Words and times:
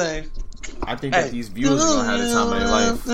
Play. 0.00 0.24
I 0.84 0.96
think 0.96 1.12
that 1.12 1.30
these 1.30 1.48
viewers 1.48 1.82
are 1.82 1.86
gonna 2.00 2.08
have 2.08 2.20
the 2.20 2.32
time 2.32 2.48
of 2.48 2.58
their 2.58 2.68
life 2.72 3.04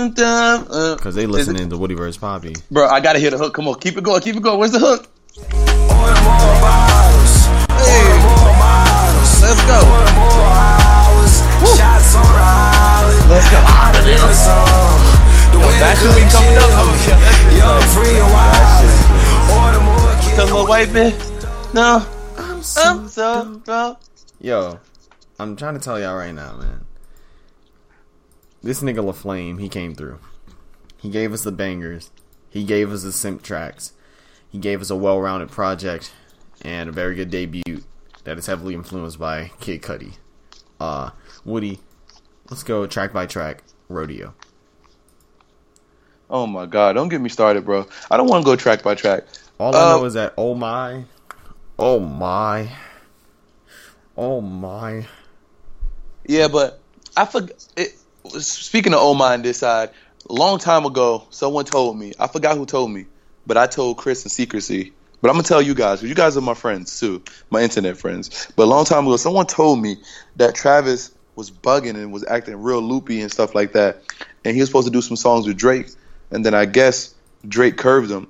because 0.97 1.17
uh, 1.17 1.19
they 1.19 1.27
listening 1.27 1.69
to 1.69 1.77
Woody 1.77 1.95
vs. 1.95 2.17
Poppy. 2.17 2.55
Bro, 2.71 2.87
I 2.87 3.01
gotta 3.01 3.19
hear 3.19 3.31
the 3.33 3.39
hook. 3.39 3.55
Come 3.55 3.67
on, 3.67 3.75
keep 3.81 3.97
it 3.99 4.05
going, 4.05 4.23
keep 4.23 4.37
it 4.37 4.43
going. 4.43 4.61
Where's 4.61 4.71
the 4.71 4.79
hook? 4.79 5.11
Order 5.37 6.23
more 6.23 6.55
bottles. 6.63 7.51
Hey. 7.75 8.07
Order 8.07 8.23
more 8.23 8.55
bottles. 8.55 9.31
Let's 9.43 9.63
go. 9.67 9.83
Order 9.83 10.15
more 10.15 10.47
hours. 10.47 11.35
Shots 11.75 12.15
on 12.15 12.23
the. 12.23 13.35
Let's 13.35 13.51
go. 13.51 13.59
Hotter 13.67 14.03
than 14.07 14.23
the 14.23 14.31
sun. 14.31 15.03
The 15.51 15.59
that 15.83 15.99
the 15.99 16.07
should 16.07 16.15
be 16.15 16.23
coming 16.31 16.55
up. 16.55 16.71
kill. 16.71 16.87
Oh, 16.87 16.95
yeah, 17.03 17.67
that's 17.67 17.91
free, 17.99 18.15
and 18.15 18.31
wild. 18.31 18.87
Order 19.59 19.83
more 19.83 20.15
Tell 20.39 20.47
kill. 20.47 20.55
little 20.55 20.71
white 20.71 20.93
man. 20.95 21.11
No. 21.75 22.07
I'm 22.39 22.63
so 22.63 23.59
broke. 23.65 23.99
Yo, 24.41 24.79
I'm 25.41 25.57
trying 25.57 25.75
to 25.75 25.81
tell 25.81 25.99
y'all 25.99 26.15
right 26.17 26.33
now, 26.33 26.57
man. 26.57 26.86
This 28.63 28.83
nigga 28.83 28.99
LaFlame, 29.05 29.61
he 29.61 29.69
came 29.69 29.95
through. 29.95 30.19
He 30.99 31.11
gave 31.11 31.33
us 31.33 31.45
the 31.45 31.53
bangers. 31.53 32.11
He 32.51 32.65
gave 32.65 32.91
us 32.93 33.03
the 33.03 33.13
simp 33.13 33.43
tracks. 33.43 33.93
He 34.49 34.59
gave 34.59 34.81
us 34.81 34.91
a 34.91 34.97
well-rounded 34.97 35.51
project 35.51 36.13
and 36.63 36.89
a 36.89 36.93
very 36.93 37.15
good 37.15 37.31
debut 37.31 37.83
that 38.25 38.39
is 38.39 38.47
heavily 38.47 38.75
influenced 38.75 39.19
by 39.19 39.51
Kid 39.61 39.83
Cudi. 39.83 40.15
Uh, 40.81 41.11
Woody, 41.45 41.81
let's 42.51 42.63
go 42.63 42.87
track 42.87 43.13
by 43.13 43.27
track. 43.27 43.63
Rodeo. 43.89 44.35
Oh 46.29 46.47
my 46.47 46.67
god, 46.67 46.95
don't 46.95 47.09
get 47.09 47.21
me 47.21 47.29
started, 47.29 47.65
bro. 47.65 47.87
I 48.11 48.17
don't 48.17 48.27
want 48.29 48.45
to 48.45 48.47
go 48.51 48.57
track 48.57 48.83
by 48.83 48.97
track. 48.97 49.25
All 49.61 49.75
I 49.77 49.79
Uh, 49.95 49.97
know 49.99 50.05
is 50.07 50.15
that 50.15 50.35
oh 50.37 50.55
my, 50.55 51.05
oh 51.79 52.01
my, 52.01 52.69
oh 54.17 54.41
my. 54.41 55.07
Yeah, 56.27 56.49
but 56.49 56.81
I 57.17 57.27
forgot. 57.27 57.53
Speaking 58.41 58.95
of 58.95 59.01
Omar 59.01 59.33
on 59.35 59.43
this 59.43 59.59
side, 59.59 59.91
a 60.29 60.33
long 60.33 60.59
time 60.59 60.85
ago, 60.85 61.27
someone 61.31 61.65
told 61.65 61.99
me. 61.99 62.13
I 62.19 62.27
forgot 62.27 62.57
who 62.57 62.67
told 62.67 62.91
me, 62.91 63.07
but 63.47 63.57
I 63.57 63.67
told 63.67 63.97
Chris 63.97 64.25
in 64.25 64.31
secrecy. 64.31 64.93
But 65.23 65.31
I'm 65.31 65.35
gonna 65.37 65.45
tell 65.45 65.63
you 65.63 65.75
guys, 65.75 66.01
'cause 66.01 66.09
you 66.09 66.15
guys 66.15 66.37
are 66.37 66.43
my 66.43 66.55
friends 66.55 67.01
too, 67.01 67.23
my 67.51 67.63
internet 67.63 67.97
friends. 67.97 68.49
But 68.55 68.65
a 68.65 68.67
long 68.67 68.85
time 68.85 69.07
ago, 69.07 69.17
someone 69.17 69.47
told 69.47 69.81
me 69.81 69.97
that 70.37 70.55
Travis 70.55 71.11
was 71.37 71.51
bugging 71.51 71.95
and 71.95 72.13
was 72.13 72.25
acting 72.27 72.63
real 72.63 72.81
loopy 72.81 73.21
and 73.21 73.31
stuff 73.33 73.55
like 73.55 73.73
that, 73.73 74.03
and 74.45 74.55
he 74.55 74.61
was 74.61 74.69
supposed 74.69 74.87
to 74.87 74.93
do 74.93 75.03
some 75.03 75.17
songs 75.17 75.47
with 75.47 75.57
Drake, 75.57 75.89
and 76.31 76.45
then 76.45 76.55
I 76.55 76.65
guess 76.67 77.15
Drake 77.47 77.77
curved 77.77 78.11
him. 78.11 78.29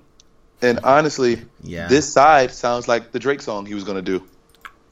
And 0.63 0.81
honestly, 0.85 1.43
Yeah. 1.63 1.89
this 1.89 2.11
side 2.11 2.53
sounds 2.53 2.89
like 2.89 3.13
the 3.13 3.19
Drake 3.19 3.43
song 3.43 3.67
he 3.67 3.75
was 3.75 3.85
gonna 3.85 4.03
do. 4.03 4.23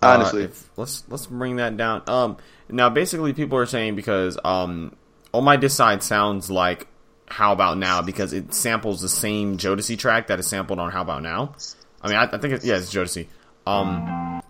Uh, 0.05 0.08
Honestly, 0.14 0.44
if- 0.44 0.69
let's 0.77 1.05
let's 1.08 1.27
bring 1.27 1.56
that 1.56 1.77
down. 1.77 2.02
Um, 2.06 2.36
now 2.69 2.91
basically 2.91 3.33
people 3.33 3.58
are 3.58 3.66
saying 3.66 3.97
because 3.97 4.38
um, 4.44 4.94
oh 5.33 5.41
my 5.41 5.58
side 5.66 6.02
sounds 6.02 6.50
like 6.50 6.86
How 7.27 7.52
About 7.52 7.78
Now 7.78 8.02
because 8.02 8.33
it 8.33 8.55
samples 8.55 9.00
the 9.00 9.08
same 9.08 9.56
Jodeci 9.58 9.98
track 9.98 10.28
that 10.28 10.38
is 10.38 10.46
sampled 10.46 10.78
on 10.78 10.91
How 10.91 11.02
About 11.02 11.22
Now. 11.22 11.55
I 12.02 12.08
mean, 12.08 12.16
I, 12.16 12.24
I 12.24 12.38
think 12.38 12.55
it, 12.55 12.64
yeah, 12.64 12.77
it's 12.77 12.92
Jodeci. 12.92 13.27
Um, 13.66 14.42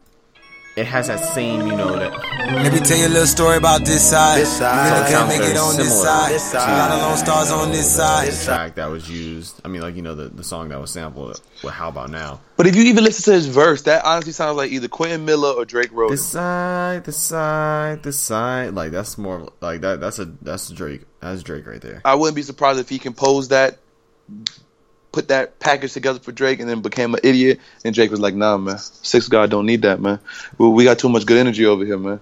it 0.77 0.87
has 0.87 1.07
that 1.07 1.21
same, 1.21 1.67
you 1.69 1.77
know, 1.77 1.97
that 1.99 2.13
Let 2.13 2.73
me 2.73 2.81
tell 2.81 2.99
you 2.99 3.07
a 3.07 3.09
little 3.09 3.27
story 3.27 3.57
about 3.59 3.85
this 3.85 4.11
side. 4.11 4.41
This 4.41 4.59
side. 4.59 4.85
You 4.85 4.91
So 4.91 4.95
it 4.97 4.99
can't 4.99 5.11
sounds 5.11 5.29
make 5.29 5.39
very 5.41 5.53
it 5.53 5.57
on 5.59 5.77
this 5.77 5.87
similar. 5.89 6.05
side. 6.05 6.33
This 6.35 6.53
A 6.53 6.57
lot 6.57 6.91
of 6.91 6.99
side. 7.01 7.03
lone 7.09 7.17
stars 7.19 7.51
on 7.53 7.71
this 7.71 7.95
side. 7.97 8.33
track 8.45 8.75
that 8.75 8.87
was 8.87 9.09
used. 9.09 9.61
I 9.65 9.69
mean, 9.69 9.83
like 9.83 9.95
you 9.95 10.03
know, 10.03 10.15
the 10.17 10.29
the 10.31 10.43
song 10.43 10.71
that 10.71 10.81
was 10.81 10.91
sampled 10.91 11.41
with 11.63 11.73
How 11.73 11.89
About 11.89 12.11
Now. 12.11 12.41
but 12.57 12.67
if 12.67 12.75
you 12.75 12.83
even 12.85 13.05
listen 13.05 13.33
to 13.33 13.37
his 13.37 13.47
verse, 13.47 13.83
that 13.83 14.05
honestly 14.05 14.33
sounds 14.33 14.57
like 14.57 14.73
either 14.73 14.89
Quentin 14.89 15.25
Miller 15.25 15.51
or 15.51 15.65
Drake 15.65 15.91
wrote. 15.93 16.11
This 16.11 16.27
side, 16.27 17.05
this 17.05 17.19
side, 17.19 18.03
this 18.03 18.19
side. 18.19 18.75
Like 18.75 18.91
that's 18.91 19.17
more 19.17 19.49
like 19.61 19.81
that. 19.83 20.01
That's 20.01 20.19
a 20.19 20.25
that's 20.43 20.69
Drake. 20.71 21.03
That's 21.21 21.43
Drake 21.45 21.67
right 21.67 21.81
there. 21.81 22.03
I 22.05 22.17
wouldn't 22.17 22.35
be 22.37 22.43
surprised 22.43 22.81
if 22.81 22.89
he 22.89 22.99
composed 22.99 23.51
that, 23.51 23.79
put 25.15 25.29
that 25.29 25.61
package 25.61 25.93
together 25.93 26.19
for 26.19 26.33
Drake, 26.33 26.59
and 26.61 26.69
then 26.69 26.83
became 26.83 27.15
an 27.15 27.21
idiot. 27.23 27.61
And 27.85 27.95
Drake 27.95 28.11
was 28.11 28.21
like, 28.21 28.35
"Nah, 28.35 28.57
man, 28.59 28.79
Six 28.79 29.29
God 29.29 29.49
don't 29.49 29.65
need 29.65 29.83
that, 29.83 30.01
man. 30.01 30.19
We, 30.59 30.69
we 30.69 30.85
got 30.85 30.99
too 30.99 31.09
much 31.09 31.25
good 31.25 31.39
energy 31.39 31.65
over 31.65 31.85
here, 31.85 31.99
man." 31.99 32.21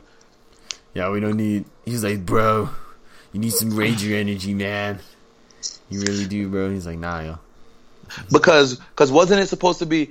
Yeah, 0.95 1.11
we 1.11 1.21
don't 1.21 1.37
need. 1.37 1.65
He's 1.85 2.05
like, 2.05 2.25
bro, 2.25 2.69
you 3.33 3.41
need 3.41 3.53
some 3.53 3.71
Ranger 3.71 4.15
energy, 4.15 4.55
man. 4.55 5.01
You 5.89 6.01
really 6.01 6.27
do, 6.27 6.49
bro. 6.49 6.71
He's 6.71 6.87
like, 6.87 6.99
nah, 6.99 7.21
yo. 7.21 7.39
Because 8.31 8.77
because 8.77 9.11
wasn't 9.11 9.41
it 9.41 9.47
supposed 9.47 9.79
to 9.79 9.87
be 9.87 10.11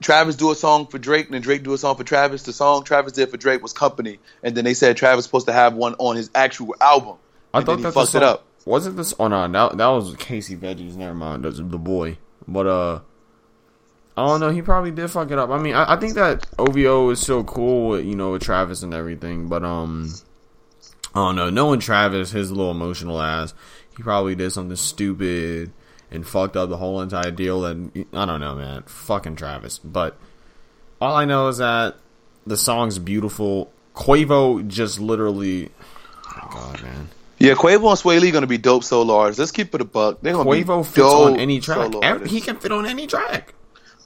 Travis 0.00 0.34
do 0.34 0.50
a 0.50 0.54
song 0.56 0.88
for 0.88 0.98
Drake 0.98 1.26
and 1.26 1.34
then 1.34 1.42
Drake 1.42 1.62
do 1.62 1.72
a 1.74 1.78
song 1.78 1.96
for 1.96 2.02
Travis? 2.02 2.42
The 2.42 2.52
song 2.52 2.82
Travis 2.82 3.12
did 3.12 3.30
for 3.30 3.36
Drake 3.36 3.62
was 3.62 3.72
Company, 3.72 4.18
and 4.42 4.56
then 4.56 4.64
they 4.64 4.74
said 4.74 4.96
Travis 4.96 5.24
supposed 5.24 5.46
to 5.46 5.52
have 5.52 5.74
one 5.74 5.94
on 5.98 6.16
his 6.16 6.28
actual 6.34 6.74
album. 6.80 7.16
I 7.54 7.62
thought 7.62 7.80
that 7.82 7.92
fucked 7.92 8.10
song, 8.10 8.22
it 8.22 8.26
up. 8.26 8.44
Wasn't 8.66 8.96
this? 8.96 9.14
Oh 9.18 9.28
no, 9.28 9.48
that 9.48 9.78
that 9.78 9.86
was 9.86 10.14
Casey 10.16 10.56
Veggies. 10.56 10.96
Never 10.96 11.14
mind, 11.14 11.44
that's 11.44 11.56
the 11.56 11.64
boy. 11.64 12.18
But 12.46 12.66
uh, 12.66 13.00
I 14.16 14.26
don't 14.26 14.40
know. 14.40 14.50
He 14.50 14.60
probably 14.60 14.90
did 14.90 15.08
fuck 15.08 15.30
it 15.30 15.38
up. 15.38 15.50
I 15.50 15.58
mean, 15.58 15.74
I, 15.74 15.94
I 15.94 15.96
think 15.96 16.14
that 16.14 16.46
OVO 16.58 17.10
is 17.10 17.20
so 17.20 17.44
cool, 17.44 17.90
with, 17.90 18.04
you 18.04 18.16
know, 18.16 18.32
with 18.32 18.42
Travis 18.42 18.82
and 18.82 18.92
everything. 18.92 19.48
But 19.48 19.62
um, 19.62 20.12
I 21.14 21.18
don't 21.20 21.36
know. 21.36 21.48
Knowing 21.48 21.78
Travis, 21.78 22.32
his 22.32 22.50
little 22.50 22.72
emotional 22.72 23.22
ass, 23.22 23.54
he 23.96 24.02
probably 24.02 24.34
did 24.34 24.50
something 24.52 24.76
stupid 24.76 25.72
and 26.10 26.26
fucked 26.26 26.56
up 26.56 26.68
the 26.68 26.76
whole 26.76 27.00
entire 27.00 27.30
deal. 27.30 27.64
And 27.64 28.06
I 28.12 28.24
don't 28.24 28.40
know, 28.40 28.56
man. 28.56 28.82
Fucking 28.86 29.36
Travis. 29.36 29.78
But 29.78 30.16
all 31.00 31.14
I 31.14 31.24
know 31.24 31.46
is 31.48 31.58
that 31.58 31.96
the 32.46 32.56
song's 32.56 32.98
beautiful. 32.98 33.70
Quavo 33.94 34.66
just 34.66 34.98
literally. 34.98 35.70
Oh 36.26 36.48
God, 36.50 36.82
man. 36.82 37.08
Yeah, 37.38 37.52
Quavo 37.54 37.90
and 37.90 37.98
Swae 37.98 38.20
Lee 38.20 38.30
gonna 38.30 38.46
be 38.46 38.58
dope 38.58 38.82
solo 38.84 39.16
artists. 39.16 39.38
Let's 39.38 39.52
keep 39.52 39.74
it 39.74 39.80
a 39.80 39.84
buck. 39.84 40.18
They're 40.22 40.32
gonna 40.32 40.48
Quavo 40.48 40.78
be 40.78 40.84
fits 40.84 40.96
dope 40.96 41.32
on 41.32 41.38
any 41.38 41.60
track. 41.60 41.92
Every, 42.02 42.28
he 42.28 42.40
can 42.40 42.56
fit 42.56 42.72
on 42.72 42.86
any 42.86 43.06
track. 43.06 43.54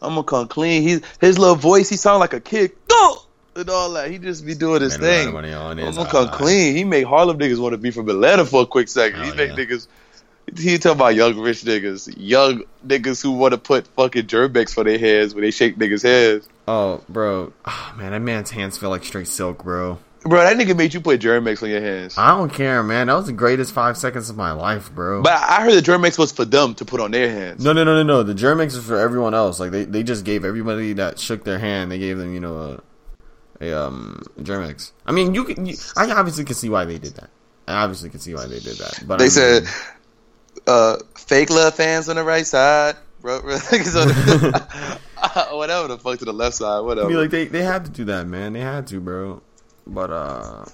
I'm 0.03 0.11
gonna 0.15 0.25
come 0.25 0.49
clean. 0.49 0.83
He's 0.83 1.01
his 1.21 1.39
little 1.39 1.55
voice. 1.55 1.89
He 1.89 1.97
sound 1.97 2.21
like 2.21 2.33
a 2.33 2.41
kid. 2.41 2.73
Go 2.89 3.17
and 3.55 3.69
all 3.71 3.93
that. 3.93 4.11
He 4.11 4.19
just 4.19 4.45
be 4.45 4.55
doing 4.55 4.81
his 4.83 4.99
Man, 4.99 5.33
thing. 5.33 5.37
I'm 5.37 5.77
gonna 5.77 6.11
come 6.11 6.29
eye. 6.29 6.33
clean. 6.37 6.75
He 6.77 6.85
make 6.85 7.07
Harlem 7.07 7.39
niggas 7.39 7.61
want 7.61 7.73
to 7.73 7.79
be 7.79 7.91
from 7.91 8.09
Atlanta 8.09 8.45
for 8.45 8.63
a 8.63 8.67
quick 8.67 8.89
second. 8.89 9.21
he 9.21 9.27
Hell 9.29 9.37
make 9.37 9.51
yeah. 9.51 9.57
niggas. 9.65 9.87
He 10.57 10.79
talking 10.79 10.99
about 10.99 11.15
young 11.15 11.39
rich 11.39 11.63
niggas, 11.63 12.13
young 12.17 12.65
niggas 12.85 13.23
who 13.23 13.33
want 13.33 13.53
to 13.53 13.59
put 13.59 13.87
fucking 13.89 14.27
Germ-X 14.27 14.75
for 14.75 14.83
their 14.83 14.99
heads 14.99 15.33
when 15.33 15.45
they 15.45 15.53
shake 15.53 15.77
niggas' 15.77 16.03
heads. 16.03 16.49
Oh, 16.67 17.03
bro. 17.09 17.53
Oh, 17.65 17.95
man, 17.97 18.11
that 18.11 18.21
man's 18.21 18.51
hands 18.51 18.77
feel 18.77 18.91
like 18.91 19.05
straight 19.05 19.29
silk, 19.29 19.63
bro. 19.63 19.99
Bro, 20.23 20.41
that 20.43 20.57
nigga 20.57 20.77
made 20.77 20.93
you 20.93 21.01
put 21.01 21.19
Germ-X 21.21 21.63
on 21.63 21.71
your 21.71 21.81
hands. 21.81 22.19
I 22.19 22.37
don't 22.37 22.53
care, 22.53 22.83
man. 22.83 23.07
That 23.07 23.15
was 23.15 23.27
the 23.27 23.33
greatest 23.33 23.73
five 23.73 23.97
seconds 23.97 24.29
of 24.29 24.37
my 24.37 24.53
life, 24.53 24.93
bro. 24.95 25.23
But 25.23 25.33
I 25.33 25.63
heard 25.63 25.73
the 25.73 25.81
Germ-X 25.81 26.19
was 26.19 26.31
for 26.31 26.45
them 26.45 26.75
to 26.75 26.85
put 26.85 27.01
on 27.01 27.11
their 27.11 27.31
hands. 27.31 27.65
no, 27.65 27.73
no, 27.73 27.85
no, 27.85 27.95
no, 27.97 28.03
no. 28.03 28.23
The 28.23 28.35
Germ-X 28.35 28.75
is 28.75 28.85
for 28.85 28.99
everyone 28.99 29.33
else. 29.33 29.59
Like 29.59 29.71
they, 29.71 29.85
they 29.87 30.03
just 30.03 30.27
gave 30.27 30.45
everybody 30.45 30.93
that 30.95 31.19
shook 31.19 31.45
their 31.45 31.59
hand. 31.59 31.91
They 31.91 31.99
gave 31.99 32.19
them, 32.19 32.35
you 32.35 32.41
know, 32.41 32.81
a, 33.61 33.65
a 33.65 33.79
um 33.87 34.23
Germ-X. 34.43 34.93
I 35.07 35.13
mean, 35.13 35.35
you 35.35 35.45
can. 35.45 35.65
You, 35.65 35.77
I 35.97 36.11
obviously 36.11 36.45
can 36.45 36.55
see 36.55 36.69
why 36.69 36.85
they 36.85 36.99
did 36.99 37.15
that. 37.15 37.31
I 37.67 37.83
obviously 37.83 38.11
can 38.11 38.21
see 38.21 38.35
why 38.35 38.45
they 38.47 38.61
did 38.61 38.77
that. 38.77 39.03
But 39.07 39.15
I 39.15 39.17
They 39.19 39.25
mean, 39.25 39.31
said, 39.31 39.65
uh, 40.67 40.97
fake 41.17 41.49
love 41.49 41.75
fans 41.75 42.11
on 42.11 42.17
the 42.17 42.25
right 42.25 42.47
side. 42.47 42.97
Bro, 43.23 43.41
bro, 43.43 43.57
the, 43.59 44.99
whatever 45.53 45.89
the 45.89 45.99
fuck 45.99 46.19
to 46.19 46.25
the 46.25 46.33
left 46.33 46.57
side, 46.57 46.79
I 46.79 46.81
whatever. 46.81 47.09
mean, 47.09 47.19
like 47.19 47.31
they, 47.31 47.47
they 47.47 47.63
had 47.63 47.85
to 47.87 47.91
do 47.91 48.05
that, 48.07 48.27
man. 48.27 48.53
They 48.53 48.61
had 48.61 48.87
to, 48.89 49.01
bro. 49.01 49.43
But 49.91 50.11
uh, 50.11 50.65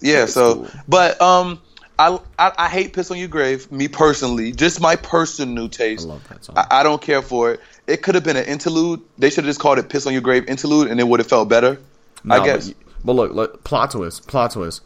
Yeah, 0.00 0.26
so 0.26 0.54
cool. 0.54 0.70
but 0.86 1.20
um 1.20 1.60
I, 1.98 2.18
I 2.38 2.52
I 2.58 2.68
hate 2.68 2.92
piss 2.92 3.10
on 3.10 3.16
your 3.18 3.28
grave, 3.28 3.72
me 3.72 3.88
personally. 3.88 4.52
Just 4.52 4.80
my 4.82 4.96
personal 4.96 5.64
I 5.64 5.68
taste. 5.68 6.06
love 6.06 6.22
that 6.28 6.44
song. 6.44 6.58
I, 6.58 6.80
I 6.80 6.82
don't 6.82 7.00
care 7.00 7.22
for 7.22 7.52
it. 7.52 7.60
It 7.86 8.02
could 8.02 8.14
have 8.14 8.24
been 8.24 8.36
an 8.36 8.44
interlude. 8.44 9.00
They 9.16 9.30
should 9.30 9.44
have 9.44 9.50
just 9.50 9.60
called 9.60 9.78
it 9.78 9.88
"Piss 9.88 10.06
on 10.06 10.12
Your 10.12 10.20
Grave" 10.22 10.44
interlude, 10.46 10.88
and 10.90 11.00
it 11.00 11.04
would 11.08 11.20
have 11.20 11.28
felt 11.28 11.48
better. 11.48 11.78
I 12.28 12.44
guess. 12.44 12.68
But, 12.68 12.76
but 13.04 13.12
look, 13.14 13.32
look, 13.32 13.64
plot 13.64 13.92
twist, 13.92 14.26
plot 14.28 14.50
twist. 14.52 14.82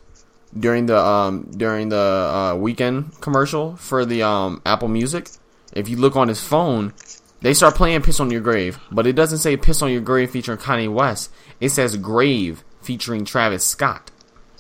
During 0.57 0.87
the 0.87 0.99
um 0.99 1.51
during 1.57 1.89
the 1.89 1.97
uh, 1.97 2.55
Weeknd 2.55 3.21
commercial 3.21 3.75
for 3.77 4.05
the 4.05 4.23
um 4.23 4.63
Apple 4.65 4.89
Music, 4.89 5.29
if 5.73 5.89
you 5.89 5.97
look 5.97 6.15
on 6.15 6.29
his 6.29 6.41
phone, 6.43 6.93
they 7.41 7.55
start 7.55 7.75
playing 7.75 8.03
"Piss 8.03 8.21
on 8.21 8.31
Your 8.31 8.41
Grave," 8.41 8.79
but 8.93 9.07
it 9.09 9.15
doesn't 9.15 9.39
say 9.39 9.57
"Piss 9.57 9.83
on 9.83 9.91
Your 9.91 10.01
Grave" 10.01 10.31
featuring 10.31 10.59
Kanye 10.59 10.93
West. 10.93 11.31
It 11.61 11.71
says 11.71 11.97
"Grave" 11.97 12.63
featuring 12.91 13.25
Travis 13.25 13.65
Scott, 13.65 14.11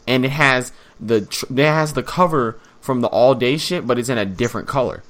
and 0.07 0.25
it 0.25 0.31
has 0.31 0.73
the 1.01 1.27
it 1.51 1.65
has 1.65 1.95
the 1.95 2.03
cover 2.05 2.61
from 2.81 3.01
the 3.01 3.09
All 3.09 3.35
Day 3.35 3.57
shit, 3.57 3.85
but 3.89 3.99
it's 3.99 4.09
in 4.09 4.19
a 4.19 4.25
different 4.25 4.69
color. 4.69 5.03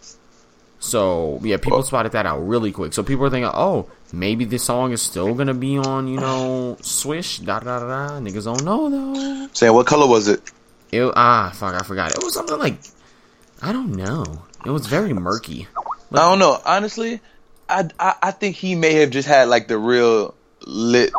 So 0.78 1.38
yeah, 1.43 1.58
people 1.58 1.82
spotted 1.82 2.12
that 2.12 2.25
out 2.25 2.38
really 2.38 2.72
quick. 2.72 2.94
So 2.94 3.02
people 3.02 3.26
are 3.26 3.31
thinking, 3.31 3.50
oh, 3.52 3.90
maybe 4.11 4.46
this 4.46 4.62
song 4.62 4.93
is 4.93 5.02
still 5.02 5.34
gonna 5.34 5.52
be 5.52 5.76
on, 5.76 6.08
you 6.08 6.19
know, 6.19 6.78
Swish. 6.81 7.40
Da 7.40 7.61
da 7.61 7.81
da. 7.81 8.20
Niggas 8.20 8.44
don't 8.44 8.64
know 8.64 8.88
though. 8.88 9.49
Saying 9.52 9.75
what 9.75 9.87
color 9.87 10.06
was 10.06 10.26
it? 10.26 10.40
It 10.90 11.12
ah 11.14 11.52
fuck, 11.55 11.75
I 11.75 11.84
forgot. 11.84 12.12
It 12.12 12.25
was 12.25 12.32
something 12.32 12.58
like 12.58 12.78
I 13.61 13.70
don't 13.70 13.96
know. 13.96 14.25
It 14.64 14.70
was 14.70 14.87
very 14.87 15.12
murky. 15.12 15.69
I 16.11 16.17
don't 16.17 16.38
know. 16.38 16.58
Honestly, 16.64 17.20
I, 17.69 17.90
I 17.99 18.14
I 18.22 18.31
think 18.31 18.56
he 18.56 18.76
may 18.76 18.94
have 18.94 19.11
just 19.11 19.28
had 19.28 19.50
like 19.50 19.69
the 19.69 19.76
real 19.76 20.34
lit 20.67 21.12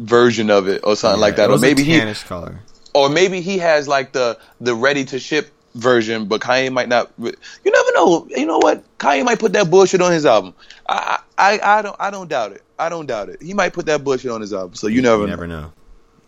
version 0.00 0.50
of 0.50 0.68
it 0.68 0.80
or 0.84 0.96
something 0.96 1.20
like 1.20 1.36
that. 1.36 1.50
Or 1.50 1.58
maybe 1.58 1.84
he 1.84 2.00
color. 2.26 2.60
or 2.94 3.08
maybe 3.08 3.40
he 3.40 3.58
has 3.58 3.86
like 3.86 4.12
the 4.12 4.38
the 4.60 4.74
ready 4.74 5.04
to 5.06 5.18
ship 5.18 5.50
version, 5.74 6.24
but 6.26 6.40
Kanye 6.40 6.72
might 6.72 6.88
not. 6.88 7.12
You 7.18 7.32
never 7.64 7.92
know. 7.92 8.26
You 8.34 8.46
know 8.46 8.58
what? 8.58 8.82
Kanye 8.98 9.24
might 9.24 9.38
put 9.38 9.52
that 9.52 9.70
bullshit 9.70 10.00
on 10.00 10.12
his 10.12 10.26
album. 10.26 10.54
I 10.88 11.20
I, 11.38 11.60
I 11.62 11.82
don't 11.82 11.96
I 12.00 12.10
don't 12.10 12.28
doubt 12.28 12.52
it. 12.52 12.62
I 12.78 12.88
don't 12.88 13.06
doubt 13.06 13.28
it. 13.28 13.42
He 13.42 13.54
might 13.54 13.72
put 13.72 13.86
that 13.86 14.02
bullshit 14.02 14.30
on 14.30 14.40
his 14.40 14.52
album. 14.52 14.74
So 14.74 14.86
you 14.86 15.02
never 15.02 15.22
You 15.22 15.26
know. 15.28 15.30
never 15.32 15.46
know. 15.46 15.72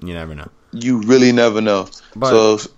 You 0.00 0.14
never 0.14 0.34
know. 0.34 0.48
You 0.72 1.00
really 1.02 1.32
never 1.32 1.60
know. 1.60 1.88
But- 2.14 2.30
so 2.30 2.70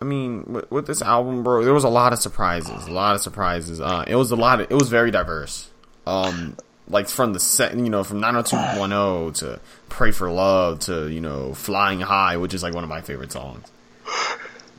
I 0.00 0.04
mean, 0.04 0.44
with, 0.46 0.70
with 0.70 0.86
this 0.86 1.02
album, 1.02 1.42
bro, 1.42 1.64
there 1.64 1.74
was 1.74 1.82
a 1.82 1.88
lot 1.88 2.12
of 2.12 2.20
surprises. 2.20 2.86
A 2.86 2.92
lot 2.92 3.16
of 3.16 3.20
surprises. 3.20 3.80
Uh, 3.80 4.04
it 4.06 4.14
was 4.14 4.30
a 4.30 4.36
lot. 4.36 4.60
Of, 4.60 4.70
it 4.70 4.74
was 4.74 4.88
very 4.88 5.10
diverse. 5.10 5.68
Um, 6.06 6.56
like 6.88 7.08
from 7.08 7.32
the 7.32 7.40
set, 7.40 7.76
you 7.76 7.90
know, 7.90 8.02
from 8.04 8.20
90210 8.20 9.32
to 9.40 9.60
"Pray 9.88 10.10
for 10.10 10.30
Love" 10.30 10.80
to 10.80 11.08
you 11.08 11.20
know 11.20 11.54
"Flying 11.54 12.00
High," 12.00 12.36
which 12.36 12.54
is 12.54 12.62
like 12.62 12.74
one 12.74 12.84
of 12.84 12.90
my 12.90 13.00
favorite 13.00 13.32
songs. 13.32 13.66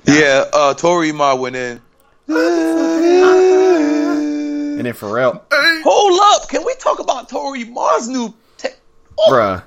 yeah, 0.06 0.46
uh, 0.54 0.74
Toro 0.74 1.02
y 1.02 1.12
Moi 1.12 1.36
went 1.36 1.56
in. 1.56 1.82
And 4.78 4.86
then 4.88 4.94
Pharrell, 4.94 5.42
Hold 5.52 6.20
up, 6.42 6.48
can 6.50 6.64
we 6.66 6.74
talk 6.76 7.00
about 7.00 7.28
Toro 7.28 7.52
y 7.52 7.66
Moi's 7.66 8.08
new? 8.08 8.34
Te- 8.58 8.70
oh, 9.18 9.32
bruh, 9.32 9.64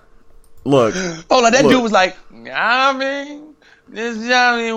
look, 0.64 0.94
hold 1.30 1.44
on, 1.44 1.52
that 1.52 1.64
Look. 1.64 1.72
dude 1.72 1.82
was 1.82 1.92
like, 1.92 2.16
I 2.50 2.92
mean, 2.94 3.41
this 3.92 4.26
Johnny 4.26 4.72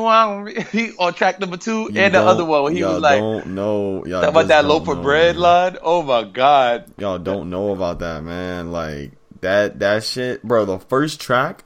me. 0.45 0.63
He 0.71 0.91
on 0.97 1.13
track 1.13 1.39
number 1.39 1.57
two 1.57 1.89
you 1.91 1.99
and 1.99 2.13
the 2.13 2.21
other 2.21 2.45
one 2.45 2.63
where 2.63 2.71
he 2.73 2.79
y'all 2.79 2.93
was 2.93 3.01
like, 3.01 3.19
don't 3.19 3.47
know 3.47 4.05
y'all 4.05 4.21
Talk 4.21 4.29
about 4.31 4.47
that 4.49 4.65
loaf 4.65 4.87
of 4.87 5.01
bread 5.01 5.35
man. 5.35 5.41
line? 5.41 5.77
Oh 5.81 6.01
my 6.03 6.23
god. 6.23 6.91
Y'all 6.97 7.19
don't 7.19 7.49
know 7.49 7.71
about 7.71 7.99
that, 7.99 8.23
man. 8.23 8.71
Like 8.71 9.11
that 9.41 9.79
that 9.79 10.03
shit, 10.03 10.43
bro. 10.43 10.65
The 10.65 10.79
first 10.79 11.19
track 11.19 11.63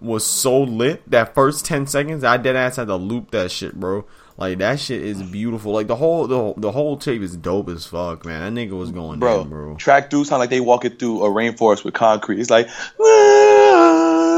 was 0.00 0.24
so 0.24 0.62
lit. 0.62 1.08
That 1.10 1.34
first 1.34 1.64
ten 1.64 1.86
seconds, 1.86 2.24
I 2.24 2.36
dead 2.36 2.56
ass 2.56 2.76
had 2.76 2.88
to 2.88 2.96
loop 2.96 3.30
that 3.32 3.50
shit, 3.50 3.74
bro. 3.78 4.04
Like 4.36 4.56
that 4.58 4.80
shit 4.80 5.02
is 5.02 5.22
beautiful. 5.22 5.72
Like 5.72 5.86
the 5.86 5.96
whole 5.96 6.26
the, 6.26 6.54
the 6.56 6.72
whole 6.72 6.96
tape 6.96 7.20
is 7.20 7.36
dope 7.36 7.68
as 7.68 7.84
fuck, 7.86 8.24
man. 8.24 8.54
That 8.54 8.58
nigga 8.60 8.72
was 8.78 8.90
going 8.90 9.20
Bro, 9.20 9.42
in, 9.42 9.48
bro. 9.50 9.76
track 9.76 10.08
dudes 10.08 10.30
sound 10.30 10.40
like 10.40 10.48
they 10.48 10.60
walking 10.60 10.92
through 10.92 11.24
a 11.24 11.28
rainforest 11.28 11.84
with 11.84 11.92
concrete. 11.92 12.40
It's 12.40 12.48
like, 12.48 12.66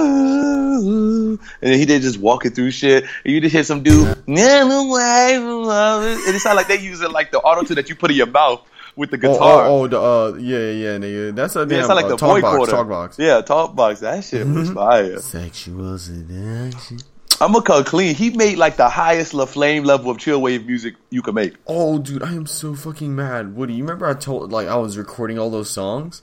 and 0.03 1.39
then 1.61 1.79
he 1.79 1.85
did 1.87 2.03
just 2.03 2.19
walking 2.19 2.53
through 2.53 2.71
shit. 2.71 3.05
And 3.25 3.33
you 3.35 3.41
just 3.41 3.55
hear 3.55 3.65
some 3.65 3.83
dude, 3.83 4.09
and 4.27 4.39
it 4.39 6.41
sound 6.41 6.57
like 6.57 6.69
they 6.69 6.79
using 6.81 7.11
like 7.13 7.31
the 7.33 7.39
auto 7.41 7.63
tune 7.65 7.77
that 7.77 7.89
you 7.89 7.95
put 7.95 8.11
in 8.11 8.17
your 8.17 8.27
mouth 8.27 8.67
with 8.97 9.11
the 9.11 9.17
Oh, 9.17 9.21
guitar. 9.33 9.67
oh, 9.67 9.83
oh, 9.83 9.87
the 9.87 10.01
uh, 10.01 10.33
yeah, 10.39 10.71
yeah, 10.71 10.99
nigga. 10.99 11.35
That's 11.35 11.57
a 11.57 11.61
Yeah, 11.61 11.65
damn 11.67 11.81
it 11.81 11.85
sound 11.87 11.97
like 11.97 12.05
uh, 12.07 12.09
the 12.09 12.17
talk 12.17 12.29
boy 12.37 12.41
box, 12.43 12.57
quarter. 12.57 12.73
talk 12.73 12.89
box. 12.89 13.19
Yeah, 13.19 13.41
talk 13.41 13.75
box. 13.75 14.01
That 14.01 14.23
shit 14.25 14.47
was 14.47 14.71
fire. 14.71 15.19
Sexual 15.19 15.99
seduction. 15.99 16.99
I'm 17.41 17.53
gonna 17.53 17.65
call 17.65 17.83
clean. 17.83 18.15
He 18.15 18.31
made 18.31 18.59
like 18.59 18.77
the 18.77 18.89
highest 18.89 19.35
La 19.35 19.47
Flame 19.47 19.85
level 19.85 20.11
of 20.11 20.19
chill 20.19 20.41
wave 20.41 20.67
music 20.67 20.95
you 21.11 21.23
can 21.23 21.35
make. 21.35 21.55
Oh, 21.67 21.99
dude, 21.99 22.23
I 22.23 22.33
am 22.35 22.47
so 22.47 22.75
fucking 22.75 23.15
mad. 23.17 23.57
Woody, 23.57 23.75
you 23.75 23.83
remember 23.83 24.07
I 24.07 24.15
told 24.15 24.53
like 24.53 24.69
I 24.69 24.77
was 24.77 24.97
recording 24.99 25.39
all 25.39 25.51
those 25.51 25.71
songs? 25.71 26.23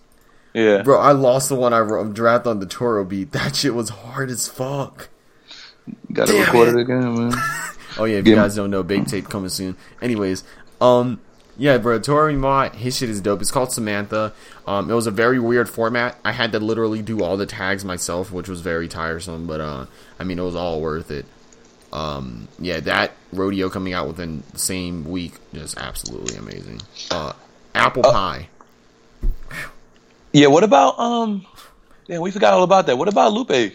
Yeah, 0.53 0.81
Bro, 0.81 0.99
I 0.99 1.11
lost 1.11 1.49
the 1.49 1.55
one 1.55 1.73
I 1.73 1.79
wrote, 1.79 2.13
draft 2.13 2.47
on 2.47 2.59
the 2.59 2.65
Toro 2.65 3.03
beat. 3.05 3.31
That 3.33 3.55
shit 3.55 3.75
was 3.75 3.89
hard 3.89 4.29
as 4.31 4.47
fuck. 4.47 5.09
gotta 6.11 6.31
Damn 6.31 6.41
record 6.45 6.67
it. 6.69 6.75
it 6.75 6.81
again, 6.81 7.29
man. 7.29 7.33
Oh 7.97 8.05
yeah, 8.05 8.17
if 8.17 8.23
Get 8.25 8.31
you 8.31 8.35
guys 8.37 8.55
don't 8.55 8.69
know, 8.69 8.83
big 8.83 9.07
tape 9.07 9.27
coming 9.29 9.49
soon. 9.49 9.75
Anyways, 10.01 10.43
um, 10.79 11.19
yeah, 11.57 11.77
bro, 11.79 11.99
Toro 11.99 12.27
y 12.31 12.35
Moi, 12.37 12.69
his 12.69 12.95
shit 12.95 13.09
is 13.09 13.19
dope. 13.19 13.41
It's 13.41 13.51
called 13.51 13.71
Samantha. 13.73 14.31
Um, 14.67 14.89
it 14.89 14.93
was 14.93 15.07
a 15.07 15.11
very 15.11 15.39
weird 15.39 15.67
format. 15.67 16.15
I 16.23 16.31
had 16.31 16.51
to 16.53 16.59
literally 16.59 17.01
do 17.01 17.23
all 17.23 17.35
the 17.35 17.47
tags 17.47 17.83
myself, 17.83 18.31
which 18.31 18.47
was 18.47 18.61
very 18.61 18.87
tiresome. 18.87 19.47
But 19.47 19.59
uh, 19.59 19.85
I 20.19 20.23
mean, 20.23 20.39
it 20.39 20.43
was 20.43 20.55
all 20.55 20.79
worth 20.81 21.09
it. 21.11 21.25
Um, 21.91 22.47
yeah, 22.59 22.79
that 22.81 23.11
rodeo 23.33 23.69
coming 23.69 23.93
out 23.93 24.07
within 24.07 24.43
the 24.53 24.59
same 24.59 25.03
week, 25.09 25.33
just 25.53 25.77
absolutely 25.77 26.37
amazing. 26.37 26.81
Uh, 27.11 27.33
apple 27.75 28.03
Oh. 28.05 28.11
pie. 28.13 28.47
Yeah, 30.31 30.47
what 30.47 30.63
about 30.63 30.99
um? 30.99 31.45
Yeah, 32.07 32.19
we 32.19 32.31
forgot 32.31 32.53
all 32.53 32.63
about 32.63 32.85
that. 32.87 32.97
What 32.97 33.07
about 33.07 33.33
Lupe? 33.33 33.73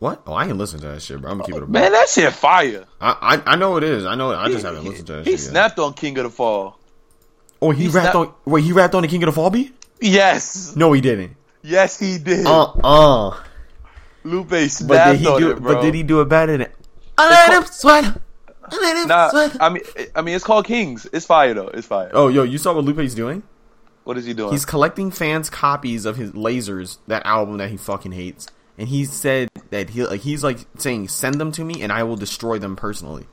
What? 0.00 0.22
Oh, 0.26 0.32
I 0.34 0.46
ain't 0.46 0.56
listen 0.58 0.80
to 0.80 0.88
that 0.88 1.02
shit, 1.02 1.20
bro. 1.20 1.30
I'm 1.30 1.38
gonna 1.38 1.46
keep 1.46 1.56
it 1.56 1.62
a 1.62 1.66
Man, 1.66 1.92
that 1.92 2.08
shit 2.08 2.32
fire. 2.32 2.84
I, 3.00 3.38
I 3.46 3.52
I 3.52 3.56
know 3.56 3.76
it 3.76 3.84
is. 3.84 4.04
I 4.04 4.14
know. 4.16 4.32
It. 4.32 4.36
I 4.36 4.48
just 4.48 4.64
haven't 4.64 4.84
listened 4.84 5.06
to 5.08 5.12
that 5.14 5.24
He 5.24 5.32
shit. 5.32 5.40
yet. 5.40 5.50
snapped 5.50 5.78
on 5.78 5.94
King 5.94 6.18
of 6.18 6.24
the 6.24 6.30
Fall. 6.30 6.78
Oh, 7.62 7.70
he, 7.70 7.84
he 7.84 7.88
rapped 7.88 8.12
snapped- 8.12 8.16
on. 8.16 8.34
Wait, 8.44 8.64
he 8.64 8.72
rapped 8.72 8.94
on 8.94 9.02
the 9.02 9.08
King 9.08 9.22
of 9.22 9.28
the 9.28 9.32
Fall 9.32 9.50
beat? 9.50 9.72
Yes, 10.00 10.74
No, 10.76 10.92
he 10.92 11.00
didn't. 11.00 11.36
yes, 11.62 11.98
he 11.98 12.18
did. 12.18 12.46
Uh 12.46 12.64
uh 12.84 13.36
Lupe 14.24 14.48
But 14.50 14.68
snapped 14.70 15.10
did 15.12 15.20
he 15.20 15.26
on 15.28 15.40
do? 15.40 15.50
it, 15.52 15.60
bro. 15.62 15.74
but 15.74 15.80
did 15.82 15.94
he 15.94 16.02
do 16.02 16.20
it 16.20 16.28
better 16.28 16.56
than? 16.58 16.68
I 17.16 17.30
let 17.30 17.62
him 17.62 17.66
sweat. 17.72 18.04
I 18.66 18.76
let 18.76 18.96
him 18.96 19.08
Nah, 19.08 19.28
sweat. 19.30 19.56
I 19.60 19.68
mean, 19.70 19.82
I 20.14 20.22
mean, 20.22 20.34
it's 20.34 20.44
called 20.44 20.66
Kings. 20.66 21.06
It's 21.12 21.24
fire 21.24 21.54
though. 21.54 21.68
It's 21.68 21.86
fire. 21.86 22.10
Oh, 22.12 22.28
yo, 22.28 22.42
you 22.42 22.58
saw 22.58 22.74
what 22.74 22.84
Lupe's 22.84 23.14
doing? 23.14 23.42
What 24.04 24.18
is 24.18 24.26
he 24.26 24.34
doing? 24.34 24.52
He's 24.52 24.64
collecting 24.64 25.10
fans' 25.10 25.48
copies 25.50 26.04
of 26.04 26.16
his 26.16 26.32
Lasers, 26.32 26.98
that 27.06 27.24
album 27.26 27.56
that 27.58 27.70
he 27.70 27.76
fucking 27.76 28.12
hates, 28.12 28.46
and 28.78 28.88
he 28.88 29.04
said 29.04 29.48
that 29.70 29.90
he 29.90 30.04
like 30.04 30.20
he's 30.20 30.44
like 30.44 30.58
saying 30.76 31.08
send 31.08 31.36
them 31.36 31.52
to 31.52 31.64
me 31.64 31.82
and 31.82 31.90
I 31.90 32.02
will 32.02 32.16
destroy 32.16 32.58
them 32.58 32.76
personally. 32.76 33.26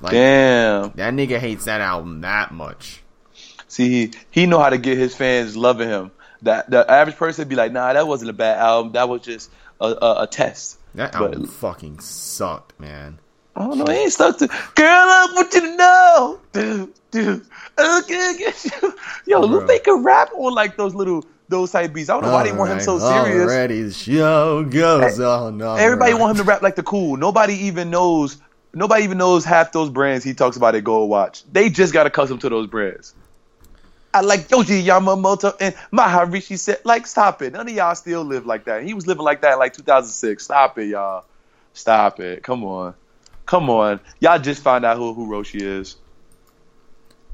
Like 0.00 0.12
Damn. 0.12 0.92
that 0.96 1.14
nigga 1.14 1.38
hates 1.38 1.66
that 1.66 1.80
album 1.80 2.22
that 2.22 2.52
much. 2.52 3.02
See, 3.68 3.88
he, 4.06 4.12
he 4.30 4.46
know 4.46 4.58
how 4.58 4.70
to 4.70 4.78
get 4.78 4.98
his 4.98 5.14
fans 5.14 5.56
loving 5.56 5.88
him. 5.88 6.10
That 6.42 6.68
the 6.68 6.90
average 6.90 7.16
person 7.16 7.46
be 7.48 7.54
like, 7.54 7.70
nah, 7.72 7.92
that 7.92 8.06
wasn't 8.06 8.30
a 8.30 8.34
bad 8.34 8.58
album. 8.58 8.92
That 8.92 9.08
was 9.08 9.22
just 9.22 9.50
a, 9.80 9.86
a, 9.86 10.22
a 10.22 10.26
test. 10.26 10.78
That 10.94 11.12
But- 11.12 11.22
album 11.22 11.46
fucking 11.46 12.00
sucked, 12.00 12.78
man. 12.80 13.18
Oh, 13.54 13.64
I 13.64 13.68
don't 13.68 13.78
know. 13.78 13.92
He 13.92 13.98
ain't 14.00 14.12
stuck 14.12 14.38
to. 14.38 14.46
Girl, 14.46 14.56
I 14.86 15.32
want 15.34 15.54
you 15.54 15.60
to 15.60 15.76
know. 15.76 16.40
Dude, 16.52 16.92
dude. 17.10 17.46
Okay, 17.78 18.34
get 18.38 18.64
you. 18.64 18.94
Yo, 19.26 19.40
Bro. 19.40 19.48
Lupe 19.48 19.84
can 19.84 20.02
rap 20.02 20.30
on 20.34 20.54
like 20.54 20.76
those 20.76 20.94
little 20.94 21.24
those 21.48 21.70
type 21.70 21.92
beats. 21.92 22.08
I 22.08 22.14
don't 22.14 22.24
know 22.24 22.32
why 22.32 22.44
they 22.44 22.52
want 22.52 22.70
him 22.70 22.80
so 22.80 22.98
serious. 22.98 23.44
Already, 23.44 23.82
the 23.82 23.92
show 23.92 24.64
goes 24.64 25.20
on. 25.20 25.60
Everybody 25.60 26.12
alright. 26.12 26.20
want 26.20 26.30
him 26.38 26.44
to 26.44 26.48
rap 26.48 26.62
like 26.62 26.76
the 26.76 26.82
cool. 26.82 27.16
Nobody 27.16 27.54
even 27.66 27.90
knows. 27.90 28.38
Nobody 28.74 29.04
even 29.04 29.18
knows 29.18 29.44
half 29.44 29.70
those 29.72 29.90
brands 29.90 30.24
he 30.24 30.32
talks 30.32 30.56
about 30.56 30.74
at 30.74 30.82
Gold 30.82 31.10
Watch. 31.10 31.44
They 31.52 31.68
just 31.68 31.92
got 31.92 32.06
accustomed 32.06 32.40
to 32.40 32.48
those 32.48 32.66
brands. 32.66 33.14
I 34.14 34.20
like 34.20 34.48
Yohji 34.48 34.82
Yamamoto 34.84 35.54
and 35.60 35.74
Maharishi 35.90 36.58
said, 36.58 36.80
like, 36.84 37.06
stop 37.06 37.40
it. 37.42 37.52
None 37.52 37.68
of 37.68 37.74
y'all 37.74 37.94
still 37.94 38.24
live 38.24 38.44
like 38.44 38.64
that. 38.64 38.82
He 38.82 38.92
was 38.92 39.06
living 39.06 39.24
like 39.24 39.40
that 39.42 39.54
in 39.54 39.58
like 39.58 39.74
2006. 39.74 40.42
Stop 40.42 40.78
it, 40.78 40.86
y'all. 40.86 41.24
Stop 41.72 42.20
it. 42.20 42.42
Come 42.42 42.64
on. 42.64 42.94
Come 43.46 43.68
on. 43.70 44.00
Y'all 44.20 44.38
just 44.38 44.62
found 44.62 44.84
out 44.84 44.96
who, 44.96 45.14
who 45.14 45.26
Roshi 45.26 45.60
is. 45.60 45.96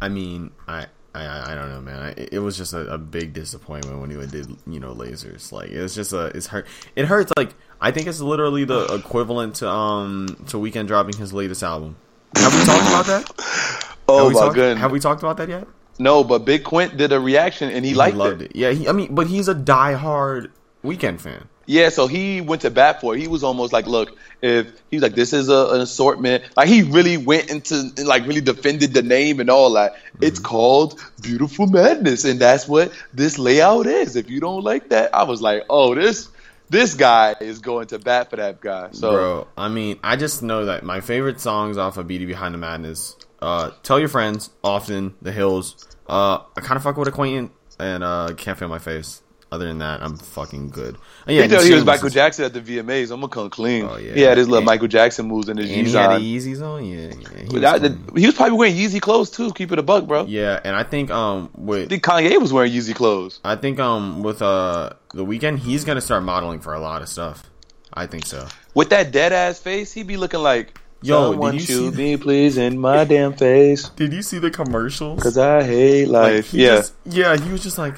I 0.01 0.09
mean, 0.09 0.53
I, 0.67 0.87
I, 1.15 1.53
I 1.53 1.55
don't 1.55 1.69
know, 1.71 1.81
man. 1.81 2.03
I, 2.03 2.27
it 2.33 2.39
was 2.39 2.57
just 2.57 2.73
a, 2.73 2.95
a 2.95 2.99
big 2.99 3.33
disappointment 3.33 4.01
when 4.01 4.11
he 4.11 4.27
did, 4.27 4.57
you 4.67 4.81
know, 4.81 4.95
lasers. 4.95 5.53
Like 5.53 5.71
it's 5.71 5.95
just 5.95 6.13
a, 6.13 6.27
it's 6.27 6.47
hurt. 6.47 6.67
It 6.97 7.07
hurts. 7.07 7.33
Like 7.37 7.55
I 7.81 7.91
think 7.91 8.07
it's 8.07 8.21
literally 8.21 8.65
the 8.65 8.85
equivalent 8.95 9.57
to 9.57 9.69
um 9.69 10.27
to 10.49 10.57
Weeknd 10.57 10.87
dropping 10.87 11.17
his 11.17 11.33
latest 11.33 11.63
album. 11.63 11.97
Have 12.37 12.55
we 12.55 12.65
talked 12.65 12.89
about 12.89 13.07
that? 13.07 13.97
Oh 14.09 14.31
my 14.31 14.41
talked, 14.41 14.55
goodness. 14.55 14.81
Have 14.81 14.93
we 14.93 15.01
talked 15.01 15.23
about 15.23 15.37
that 15.39 15.49
yet? 15.49 15.67
No, 15.99 16.23
but 16.23 16.45
Big 16.45 16.65
Quint 16.65 16.97
did 16.97 17.13
a 17.13 17.19
reaction 17.19 17.71
and 17.71 17.85
he, 17.85 17.95
liked 17.95 18.17
loved 18.17 18.43
it. 18.43 18.53
it. 18.53 18.57
Yeah, 18.57 18.71
he, 18.71 18.89
I 18.89 18.93
mean, 18.93 19.15
but 19.15 19.27
he's 19.27 19.49
a 19.49 19.55
diehard 19.55 20.51
Weeknd 20.85 21.21
fan. 21.21 21.49
Yeah, 21.69 21.91
so 21.91 22.07
he 22.07 22.41
went 22.41 22.63
to 22.63 22.71
bat 22.71 23.03
for 23.03 23.15
it. 23.15 23.21
He 23.21 23.29
was 23.29 23.45
almost 23.45 23.75
like, 23.75 23.87
look, 23.87 24.17
if 24.41 24.73
he 24.91 24.97
was 24.97 25.03
like, 25.03 25.15
this 25.15 25.35
is 25.35 25.51
a, 25.51 25.75
an 25.75 25.83
assortment. 25.83 26.43
Like 26.57 26.67
he 26.67 26.83
really 26.83 27.19
went 27.19 27.51
into 27.51 27.93
like 28.05 28.27
really 28.27 28.41
defended 28.41 28.95
the 28.95 29.03
name 29.03 29.39
and 29.39 29.51
all 29.51 29.75
that. 29.75 29.97
It's 30.19 30.39
called 30.39 30.99
Beautiful 31.21 31.67
Madness, 31.67 32.25
and 32.25 32.41
that's 32.41 32.67
what 32.67 32.91
this 33.13 33.39
layout 33.39 33.87
is. 33.87 34.17
If 34.17 34.31
you 34.31 34.41
don't 34.41 34.65
like 34.65 34.89
that, 34.89 35.15
I 35.15 35.25
was 35.25 35.43
like, 35.43 35.67
oh, 35.69 35.95
this 35.95 36.31
this 36.71 36.95
guy 36.95 37.37
is 37.39 37.59
going 37.59 37.89
to 37.89 37.99
bat 37.99 38.31
for 38.31 38.37
that 38.37 38.63
guy. 38.63 38.89
So 38.93 39.11
Bro, 39.11 39.49
I 39.59 39.69
mean, 39.69 39.99
I 40.03 40.17
just 40.17 40.43
know 40.43 40.65
that 40.65 40.85
my 40.85 41.03
favorite 41.03 41.39
songs 41.39 41.77
off 41.77 41.99
of 41.99 42.09
Beauty 42.09 42.25
Behind 42.25 42.55
the 42.55 42.59
Madness, 42.59 43.15
uh, 43.43 43.73
Tell 43.83 43.99
Your 44.01 44.09
Friends, 44.09 44.49
Often, 44.65 45.17
The 45.21 45.33
Hills, 45.33 45.87
uh, 46.09 46.39
I 46.57 46.63
kind 46.63 46.79
of 46.79 46.83
fuck 46.83 46.97
with 46.97 47.09
Acquaintance, 47.09 47.53
and 47.79 48.03
uh, 48.03 48.33
Can't 48.39 48.59
Feel 48.59 48.69
My 48.69 48.79
Face. 48.79 49.21
Other 49.51 49.65
than 49.67 49.79
that, 49.79 50.03
I'm 50.03 50.17
fucking 50.19 50.69
good. 50.69 50.99
And 51.27 51.35
yeah, 51.35 51.47
he 51.63 51.73
was 51.75 51.85
Michael 51.85 52.09
is- 52.09 52.13
Jackson 52.15 52.45
at 52.45 52.53
the 52.53 52.61
VMAs. 52.61 53.05
I'm 53.11 53.21
gonna 53.21 53.29
come 53.29 53.49
clean. 53.49 53.87
Oh, 53.91 53.97
yeah. 53.97 54.13
He 54.13 54.21
had 54.21 54.37
his 54.37 54.47
little 54.47 54.59
And- 54.59 54.67
Michael 54.67 54.89
Jackson 54.89 55.27
moves 55.27 55.49
in 55.49 55.57
his 55.57 55.71
had 55.71 56.11
the 56.11 56.17
Yeezys. 56.19 56.59
Yeezys 56.59 56.63
on, 56.63 56.85
yeah. 56.85 56.97
yeah 56.97 57.07
he, 57.49 57.59
was 57.59 57.81
clean. 57.81 58.05
he 58.17 58.27
was 58.27 58.35
probably 58.35 58.59
wearing 58.59 58.75
Yeezy 58.77 59.01
clothes 59.01 59.31
too. 59.31 59.51
Keep 59.55 59.73
it 59.73 59.79
a 59.79 59.83
buck, 59.83 60.07
bro. 60.07 60.27
yeah, 60.27 60.61
and 60.63 60.77
I 60.77 60.83
think 60.83 61.11
um 61.11 61.49
with 61.57 61.85
I 61.85 61.89
think 61.89 62.03
Kanye 62.05 62.39
was 62.41 62.53
wearing 62.53 62.73
Yeezy 62.73 62.95
clothes. 62.95 63.41
I 63.43 63.57
think 63.57 63.79
um 63.81 64.23
with 64.23 64.43
uh 64.43 64.91
the 65.15 65.25
Weeknd, 65.25 65.59
he's 65.61 65.85
gonna 65.85 66.03
start 66.03 66.23
modeling 66.25 66.61
for 66.61 66.75
a 66.75 66.81
lot 66.81 67.01
of 67.01 67.09
stuff. 67.09 67.49
I 67.95 68.07
think 68.07 68.27
so. 68.27 68.47
With 68.75 68.91
that 68.91 69.13
dead 69.13 69.33
ass 69.33 69.59
face, 69.59 69.93
he'd 69.95 70.07
be 70.07 70.19
looking 70.19 70.41
like, 70.41 70.79
Yo, 71.01 71.31
someone 71.31 71.53
did 71.57 71.69
you 71.69 71.91
see 71.91 71.97
me, 71.97 72.17
please, 72.19 72.59
in 72.59 72.79
my 72.79 73.05
damn 73.05 73.33
face, 73.33 73.89
Did 73.91 74.13
you 74.13 74.21
see 74.21 74.39
the 74.39 74.51
commercials? 74.51 75.23
cause 75.23 75.39
I 75.39 75.63
hate 75.63 76.07
life. 76.09 76.51
he 76.51 76.65
yeah, 76.67 76.77
just, 76.77 76.95
yeah, 77.07 77.35
he 77.37 77.51
was 77.51 77.63
just 77.63 77.79
like, 77.79 77.95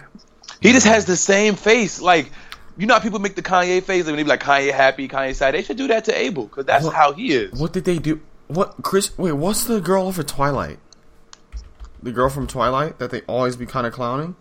he 0.60 0.72
just 0.72 0.86
has 0.86 1.04
the 1.06 1.16
same 1.16 1.54
face. 1.54 2.00
Like 2.00 2.30
you 2.76 2.86
know 2.86 2.94
how 2.94 3.00
people 3.00 3.18
make 3.18 3.34
the 3.34 3.42
Kanye 3.42 3.82
face 3.82 4.06
and 4.06 4.16
they 4.18 4.22
be 4.22 4.28
like 4.28 4.40
Kanye 4.42 4.72
happy, 4.72 5.06
Kanye 5.08 5.34
sad. 5.34 5.54
They 5.54 5.62
should 5.62 5.76
do 5.76 5.88
that 5.88 6.04
to 6.06 6.16
Abel 6.18 6.46
because 6.46 6.64
that's 6.66 6.84
What- 6.84 6.94
how 6.94 7.12
he 7.12 7.32
is. 7.32 7.52
What 7.58 7.72
did 7.72 7.84
they 7.84 7.98
do? 7.98 8.20
What 8.48 8.76
Chris? 8.82 9.16
Wait, 9.18 9.32
what's 9.32 9.64
the 9.64 9.80
girl 9.80 10.10
for 10.12 10.22
Twilight? 10.22 10.78
The 12.02 12.12
girl 12.12 12.30
from 12.30 12.46
Twilight 12.46 12.98
that 12.98 13.10
they 13.10 13.20
always 13.22 13.56
be 13.56 13.66
kind 13.66 13.86
of 13.86 13.92
clowning? 13.92 14.34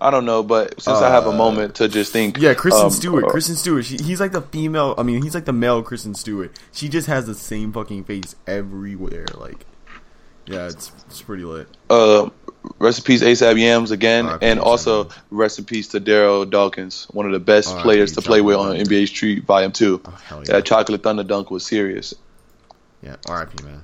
I 0.00 0.10
don't 0.10 0.24
know, 0.24 0.42
but 0.42 0.80
since 0.82 0.98
I 0.98 1.10
have 1.10 1.26
a 1.26 1.30
Uh, 1.30 1.36
moment 1.36 1.76
to 1.76 1.86
just 1.88 2.12
think, 2.12 2.36
Yeah, 2.38 2.54
Kristen 2.54 2.86
um, 2.86 2.90
Stewart. 2.90 3.24
uh, 3.24 3.28
Kristen 3.28 3.54
Stewart. 3.54 3.84
She, 3.84 3.96
he's 3.98 4.18
like 4.18 4.32
the 4.32 4.40
female. 4.42 4.94
I 4.98 5.02
mean, 5.04 5.22
he's 5.22 5.34
like 5.34 5.44
the 5.44 5.52
male 5.52 5.82
Kristen 5.82 6.14
Stewart. 6.14 6.50
She 6.72 6.88
just 6.88 7.06
has 7.06 7.26
the 7.26 7.34
same 7.34 7.72
fucking 7.72 8.04
face 8.04 8.34
everywhere. 8.46 9.26
Like, 9.36 9.64
yeah, 10.46 10.66
it's 10.66 10.92
it's 11.06 11.22
pretty 11.22 11.44
lit. 11.44 11.68
uh, 11.90 12.30
rest 12.78 12.98
in 12.98 13.04
peace, 13.04 13.22
ASAP 13.22 13.58
Yams 13.60 13.90
again, 13.90 14.26
and 14.42 14.58
also 14.60 15.08
in 15.58 15.64
peace 15.64 15.88
to 15.88 16.00
Darryl 16.00 16.48
Dawkins, 16.48 17.06
one 17.10 17.26
of 17.26 17.32
the 17.32 17.40
best 17.40 17.76
players 17.78 18.12
to 18.12 18.22
play 18.22 18.40
with 18.40 18.56
on 18.56 18.76
NBA 18.76 19.08
Street 19.08 19.44
Volume 19.44 19.72
Two. 19.72 20.00
Oh, 20.04 20.10
hell 20.10 20.38
yeah. 20.46 20.52
That 20.54 20.64
Chocolate 20.66 21.02
Thunder 21.02 21.24
dunk 21.24 21.50
was 21.50 21.64
serious. 21.66 22.14
Yeah, 23.02 23.16
R.I.P. 23.28 23.64
Man. 23.64 23.82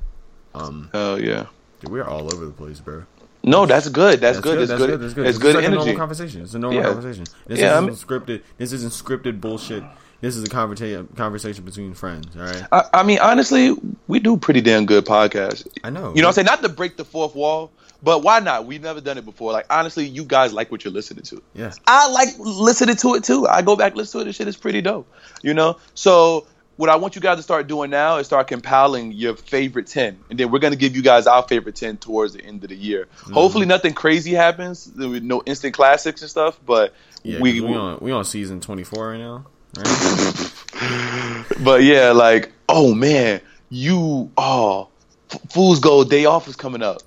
Um, 0.55 0.91
Hell 0.93 1.21
yeah. 1.21 1.47
dude, 1.81 1.91
we're 1.91 2.05
all 2.05 2.33
over 2.33 2.45
the 2.47 2.53
place, 2.53 2.81
bro. 2.81 3.05
No, 3.45 3.67
that's 3.67 3.89
good. 3.89 4.21
That's, 4.21 4.41
good. 4.41 4.59
That's 4.59 4.69
That's 4.71 4.81
good. 4.81 4.91
good. 4.91 5.01
That's 5.01 5.15
good. 5.15 5.27
It's 5.27 5.37
It's 5.37 5.43
good 5.43 5.55
like 5.57 5.65
a 5.65 5.71
normal 5.71 5.97
conversation. 5.97 6.43
It's 6.43 6.55
a 6.55 6.59
normal 6.59 6.81
Yeah. 6.81 6.89
conversation. 6.89 7.25
This 7.47 7.59
Yeah, 7.61 7.73
isn't 7.79 7.87
mean- 7.87 7.95
scripted. 7.97 8.43
This 8.59 8.73
isn't 8.73 8.93
scripted 8.93 9.41
bullshit. 9.41 9.83
This 10.21 10.37
is 10.37 10.43
a 10.43 10.49
conversa- 10.49 11.15
conversation 11.17 11.65
between 11.65 11.95
friends. 11.95 12.37
All 12.37 12.43
right. 12.43 12.63
I, 12.73 12.85
I 12.93 13.03
mean, 13.05 13.21
honestly, 13.21 13.75
we 14.09 14.19
do 14.19 14.37
pretty 14.37 14.61
damn 14.61 14.85
good 14.85 15.05
podcast. 15.07 15.69
I 15.85 15.91
know. 15.91 16.13
You 16.15 16.23
know 16.23 16.27
what 16.27 16.27
I'm 16.27 16.33
saying? 16.33 16.47
Not 16.47 16.63
to 16.63 16.69
break 16.69 16.97
the 16.97 17.05
fourth 17.05 17.37
wall, 17.37 17.71
but 18.03 18.25
why 18.25 18.41
not? 18.41 18.67
We've 18.67 18.83
never 18.83 19.01
done 19.01 19.17
it 19.19 19.25
before. 19.25 19.53
Like, 19.53 19.67
honestly, 19.71 20.07
you 20.07 20.25
guys 20.25 20.53
like 20.53 20.73
what 20.73 20.85
you're 20.85 20.93
listening 20.93 21.23
to. 21.25 21.43
Yeah. 21.55 21.73
I 21.87 22.11
like 22.11 22.29
listening 22.39 22.97
to 22.97 23.15
it 23.15 23.25
too. 23.25 23.47
I 23.47 23.63
go 23.63 23.77
back 23.77 23.95
listen 23.95 24.19
to 24.19 24.23
it. 24.23 24.27
This 24.27 24.37
shit 24.37 24.49
is 24.49 24.57
pretty 24.57 24.81
dope. 24.81 25.09
You 25.43 25.55
know. 25.55 25.79
So 25.95 26.47
what 26.77 26.89
I 26.89 26.97
want 26.97 27.17
you 27.17 27.21
guys 27.21 27.37
to 27.39 27.43
start 27.43 27.67
doing 27.67 27.91
now 27.91 28.17
is 28.19 28.27
start 28.27 28.47
compiling 28.49 29.13
your 29.13 29.37
favorite 29.37 29.87
ten, 29.89 30.19
and 30.31 30.39
then 30.39 30.51
we're 30.51 30.61
gonna 30.61 30.77
give 30.77 30.97
you 30.97 31.03
guys 31.03 31.27
our 31.27 31.43
favorite 31.43 31.77
ten 31.77 31.97
towards 31.97 32.33
the 32.33 32.45
end 32.45 32.63
of 32.65 32.71
the 32.71 32.77
year. 32.77 33.07
Mm-hmm. 33.07 33.35
Hopefully, 33.35 33.67
nothing 33.67 33.95
crazy 33.95 34.33
happens. 34.33 34.91
No 34.97 35.43
instant 35.45 35.75
classics 35.75 36.23
and 36.23 36.31
stuff, 36.31 36.59
but 36.65 36.95
Yeah, 37.23 37.41
we, 37.41 37.61
we, 37.61 37.69
we 37.69 37.75
on 37.75 37.99
we 38.01 38.13
on 38.13 38.25
season 38.25 38.61
twenty 38.61 38.85
four 38.85 39.11
right 39.11 39.19
now. 39.19 39.47
Right? 39.77 40.45
But 41.61 41.83
yeah, 41.83 42.13
like, 42.13 42.53
oh 42.69 42.95
man, 42.95 43.41
you 43.69 44.31
oh, 44.37 44.89
F- 45.31 45.41
Fool's 45.51 45.81
Gold 45.81 46.09
Day 46.09 46.25
Off 46.25 46.47
is 46.47 46.55
coming 46.57 46.83
up. 46.83 47.03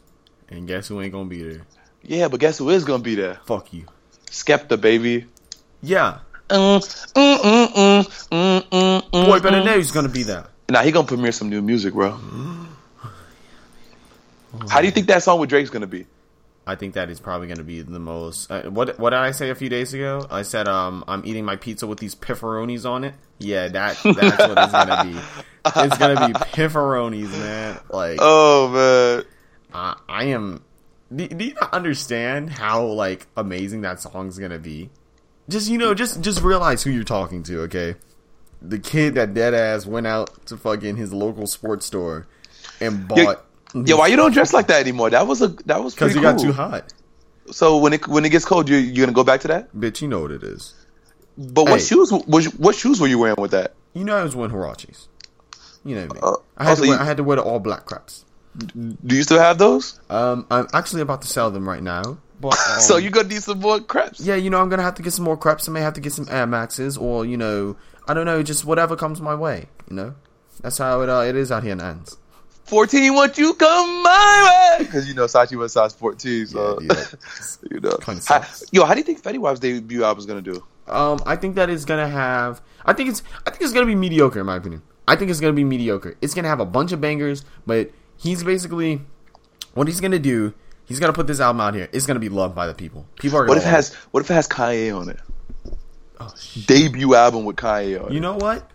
and 0.50 0.68
guess 0.68 0.88
who 0.90 1.00
ain't 1.02 1.14
gonna 1.14 1.30
be 1.30 1.42
there? 1.42 1.62
Yeah, 2.04 2.28
but 2.28 2.40
guess 2.40 2.58
who 2.58 2.70
is 2.70 2.84
gonna 2.84 3.02
be 3.02 3.16
there? 3.16 3.36
Fuck 3.46 3.72
you. 3.74 3.86
Skepta, 4.26 4.80
baby. 4.80 5.26
Yeah. 5.82 6.20
Mm, 6.50 6.80
mm, 7.14 7.38
mm, 7.38 7.68
mm, 7.68 8.04
mm, 8.32 8.62
mm, 8.70 9.02
mm, 9.02 9.26
Boy 9.26 9.40
better 9.40 9.62
mm. 9.62 9.66
know 9.66 9.78
he's 9.78 9.92
gonna 9.92 10.10
be 10.10 10.24
there. 10.24 10.48
Nah, 10.70 10.82
he 10.82 10.92
gonna 10.92 11.08
premiere 11.08 11.32
some 11.32 11.50
new 11.50 11.62
music, 11.62 11.94
bro. 11.94 12.12
How 14.70 14.82
do 14.82 14.86
you 14.86 14.92
think 14.92 15.08
that 15.08 15.24
song 15.24 15.40
with 15.40 15.50
Drake's 15.50 15.70
gonna 15.70 15.88
be? 15.88 16.06
I 16.66 16.76
think 16.76 16.94
that 16.94 17.10
is 17.10 17.20
probably 17.20 17.48
going 17.48 17.58
to 17.58 17.64
be 17.64 17.82
the 17.82 18.00
most. 18.00 18.52
Uh, 18.52 18.64
what 18.64 19.00
what 19.00 19.12
did 19.12 19.20
I 19.20 19.32
say 19.32 19.50
a 19.50 19.56
few 19.56 19.70
days 19.70 19.94
ago? 19.94 20.26
I 20.30 20.44
said 20.44 20.68
um 20.68 21.04
I'm 21.08 21.26
eating 21.26 21.44
my 21.44 21.56
pizza 21.56 21.88
with 21.88 22.00
these 22.00 22.14
pifferonis 22.14 22.90
on 22.90 23.04
it. 23.04 23.16
Yeah, 23.40 23.68
that 23.70 23.98
that's 24.04 24.38
what 24.38 24.58
it's 24.58 24.72
gonna 24.72 25.12
be. 25.12 25.20
It's 25.66 25.98
gonna 25.98 26.28
be 26.28 26.34
pifferonis, 26.34 27.32
man. 27.32 27.80
Like 27.90 28.20
Oh 28.22 28.70
man, 28.70 29.26
I 29.74 29.96
I 30.08 30.24
am. 30.26 30.64
Do, 31.14 31.28
do 31.28 31.46
you 31.46 31.54
not 31.60 31.74
understand 31.74 32.52
how 32.52 32.86
like 32.86 33.28
amazing 33.36 33.82
that 33.82 34.00
song's 34.00 34.38
gonna 34.38 34.60
be? 34.60 34.92
Just 35.50 35.70
you 35.70 35.78
know, 35.78 35.94
just 35.94 36.22
just 36.22 36.42
realize 36.42 36.84
who 36.84 36.92
you're 36.92 37.04
talking 37.04 37.42
to. 37.44 37.62
Okay, 37.62 37.96
the 38.62 38.78
kid 38.80 39.16
that 39.16 39.34
dead 39.34 39.54
ass 39.56 39.86
went 39.88 40.06
out 40.06 40.46
to 40.46 40.58
fucking 40.58 40.96
his 40.96 41.12
local 41.12 41.48
sports 41.48 41.88
store 41.88 42.28
and 42.80 43.08
bought. 43.08 43.46
Yeah. 43.74 43.96
Why 43.96 44.08
you 44.08 44.16
don't 44.16 44.32
dress 44.34 44.54
like 44.54 44.68
that 44.68 44.82
anymore? 44.82 45.10
That 45.10 45.28
was 45.28 45.42
a 45.42 45.50
that 45.66 45.84
was 45.84 45.94
Because 45.94 46.14
you 46.14 46.20
he 46.20 46.24
got 46.24 46.40
too 46.40 46.52
hot, 46.54 46.94
So 47.52 47.78
when 47.78 47.94
it 47.94 48.08
when 48.08 48.26
it 48.26 48.30
gets 48.30 48.46
cold, 48.46 48.70
you 48.70 48.78
you 48.78 49.02
gonna 49.04 49.14
go 49.14 49.24
back 49.24 49.42
to 49.42 49.48
that? 49.50 49.74
bitch. 49.76 50.02
You 50.02 50.08
know 50.08 50.22
what 50.22 50.32
it 50.32 50.44
is. 50.44 50.74
But 51.38 51.66
what 51.70 51.82
shoes? 51.82 52.12
Was, 52.28 52.54
what 52.56 52.76
shoes 52.76 53.00
were 53.00 53.08
you 53.08 53.18
wearing 53.18 53.38
with 53.40 53.52
that? 53.52 53.74
You 53.94 54.04
know 54.04 54.16
I 54.18 54.24
was 54.24 54.36
wearing 54.36 54.54
Huaraches. 54.54 55.08
You 55.84 55.96
know 55.96 56.08
me. 56.08 56.20
Uh, 56.22 56.36
I 56.58 56.66
had 56.66 56.76
to 56.76 56.82
wear, 56.82 56.90
you- 56.92 56.98
I 56.98 57.06
had 57.06 57.18
to 57.18 57.24
wear 57.24 57.38
the 57.38 57.44
all 57.44 57.60
black 57.60 57.86
craps. 57.86 58.26
Do 58.76 59.16
you 59.16 59.24
still 59.24 59.40
have 59.40 59.58
those? 59.58 60.00
Um, 60.10 60.46
I'm 60.52 60.68
actually 60.74 61.02
about 61.02 61.22
to 61.24 61.28
sell 61.28 61.50
them 61.52 61.68
right 61.68 61.82
now. 61.82 62.18
But 62.42 62.50
um, 62.70 62.80
so 62.82 62.98
you're 62.98 63.12
gonna 63.12 63.30
need 63.30 63.42
some 63.44 63.60
more 63.60 63.80
crepes. 63.80 64.20
yeah, 64.20 64.36
you 64.36 64.50
know 64.50 64.60
I'm 64.62 64.68
gonna 64.70 64.84
have 64.84 64.96
to 64.96 65.02
get 65.04 65.14
some 65.14 65.24
more 65.26 65.38
craps. 65.38 65.70
I 65.70 65.72
may 65.72 65.82
have 65.82 65.94
to 65.94 66.02
get 66.02 66.12
some 66.14 66.28
Air 66.30 66.46
Maxes, 66.46 66.98
or 66.98 67.26
you 67.26 67.38
know, 67.38 67.78
I 68.08 68.14
don't 68.14 68.26
know, 68.26 68.44
just 68.44 68.66
whatever 68.66 68.96
comes 68.96 69.22
my 69.22 69.34
way. 69.36 69.68
You 69.90 69.96
know, 69.96 70.16
that's 70.62 70.78
how 70.78 71.02
it 71.02 71.10
uh, 71.10 71.22
it 71.22 71.36
is 71.36 71.52
out 71.52 71.64
here 71.64 71.72
in 71.72 71.82
ends. 71.82 72.18
14, 72.66 73.14
won't 73.14 73.38
you 73.38 73.54
come 73.56 74.04
my 74.04 74.76
way? 74.80 74.86
Because 74.86 75.08
you 75.08 75.14
know 75.14 75.26
Sachi 75.26 75.56
was 75.58 75.74
size 75.74 75.94
14, 75.94 76.48
so 76.48 76.80
Yeah, 76.82 76.88
dude, 76.88 76.90
that- 76.98 77.58
you 77.72 77.80
know. 77.82 77.98
Kinda 77.98 78.22
How- 78.26 78.44
yo, 78.72 78.86
how 78.86 78.94
do 78.94 79.00
you 79.00 79.04
think 79.04 79.22
Fetty 79.22 79.40
Wap's 79.40 79.60
debut 79.60 80.04
album 80.04 80.20
is 80.20 80.26
gonna 80.26 80.42
do? 80.42 80.64
Um, 80.88 81.20
I 81.26 81.36
think 81.36 81.56
that 81.56 81.70
is 81.70 81.86
gonna 81.86 82.08
have. 82.08 82.62
I 82.86 82.94
think 82.94 83.10
it's. 83.10 83.24
I 83.46 83.50
think 83.52 83.62
it's 83.62 83.72
gonna 83.74 83.86
be 83.86 83.96
mediocre 83.96 84.40
in 84.40 84.46
my 84.46 84.56
opinion. 84.58 84.82
I 85.08 85.16
think 85.16 85.30
it's 85.32 85.40
gonna 85.40 85.54
be 85.54 85.64
mediocre. 85.64 86.16
It's 86.22 86.34
gonna 86.34 86.48
have 86.48 86.60
a 86.60 86.66
bunch 86.66 86.92
of 86.92 87.00
bangers, 87.02 87.44
but 87.66 87.92
he's 88.18 88.44
basically 88.44 89.02
what 89.74 89.88
he's 89.88 90.00
gonna 90.02 90.20
do. 90.20 90.54
He's 90.86 91.00
gonna 91.00 91.14
put 91.14 91.28
this 91.28 91.40
album 91.40 91.62
out 91.62 91.74
here. 91.76 91.88
It's 91.94 92.06
gonna 92.06 92.20
be 92.20 92.30
loved 92.30 92.56
by 92.56 92.68
the 92.68 92.74
people. 92.74 93.06
People 93.20 93.38
are. 93.40 93.42
Gonna 93.46 93.50
What 93.50 93.58
if 93.60 93.64
it 93.64 93.68
love 93.68 93.76
has 93.76 93.94
What 94.12 94.22
if 94.22 94.32
it 94.32 94.34
has 94.34 94.48
Kanye 94.48 94.98
on 94.98 95.10
it? 95.10 95.20
Oh, 96.20 96.34
shit. 96.40 96.68
Debut 96.68 97.16
album 97.16 97.46
with 97.46 97.56
Kanye 97.56 98.04
on 98.04 98.12
You 98.12 98.18
it. 98.18 98.22
know 98.22 98.36
what? 98.36 98.70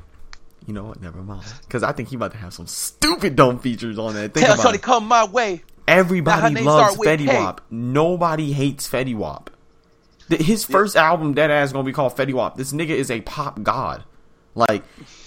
You 0.66 0.74
know 0.74 0.84
what? 0.84 1.00
Never 1.00 1.22
mind. 1.22 1.44
Because 1.62 1.82
I 1.82 1.92
think 1.92 2.08
he 2.08 2.16
about 2.16 2.32
to 2.32 2.38
have 2.38 2.52
some 2.52 2.66
stupid 2.66 3.36
dumb 3.36 3.60
features 3.60 3.98
on 3.98 4.14
that. 4.14 4.34
Think 4.34 4.46
Tell 4.46 4.60
about 4.60 4.74
it. 4.74 4.82
come 4.82 5.06
my 5.06 5.24
way. 5.24 5.62
Everybody 5.86 6.62
loves 6.62 6.96
Fetty. 6.96 7.28
Wap. 7.28 7.60
Nobody 7.70 8.52
hates 8.52 8.88
Fetty 8.88 9.14
Wap. 9.14 9.50
His 10.28 10.64
first 10.64 10.96
album, 10.96 11.34
that 11.34 11.50
ass, 11.50 11.72
gonna 11.72 11.84
be 11.84 11.92
called 11.92 12.16
Fetty 12.16 12.34
Wap. 12.34 12.56
This 12.56 12.72
nigga 12.72 12.90
is 12.90 13.10
a 13.12 13.20
pop 13.20 13.62
god. 13.62 14.02
Like 14.56 14.82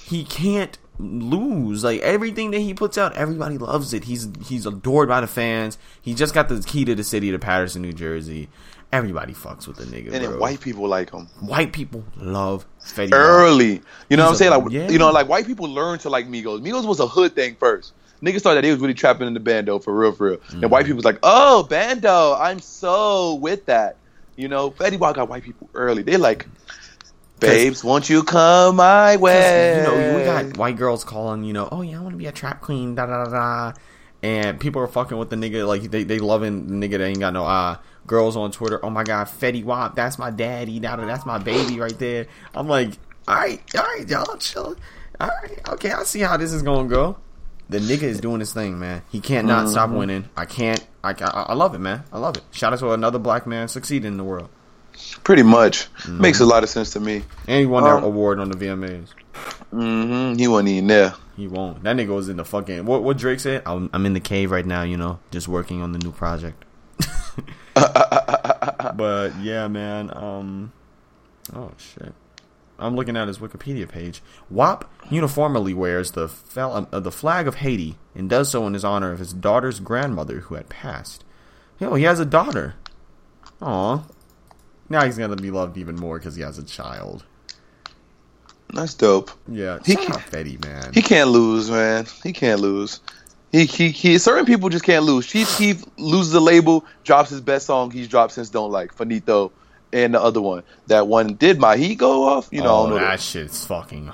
he 0.06 0.26
can't 0.26 0.78
lose. 0.98 1.86
Like 1.86 2.02
everything 2.02 2.52
that 2.52 2.60
he 2.60 2.74
puts 2.74 2.98
out, 2.98 3.16
everybody 3.16 3.58
loves 3.58 3.94
it. 3.94 4.04
He's 4.04 4.28
he's 4.46 4.66
adored 4.66 5.08
by 5.08 5.22
the 5.22 5.28
fans. 5.28 5.78
He 6.02 6.14
just 6.14 6.34
got 6.34 6.50
the 6.50 6.62
key 6.62 6.84
to 6.84 6.96
the 6.96 7.04
city 7.04 7.32
to 7.32 7.40
Paterson, 7.40 7.82
New 7.82 7.94
Jersey. 7.94 8.50
Everybody 8.92 9.34
fucks 9.34 9.68
with 9.68 9.78
the 9.78 9.84
nigga. 9.84 10.12
And 10.14 10.24
then 10.24 10.40
white 10.40 10.62
people 10.62 10.88
like 10.88 11.12
him. 11.12 11.28
white 11.42 11.74
people 11.74 12.04
love 12.18 12.66
Fetty 12.82 13.12
Wap. 13.12 13.14
Early. 13.14 13.82
You 14.10 14.18
know 14.18 14.24
what 14.24 14.28
I'm 14.28 14.32
He's 14.32 14.40
saying? 14.40 14.52
Like 14.52 14.72
yeah. 14.72 14.90
you 14.90 14.98
know, 14.98 15.12
like 15.12 15.28
white 15.30 15.46
people 15.46 15.68
learn 15.68 16.00
to 16.00 16.10
like 16.10 16.28
Migos. 16.28 16.62
Migos 16.62 16.88
was 16.88 17.00
a 17.00 17.08
hood 17.08 17.36
thing 17.36 17.56
first. 17.56 17.94
Niggas 18.24 18.42
thought 18.42 18.56
that 18.56 18.64
he 18.64 18.72
was 18.72 18.80
really 18.80 18.96
trapping 18.96 19.28
in 19.28 19.34
the 19.34 19.40
bando 19.40 19.80
for 19.80 19.96
real, 19.96 20.12
for 20.12 20.28
real. 20.32 20.34
And 20.34 20.42
Mm-hmm. 20.62 20.70
white 20.70 20.86
people 20.86 20.98
was 20.98 21.06
like, 21.06 21.20
oh, 21.24 21.64
bando, 21.64 22.34
I'm 22.34 22.60
so 22.60 23.36
with 23.36 23.66
that. 23.68 23.96
You 24.36 24.48
know, 24.48 24.72
Fetty 24.72 24.98
Wap 24.98 25.16
got 25.16 25.30
white 25.30 25.44
people 25.44 25.70
early. 25.74 26.02
They 26.02 26.18
like, 26.18 26.48
babes, 27.40 27.84
won't 27.84 28.10
you 28.10 28.24
come 28.24 28.78
my 28.78 29.18
way? 29.18 29.78
You 29.78 29.84
know, 29.84 30.18
we 30.18 30.24
got 30.24 30.58
white 30.58 30.78
girls 30.78 31.04
calling, 31.04 31.44
you 31.44 31.54
know, 31.54 31.70
oh 31.72 31.82
yeah, 31.82 32.00
I 32.00 32.02
want 32.02 32.14
to 32.14 32.18
be 32.18 32.26
a 32.26 32.32
trap 32.32 32.62
queen, 32.62 32.96
da 32.96 33.06
da 33.06 33.26
da 33.26 33.30
da. 33.32 33.74
And 34.22 34.60
people 34.60 34.82
are 34.82 34.88
fucking 34.88 35.18
with 35.18 35.30
the 35.30 35.36
nigga, 35.38 35.66
like 35.68 35.84
they 35.84 36.04
they 36.04 36.20
loving 36.20 36.68
the 36.80 36.88
nigga 36.88 36.98
that 36.98 37.06
ain't 37.06 37.20
got 37.20 37.34
no 37.34 37.46
uh 37.46 37.78
girls 38.10 38.36
on 38.36 38.52
Twitter. 38.52 38.84
Oh 38.84 38.90
my 38.90 39.04
god, 39.06 39.28
Fetty 39.28 39.64
Wap, 39.64 39.96
that's 39.96 40.20
my 40.20 40.32
daddy, 40.32 40.80
da 40.80 40.98
da, 40.98 41.06
that's 41.06 41.26
my 41.26 41.38
baby 41.38 41.80
right 41.80 41.98
there. 41.98 42.28
I'm 42.54 42.68
like, 42.68 42.92
all 43.28 43.36
right, 43.36 43.62
all 43.78 43.84
right, 43.84 44.10
y'all 44.10 44.36
chill. 44.38 44.76
All 45.22 45.30
right, 45.44 45.70
okay, 45.70 45.92
I 45.92 46.04
see 46.04 46.20
how 46.20 46.36
this 46.36 46.52
is 46.52 46.62
gonna 46.64 46.90
go. 46.90 47.18
The 47.70 47.78
nigga 47.80 48.04
is 48.04 48.20
doing 48.20 48.40
his 48.40 48.52
thing, 48.52 48.80
man. 48.80 49.04
He 49.12 49.22
can't 49.22 49.48
not 49.48 49.64
Mm-hmm. 49.66 49.72
stop 49.72 49.90
winning. 49.92 50.28
I 50.36 50.46
can't. 50.46 50.86
I, 51.04 51.12
I 51.12 51.46
I 51.50 51.54
love 51.54 51.76
it, 51.76 51.80
man. 51.80 52.04
I 52.12 52.18
love 52.18 52.36
it. 52.36 52.44
Shout 52.52 52.74
out 52.74 52.80
to 52.80 52.92
another 52.92 53.20
black 53.20 53.46
man 53.48 53.68
succeeding 53.68 54.12
in 54.12 54.18
the 54.18 54.24
world, 54.24 54.50
Pretty 55.24 55.44
much. 55.44 55.88
Makes 56.10 56.40
a 56.42 56.46
lot 56.46 56.64
of 56.64 56.70
sense 56.70 56.92
to 56.94 57.00
me. 57.00 57.24
and 57.48 57.60
he 57.60 57.66
won 57.66 57.84
Um, 57.86 58.02
that 58.02 58.08
award 58.08 58.40
on 58.40 58.50
the 58.50 58.58
VMAs. 58.58 59.08
hmm 59.72 60.34
He 60.34 60.48
wasn't 60.48 60.70
even 60.70 60.88
there. 60.88 61.14
He 61.38 61.48
won't. 61.48 61.84
That 61.84 61.96
nigga 61.96 62.10
was 62.16 62.28
in 62.28 62.38
the 62.38 62.44
fucking. 62.46 62.86
What 62.86 63.04
what 63.04 63.18
Drake 63.18 63.40
said? 63.40 63.62
I'm 63.66 63.90
I'm 63.94 64.06
in 64.08 64.14
the 64.14 64.20
cave 64.20 64.50
right 64.52 64.66
now. 64.66 64.82
You 64.82 64.98
know, 64.98 65.20
just 65.32 65.48
working 65.48 65.82
on 65.84 65.92
the 65.94 66.00
new 66.00 66.12
project. 66.12 66.66
but 68.96 69.36
yeah, 69.42 69.68
man. 69.68 70.12
Um. 70.16 70.72
Oh 71.54 71.72
shit. 71.78 72.14
I'm 72.82 72.96
looking 72.96 73.18
at 73.18 73.28
his 73.28 73.40
Wikipedia 73.40 73.88
page. 73.90 74.22
WAP 74.50 74.90
uniformly 75.10 75.74
wears 75.74 76.12
the 76.12 76.30
fel- 76.30 76.88
uh, 76.92 77.00
the 77.00 77.12
flag 77.12 77.46
of 77.48 77.56
Haiti 77.56 77.98
and 78.16 78.30
does 78.30 78.50
so 78.50 78.66
in 78.68 78.74
his 78.74 78.86
honor 78.86 79.12
of 79.12 79.20
his 79.20 79.34
daughter's 79.34 79.80
grandmother 79.82 80.40
who 80.42 80.56
had 80.56 80.70
passed. 80.70 81.26
Yo, 81.80 81.94
he 81.96 82.04
has 82.04 82.20
a 82.22 82.26
daughter. 82.26 82.76
Aw. 83.62 84.04
Now 84.88 85.06
he's 85.06 85.18
gonna 85.18 85.36
be 85.36 85.52
loved 85.52 85.78
even 85.78 85.96
more 85.96 86.18
because 86.20 86.36
he 86.36 86.42
has 86.42 86.58
a 86.58 86.64
child. 86.64 87.26
That's 88.74 88.94
dope. 88.94 89.32
Yeah, 89.48 89.80
He 89.86 89.96
can't- 89.96 90.14
Fetty, 90.20 90.64
man. 90.64 90.92
He 90.94 91.02
can't 91.02 91.30
lose, 91.32 91.70
man. 91.72 92.06
He 92.24 92.32
can't 92.32 92.62
lose. 92.62 93.00
He, 93.52 93.66
he, 93.66 93.90
he 93.90 94.18
certain 94.18 94.46
people 94.46 94.70
just 94.70 94.86
can't 94.86 95.04
lose. 95.06 95.26
Chief 95.26 95.50
Keef 95.58 95.84
loses 95.98 96.32
the 96.32 96.40
label, 96.40 96.86
drops 97.04 97.30
his 97.30 97.42
best 97.42 97.66
song 97.66 97.90
he's 97.90 98.08
dropped 98.08 98.34
since 98.34 98.50
Don't 98.50 98.72
Like, 98.72 98.94
Finito, 98.94 99.52
and 99.92 100.14
the 100.14 100.22
other 100.22 100.42
one. 100.42 100.64
That 100.88 101.08
one 101.08 101.34
did 101.34 101.60
my 101.60 101.78
heat 101.78 101.98
go 101.98 102.28
off? 102.28 102.50
You 102.52 102.62
know, 102.62 102.82
oh, 102.82 102.90
know. 102.90 102.96
that 102.96 103.20
shit's 103.20 103.66
fucking. 103.66 104.12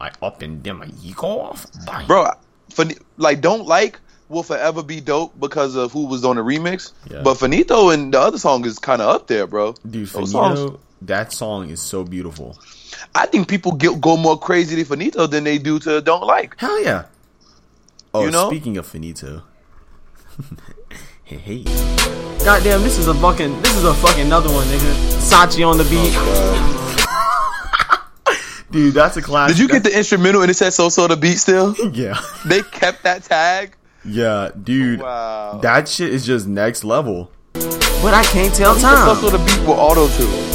I 0.00 0.10
up 0.22 0.42
and 0.42 0.62
down 0.62 0.78
my 0.78 0.88
ego 1.02 1.26
off, 1.26 1.66
Bang. 1.86 2.06
bro. 2.06 2.30
For, 2.70 2.86
like, 3.18 3.40
don't 3.40 3.66
like 3.66 4.00
will 4.30 4.42
forever 4.42 4.82
be 4.82 5.00
dope 5.00 5.38
because 5.38 5.74
of 5.74 5.92
who 5.92 6.06
was 6.06 6.24
on 6.24 6.36
the 6.36 6.42
remix. 6.42 6.92
Yeah. 7.10 7.22
But 7.22 7.34
Finito 7.34 7.90
and 7.90 8.14
the 8.14 8.20
other 8.20 8.38
song 8.38 8.64
is 8.64 8.78
kind 8.78 9.02
of 9.02 9.08
up 9.08 9.26
there, 9.26 9.46
bro. 9.46 9.74
Dude, 9.88 10.06
Those 10.06 10.12
Finito, 10.32 10.54
songs- 10.54 10.78
that 11.02 11.32
song 11.32 11.70
is 11.70 11.82
so 11.82 12.04
beautiful. 12.04 12.56
I 13.14 13.26
think 13.26 13.48
people 13.48 13.72
get, 13.72 14.00
go 14.00 14.16
more 14.16 14.38
crazy 14.38 14.76
to 14.76 14.84
Finito 14.84 15.26
than 15.26 15.44
they 15.44 15.58
do 15.58 15.78
to 15.80 16.00
Don't 16.00 16.24
Like. 16.24 16.58
Hell 16.58 16.82
yeah. 16.82 17.04
Oh, 18.12 18.24
You 18.24 18.30
know? 18.30 18.48
speaking 18.48 18.76
of 18.76 18.86
finito. 18.86 19.42
hey, 21.24 21.36
hey. 21.36 21.64
Goddamn, 22.44 22.82
this 22.82 22.98
is 22.98 23.06
a 23.08 23.14
fucking, 23.14 23.60
this 23.62 23.76
is 23.76 23.84
a 23.84 23.94
fucking 23.94 24.26
another 24.26 24.48
one, 24.52 24.66
nigga. 24.68 24.94
Sachi 25.20 25.66
on 25.68 25.76
the 25.78 25.84
beat. 25.84 26.12
Oh, 26.16 26.76
dude, 28.70 28.94
that's 28.94 29.16
a 29.16 29.22
classic. 29.22 29.56
Did 29.56 29.62
you 29.62 29.68
get 29.68 29.82
the 29.84 29.96
instrumental 29.96 30.40
and 30.42 30.50
it 30.50 30.54
said 30.54 30.70
so 30.72 30.88
so 30.88 31.06
the 31.06 31.16
beat 31.16 31.36
still? 31.36 31.74
Yeah. 31.92 32.18
They 32.46 32.62
kept 32.62 33.02
that 33.04 33.24
tag. 33.24 33.76
Yeah, 34.04 34.50
dude. 34.62 35.00
Wow. 35.02 35.58
That 35.62 35.86
shit 35.88 36.12
is 36.12 36.24
just 36.24 36.46
next 36.48 36.84
level. 36.84 37.30
But 37.52 38.14
I 38.14 38.22
can't 38.24 38.54
tell 38.54 38.74
So 38.74 38.80
time. 38.88 39.16
so 39.16 39.28
the 39.28 39.38
beat 39.44 39.60
with 39.60 39.76
auto 39.78 40.08
tune. 40.08 40.49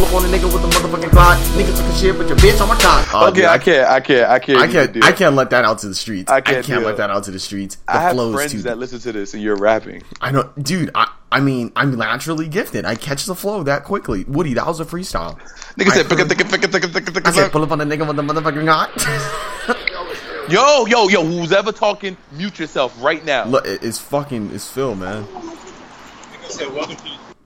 Pull 0.00 0.08
up 0.08 0.14
on 0.14 0.24
a 0.24 0.28
nigga 0.34 0.44
with 0.44 0.64
a 0.64 0.66
motherfucking 0.66 1.10
clock. 1.10 1.36
Nigga 1.58 1.76
took 1.76 1.84
a 1.84 1.94
shit, 1.94 2.16
but 2.16 2.26
your 2.26 2.38
bitch 2.38 2.58
on 2.62 2.68
my 2.68 2.74
cock. 2.76 3.06
Oh, 3.12 3.28
Okay, 3.28 3.40
dude, 3.42 3.44
I 3.44 3.58
can't, 3.58 3.86
I 3.86 4.00
can't, 4.00 4.30
I 4.30 4.38
can't. 4.38 4.58
I 4.58 4.66
can't. 4.66 4.96
it. 4.96 5.04
I 5.04 5.12
can't 5.12 5.34
let 5.34 5.50
that 5.50 5.66
out 5.66 5.80
to 5.80 5.88
the 5.88 5.94
streets. 5.94 6.30
I 6.32 6.36
I 6.36 6.40
can't 6.40 6.64
can't, 6.64 6.82
let 6.86 6.96
that 6.96 7.10
out 7.10 7.24
to 7.24 7.30
the 7.30 7.38
streets. 7.38 7.76
The 7.76 7.92
I 7.92 8.00
have 8.00 8.12
flow 8.14 8.30
is 8.30 8.34
friends 8.34 8.52
too. 8.52 8.62
that 8.62 8.78
listen 8.78 8.98
to 9.00 9.12
this 9.12 9.34
and 9.34 9.42
you're 9.42 9.56
rapping. 9.56 10.02
I 10.22 10.30
know, 10.30 10.50
dude. 10.58 10.90
I, 10.94 11.12
I 11.30 11.40
mean, 11.40 11.70
I'm 11.76 11.98
naturally 11.98 12.48
gifted. 12.48 12.86
I 12.86 12.94
catch 12.94 13.26
the 13.26 13.34
flow 13.34 13.62
that 13.64 13.84
quickly. 13.84 14.24
Woody, 14.24 14.54
that 14.54 14.66
was 14.66 14.80
a 14.80 14.86
freestyle. 14.86 15.38
Nigga 15.78 15.90
I 15.90 15.96
said, 15.96 16.08
pick 16.08 16.18
up, 16.20 16.28
pick 16.30 16.40
up, 16.40 16.48
pick 16.48 16.64
up, 16.64 16.70
pick 16.72 16.84
up, 16.84 16.92
pick 16.94 17.08
up, 17.08 17.14
pick 17.16 17.28
I 17.28 17.30
said, 17.32 17.44
up. 17.44 17.52
pull 17.52 17.62
up 17.62 17.70
on 17.70 17.82
a 17.82 17.84
nigga 17.84 18.06
with 18.08 18.16
the 18.16 18.22
motherfucking 18.22 18.64
knot. 18.64 18.90
Yo, 20.50 20.86
yo, 20.86 21.08
yo, 21.08 21.22
who's 21.22 21.52
ever 21.52 21.72
talking, 21.72 22.16
mute 22.32 22.58
yourself 22.58 22.96
right 23.02 23.22
now. 23.26 23.44
Look, 23.44 23.64
it's 23.66 23.98
fucking, 23.98 24.50
it's 24.52 24.68
Phil, 24.68 24.94
man. 24.96 25.26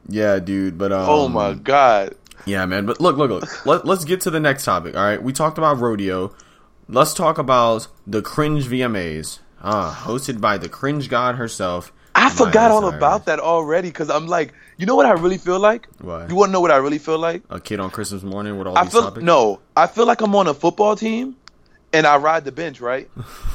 Yeah, 0.09 0.39
dude. 0.39 0.79
But 0.79 0.93
um, 0.93 1.07
oh 1.09 1.29
my 1.29 1.55
god. 1.55 2.15
Yeah, 2.47 2.67
man. 2.67 2.87
But 2.87 3.01
look, 3.01 3.17
look, 3.17 3.31
look. 3.31 3.67
Let, 3.67 3.87
let's 3.87 4.05
get 4.05 4.21
to 4.23 4.31
the 4.31 4.41
next 4.41 4.65
topic. 4.65 4.97
All 4.97 5.03
right, 5.05 5.23
we 5.23 5.33
talked 5.33 5.59
about 5.59 5.79
rodeo. 5.79 6.35
Let's 6.89 7.15
talk 7.15 7.39
about 7.39 7.89
the 8.07 8.21
cringe 8.23 8.67
VMAs. 8.67 9.39
Ah, 9.63 10.05
hosted 10.07 10.41
by 10.41 10.59
the 10.59 10.69
cringe 10.69 11.09
god 11.09 11.37
herself. 11.37 11.91
I 12.15 12.25
Miley 12.25 12.37
forgot 12.37 12.71
all 12.71 12.83
Cyrus. 12.83 12.97
about 12.97 13.25
that 13.27 13.41
already 13.41 13.89
because 13.89 14.11
I'm 14.11 14.27
like, 14.29 14.53
you 14.77 14.85
know 14.87 14.95
what 14.95 15.07
I 15.07 15.13
really 15.13 15.39
feel 15.39 15.59
like? 15.59 15.89
What? 16.01 16.29
You 16.29 16.37
want 16.37 16.51
to 16.51 16.53
know 16.53 16.61
what 16.61 16.71
I 16.71 16.77
really 16.77 16.99
feel 16.99 17.19
like? 17.19 17.43
A 17.51 17.59
kid 17.59 17.81
on 17.81 17.91
Christmas 17.91 18.23
morning 18.23 18.59
with 18.59 18.67
all 18.67 18.77
I 18.77 18.85
these 18.85 18.93
feel 18.93 19.03
topics. 19.05 19.25
no. 19.25 19.61
I 19.77 19.87
feel 19.87 20.07
like 20.07 20.21
I'm 20.21 20.35
on 20.37 20.47
a 20.47 20.55
football 20.55 20.95
team, 20.97 21.35
and 21.93 22.07
I 22.07 22.19
ride 22.19 22.45
the 22.45 22.53
bench, 22.53 22.81
right? 22.81 23.11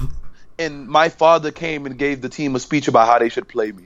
and 0.59 0.87
my 0.87 1.09
father 1.09 1.51
came 1.51 1.85
and 1.85 1.97
gave 1.97 2.21
the 2.21 2.29
team 2.29 2.55
a 2.55 2.59
speech 2.59 2.87
about 2.87 3.07
how 3.07 3.19
they 3.19 3.29
should 3.29 3.47
play 3.47 3.71
me, 3.71 3.85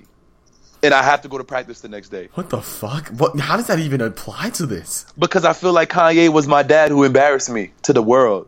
and 0.83 0.93
I 0.93 1.01
have 1.01 1.21
to 1.21 1.27
go 1.29 1.37
to 1.37 1.43
practice 1.43 1.81
the 1.81 1.87
next 1.87 2.09
day 2.09 2.29
What 2.33 2.49
the 2.49 2.61
fuck? 2.61 3.07
What? 3.09 3.39
How 3.39 3.57
does 3.57 3.67
that 3.67 3.79
even 3.79 4.01
apply 4.01 4.49
to 4.51 4.65
this? 4.65 5.05
because 5.17 5.45
I 5.45 5.53
feel 5.53 5.73
like 5.73 5.89
Kanye 5.89 6.29
was 6.29 6.47
my 6.47 6.61
dad 6.63 6.91
who 6.91 7.03
embarrassed 7.03 7.49
me 7.49 7.71
to 7.83 7.93
the 7.93 8.03
world. 8.03 8.47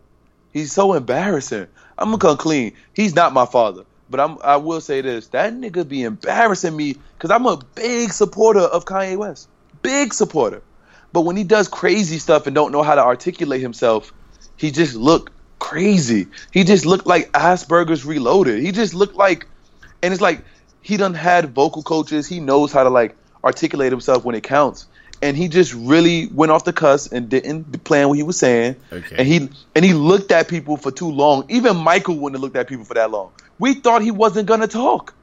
He's 0.54 0.72
so 0.72 0.94
embarrassing. 0.94 1.68
I'm 1.98 2.08
gonna 2.10 2.18
come 2.18 2.38
clean. 2.38 2.74
He's 2.94 3.16
not 3.16 3.34
my 3.34 3.46
father, 3.46 3.84
but 4.10 4.20
I'm. 4.20 4.38
I 4.44 4.58
will 4.58 4.82
say 4.82 5.02
this: 5.02 5.28
that 5.30 5.54
nigga 5.54 5.88
be 5.88 6.04
embarrassing 6.04 6.76
me 6.76 6.96
because 7.18 7.32
I'm 7.32 7.46
a 7.46 7.58
big 7.76 8.12
supporter 8.12 8.60
of 8.62 8.86
Kanye 8.86 9.18
West, 9.18 9.48
big 9.82 10.14
supporter. 10.14 10.62
But 11.14 11.22
when 11.22 11.38
he 11.38 11.46
does 11.46 11.70
crazy 11.70 12.20
stuff 12.20 12.46
and 12.48 12.54
don't 12.54 12.72
know 12.74 12.84
how 12.84 12.96
to 12.96 13.02
articulate 13.02 13.62
himself, 13.62 14.12
he 14.58 14.72
just 14.72 14.96
look 14.96 15.32
crazy. 15.60 16.28
He 16.52 16.66
just 16.66 16.86
looked 16.86 17.06
like 17.08 17.32
Asperger's 17.32 18.06
reloaded. 18.06 18.62
He 18.62 18.74
just 18.74 18.94
looked 18.94 19.16
like, 19.16 19.48
and 20.04 20.12
it's 20.14 20.22
like 20.22 20.42
he 20.86 20.98
done 20.98 21.16
had 21.16 21.56
vocal 21.56 21.82
coaches. 21.82 22.28
He 22.28 22.40
knows 22.40 22.72
how 22.72 22.84
to 22.84 22.92
like 22.92 23.16
articulate 23.44 23.92
himself 23.92 24.24
when 24.24 24.36
it 24.36 24.44
counts. 24.44 24.86
And 25.24 25.36
he 25.36 25.48
just 25.48 25.74
really 25.74 26.28
went 26.28 26.52
off 26.52 26.64
the 26.64 26.74
cuss 26.74 27.08
and 27.12 27.28
didn't 27.28 27.84
plan 27.84 28.08
what 28.10 28.18
he 28.18 28.22
was 28.24 28.38
saying. 28.38 28.76
Okay. 28.94 29.16
And 29.18 29.28
he 29.28 29.50
and 29.74 29.84
he 29.84 29.96
looked 29.96 30.32
at 30.32 30.48
people 30.48 30.78
for 30.78 30.92
too 30.92 31.10
long. 31.10 31.46
Even 31.50 31.76
Michael 31.78 32.20
wouldn't 32.20 32.36
have 32.36 32.44
looked 32.44 32.56
at 32.56 32.68
people 32.68 32.86
for 32.86 32.94
that 32.94 33.10
long. 33.10 33.32
We 33.58 33.74
thought 33.74 34.04
he 34.04 34.12
wasn't 34.12 34.48
gonna 34.48 34.68
talk, 34.68 35.16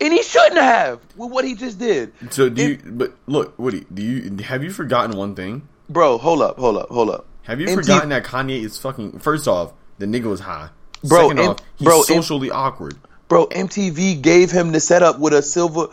and 0.00 0.12
he 0.12 0.22
shouldn't 0.22 0.60
have 0.60 1.00
with 1.16 1.32
what 1.32 1.44
he 1.44 1.56
just 1.56 1.80
did. 1.80 2.12
So 2.30 2.48
do 2.48 2.62
It- 2.62 2.68
you? 2.84 2.92
But 2.92 3.14
look, 3.26 3.58
Woody, 3.58 3.84
do 3.92 4.00
you 4.00 4.44
have 4.44 4.62
you 4.62 4.70
forgotten 4.70 5.16
one 5.16 5.34
thing? 5.34 5.66
Bro, 5.88 6.18
hold 6.18 6.40
up, 6.40 6.56
hold 6.56 6.76
up, 6.76 6.88
hold 6.90 7.10
up. 7.10 7.26
Have 7.42 7.60
you 7.60 7.66
MT 7.66 7.74
forgotten 7.82 8.10
that 8.10 8.24
Kanye 8.24 8.62
is 8.64 8.78
fucking? 8.78 9.18
First 9.18 9.48
off, 9.48 9.72
the 9.98 10.06
nigga 10.06 10.26
was 10.26 10.40
high. 10.40 10.68
Bro, 11.02 11.30
Second 11.30 11.38
M- 11.40 11.50
off, 11.50 11.58
he's 11.76 11.84
bro, 11.84 11.98
M- 11.98 12.04
socially 12.04 12.50
awkward. 12.52 12.94
Bro, 13.28 13.46
MTV 13.46 14.20
gave 14.20 14.50
him 14.50 14.72
the 14.72 14.80
setup 14.80 15.18
with 15.18 15.32
a 15.32 15.42
silver 15.42 15.88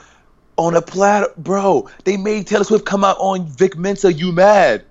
on 0.58 0.76
a 0.76 0.82
platter. 0.82 1.28
Bro, 1.38 1.90
they 2.04 2.18
made 2.18 2.48
Taylor 2.48 2.64
Swift 2.64 2.86
come 2.86 3.04
out 3.04 3.18
on 3.20 3.46
Vic 3.46 3.78
Mensa. 3.78 4.12
You 4.12 4.32
mad? 4.32 4.86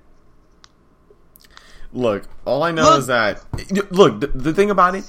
Look, 1.93 2.29
all 2.45 2.63
I 2.63 2.71
know 2.71 2.83
Look. 2.83 2.99
is 3.01 3.07
that 3.09 3.45
look. 3.91 4.21
The, 4.21 4.29
the 4.29 4.55
thing 4.55 4.71
about 4.71 4.95
it, 4.95 5.05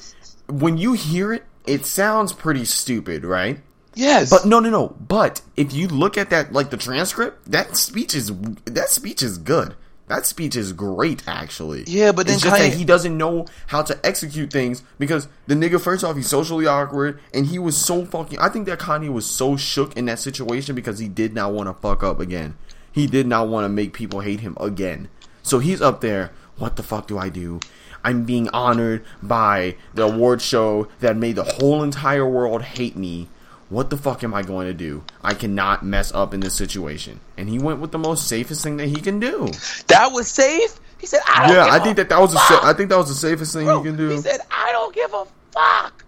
when 0.50 0.78
you 0.78 0.94
hear 0.94 1.32
it, 1.34 1.44
it 1.68 1.86
sounds 1.86 2.34
pretty 2.34 2.66
stupid, 2.66 3.24
right? 3.24 3.60
Yes. 3.94 4.30
But 4.30 4.46
no, 4.46 4.60
no, 4.60 4.70
no. 4.70 4.96
But 5.00 5.42
if 5.56 5.74
you 5.74 5.88
look 5.88 6.18
at 6.18 6.30
that, 6.32 6.54
like 6.54 6.70
the 6.70 6.78
transcript, 6.78 7.52
that 7.52 7.78
speech 7.78 8.16
is 8.16 8.32
that 8.66 8.90
speech 8.90 9.22
is 9.22 9.38
good. 9.38 9.76
That 10.12 10.26
speech 10.26 10.58
is 10.58 10.74
great, 10.74 11.24
actually. 11.26 11.86
Yeah, 11.88 12.12
but 12.12 12.28
then 12.28 12.36
it's 12.36 12.44
just 12.44 12.54
Kanye- 12.54 12.70
that 12.72 12.78
he 12.78 12.84
doesn't 12.84 13.18
know 13.18 13.46
how 13.68 13.82
to 13.82 13.98
execute 14.06 14.52
things 14.52 14.84
because 15.00 15.30
the 15.48 15.56
nigga, 15.56 15.80
first 15.80 16.04
off, 16.04 16.18
he's 16.18 16.28
socially 16.28 16.68
awkward, 16.68 17.22
and 17.34 17.46
he 17.46 17.58
was 17.58 17.78
so 17.78 18.04
fucking. 18.04 18.38
I 18.38 18.50
think 18.50 18.66
that 18.66 18.80
Kanye 18.80 19.08
was 19.08 19.26
so 19.26 19.56
shook 19.56 19.96
in 19.96 20.08
that 20.08 20.20
situation 20.20 20.76
because 20.76 21.00
he 21.00 21.08
did 21.08 21.34
not 21.34 21.54
want 21.54 21.70
to 21.70 21.74
fuck 21.82 22.04
up 22.04 22.20
again. 22.20 22.56
He 22.92 23.08
did 23.08 23.26
not 23.26 23.48
want 23.48 23.64
to 23.64 23.70
make 23.70 23.94
people 23.94 24.20
hate 24.20 24.42
him 24.42 24.58
again. 24.60 25.08
So 25.44 25.60
he's 25.60 25.82
up 25.82 26.02
there. 26.02 26.32
What 26.58 26.76
the 26.76 26.84
fuck 26.84 27.08
do 27.08 27.18
I 27.18 27.30
do? 27.30 27.62
I'm 28.04 28.26
being 28.26 28.50
honored 28.50 29.06
by 29.24 29.78
the 29.94 30.04
award 30.04 30.42
show 30.42 30.90
that 31.00 31.16
made 31.16 31.38
the 31.38 31.44
whole 31.46 31.84
entire 31.84 32.28
world 32.28 32.64
hate 32.64 32.98
me. 32.98 33.30
What 33.72 33.90
the 33.90 33.96
fuck 33.96 34.22
am 34.26 34.34
I 34.34 34.42
going 34.42 34.68
to 34.68 34.74
do? 34.74 35.02
I 35.24 35.34
cannot 35.34 35.82
mess 35.82 36.14
up 36.14 36.34
in 36.34 36.42
this 36.42 36.54
situation. 36.54 37.22
And 37.38 37.48
he 37.48 37.58
went 37.58 37.80
with 37.80 37.94
the 37.94 37.98
most 37.98 38.28
safest 38.28 38.64
thing 38.64 38.76
that 38.78 38.88
he 38.88 38.98
can 38.98 39.22
do. 39.22 39.48
that 39.88 40.12
was 40.12 40.28
safe. 40.28 40.78
He 41.00 41.08
said, 41.08 41.22
"I 41.26 41.48
don't." 41.48 41.56
Yeah, 41.56 41.64
give 41.64 41.74
I 41.74 41.78
a 41.78 41.80
think 41.80 41.96
that 41.96 42.10
that 42.10 42.20
was 42.20 42.34
the 42.34 42.40
sa- 42.40 42.68
I 42.68 42.74
think 42.74 42.90
that 42.90 42.98
was 42.98 43.08
the 43.08 43.16
safest 43.16 43.54
thing 43.54 43.68
Bro, 43.68 43.82
he 43.82 43.90
can 43.90 43.98
do. 43.98 44.10
He 44.10 44.18
said, 44.18 44.42
"I 44.52 44.74
don't 44.74 44.94
give 44.94 45.14
a 45.14 45.26
fuck." 45.54 46.04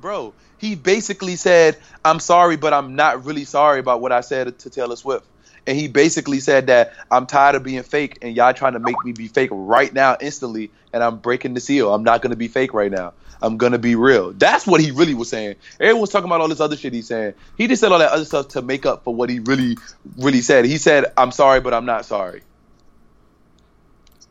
Bro, 0.00 0.32
he 0.56 0.76
basically 0.76 1.36
said, 1.36 1.76
"I'm 2.06 2.20
sorry, 2.20 2.56
but 2.56 2.72
I'm 2.72 2.96
not 2.96 3.26
really 3.26 3.44
sorry 3.44 3.80
about 3.80 4.00
what 4.00 4.10
I 4.10 4.22
said 4.22 4.58
to 4.58 4.70
Taylor 4.70 4.96
Swift." 4.96 5.26
And 5.66 5.76
he 5.76 5.88
basically 5.88 6.40
said 6.40 6.68
that 6.68 6.94
I'm 7.10 7.26
tired 7.26 7.54
of 7.54 7.64
being 7.64 7.82
fake, 7.82 8.16
and 8.22 8.34
y'all 8.34 8.54
trying 8.54 8.72
to 8.72 8.78
make 8.78 8.96
me 9.04 9.12
be 9.12 9.28
fake 9.28 9.50
right 9.52 9.92
now, 9.92 10.16
instantly, 10.22 10.70
and 10.94 11.04
I'm 11.04 11.18
breaking 11.18 11.52
the 11.52 11.60
seal. 11.60 11.92
I'm 11.92 12.02
not 12.02 12.22
gonna 12.22 12.34
be 12.34 12.48
fake 12.48 12.72
right 12.72 12.90
now. 12.90 13.12
I'm 13.40 13.56
gonna 13.56 13.78
be 13.78 13.94
real. 13.94 14.32
That's 14.32 14.66
what 14.66 14.80
he 14.80 14.90
really 14.90 15.14
was 15.14 15.28
saying. 15.28 15.56
Everyone's 15.80 16.10
talking 16.10 16.26
about 16.28 16.40
all 16.40 16.48
this 16.48 16.60
other 16.60 16.76
shit 16.76 16.92
he's 16.92 17.06
saying. 17.06 17.34
He 17.56 17.66
just 17.68 17.80
said 17.80 17.92
all 17.92 17.98
that 18.00 18.10
other 18.10 18.24
stuff 18.24 18.48
to 18.48 18.62
make 18.62 18.84
up 18.86 19.04
for 19.04 19.14
what 19.14 19.30
he 19.30 19.38
really, 19.38 19.76
really 20.16 20.40
said. 20.40 20.64
He 20.64 20.78
said, 20.78 21.06
"I'm 21.16 21.30
sorry, 21.30 21.60
but 21.60 21.72
I'm 21.72 21.86
not 21.86 22.04
sorry." 22.04 22.42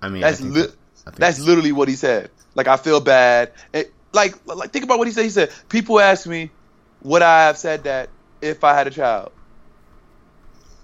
I 0.01 0.09
mean, 0.09 0.21
That's 0.21 0.39
think 0.39 0.53
li- 0.53 0.61
that- 0.61 0.71
I 1.05 1.09
think 1.11 1.19
that's 1.19 1.39
literally 1.39 1.71
what 1.71 1.87
he 1.87 1.95
said. 1.95 2.29
Like 2.55 2.67
I 2.67 2.75
feel 2.77 2.99
bad. 2.99 3.53
It, 3.73 3.93
like 4.13 4.35
like 4.45 4.71
think 4.71 4.83
about 4.83 4.97
what 4.99 5.07
he 5.07 5.13
said. 5.13 5.23
He 5.23 5.29
said 5.29 5.51
people 5.69 5.99
ask 5.99 6.27
me 6.27 6.51
would 7.03 7.21
I 7.21 7.45
have 7.45 7.57
said 7.57 7.83
that 7.85 8.09
if 8.41 8.63
I 8.63 8.73
had 8.73 8.87
a 8.87 8.91
child. 8.91 9.31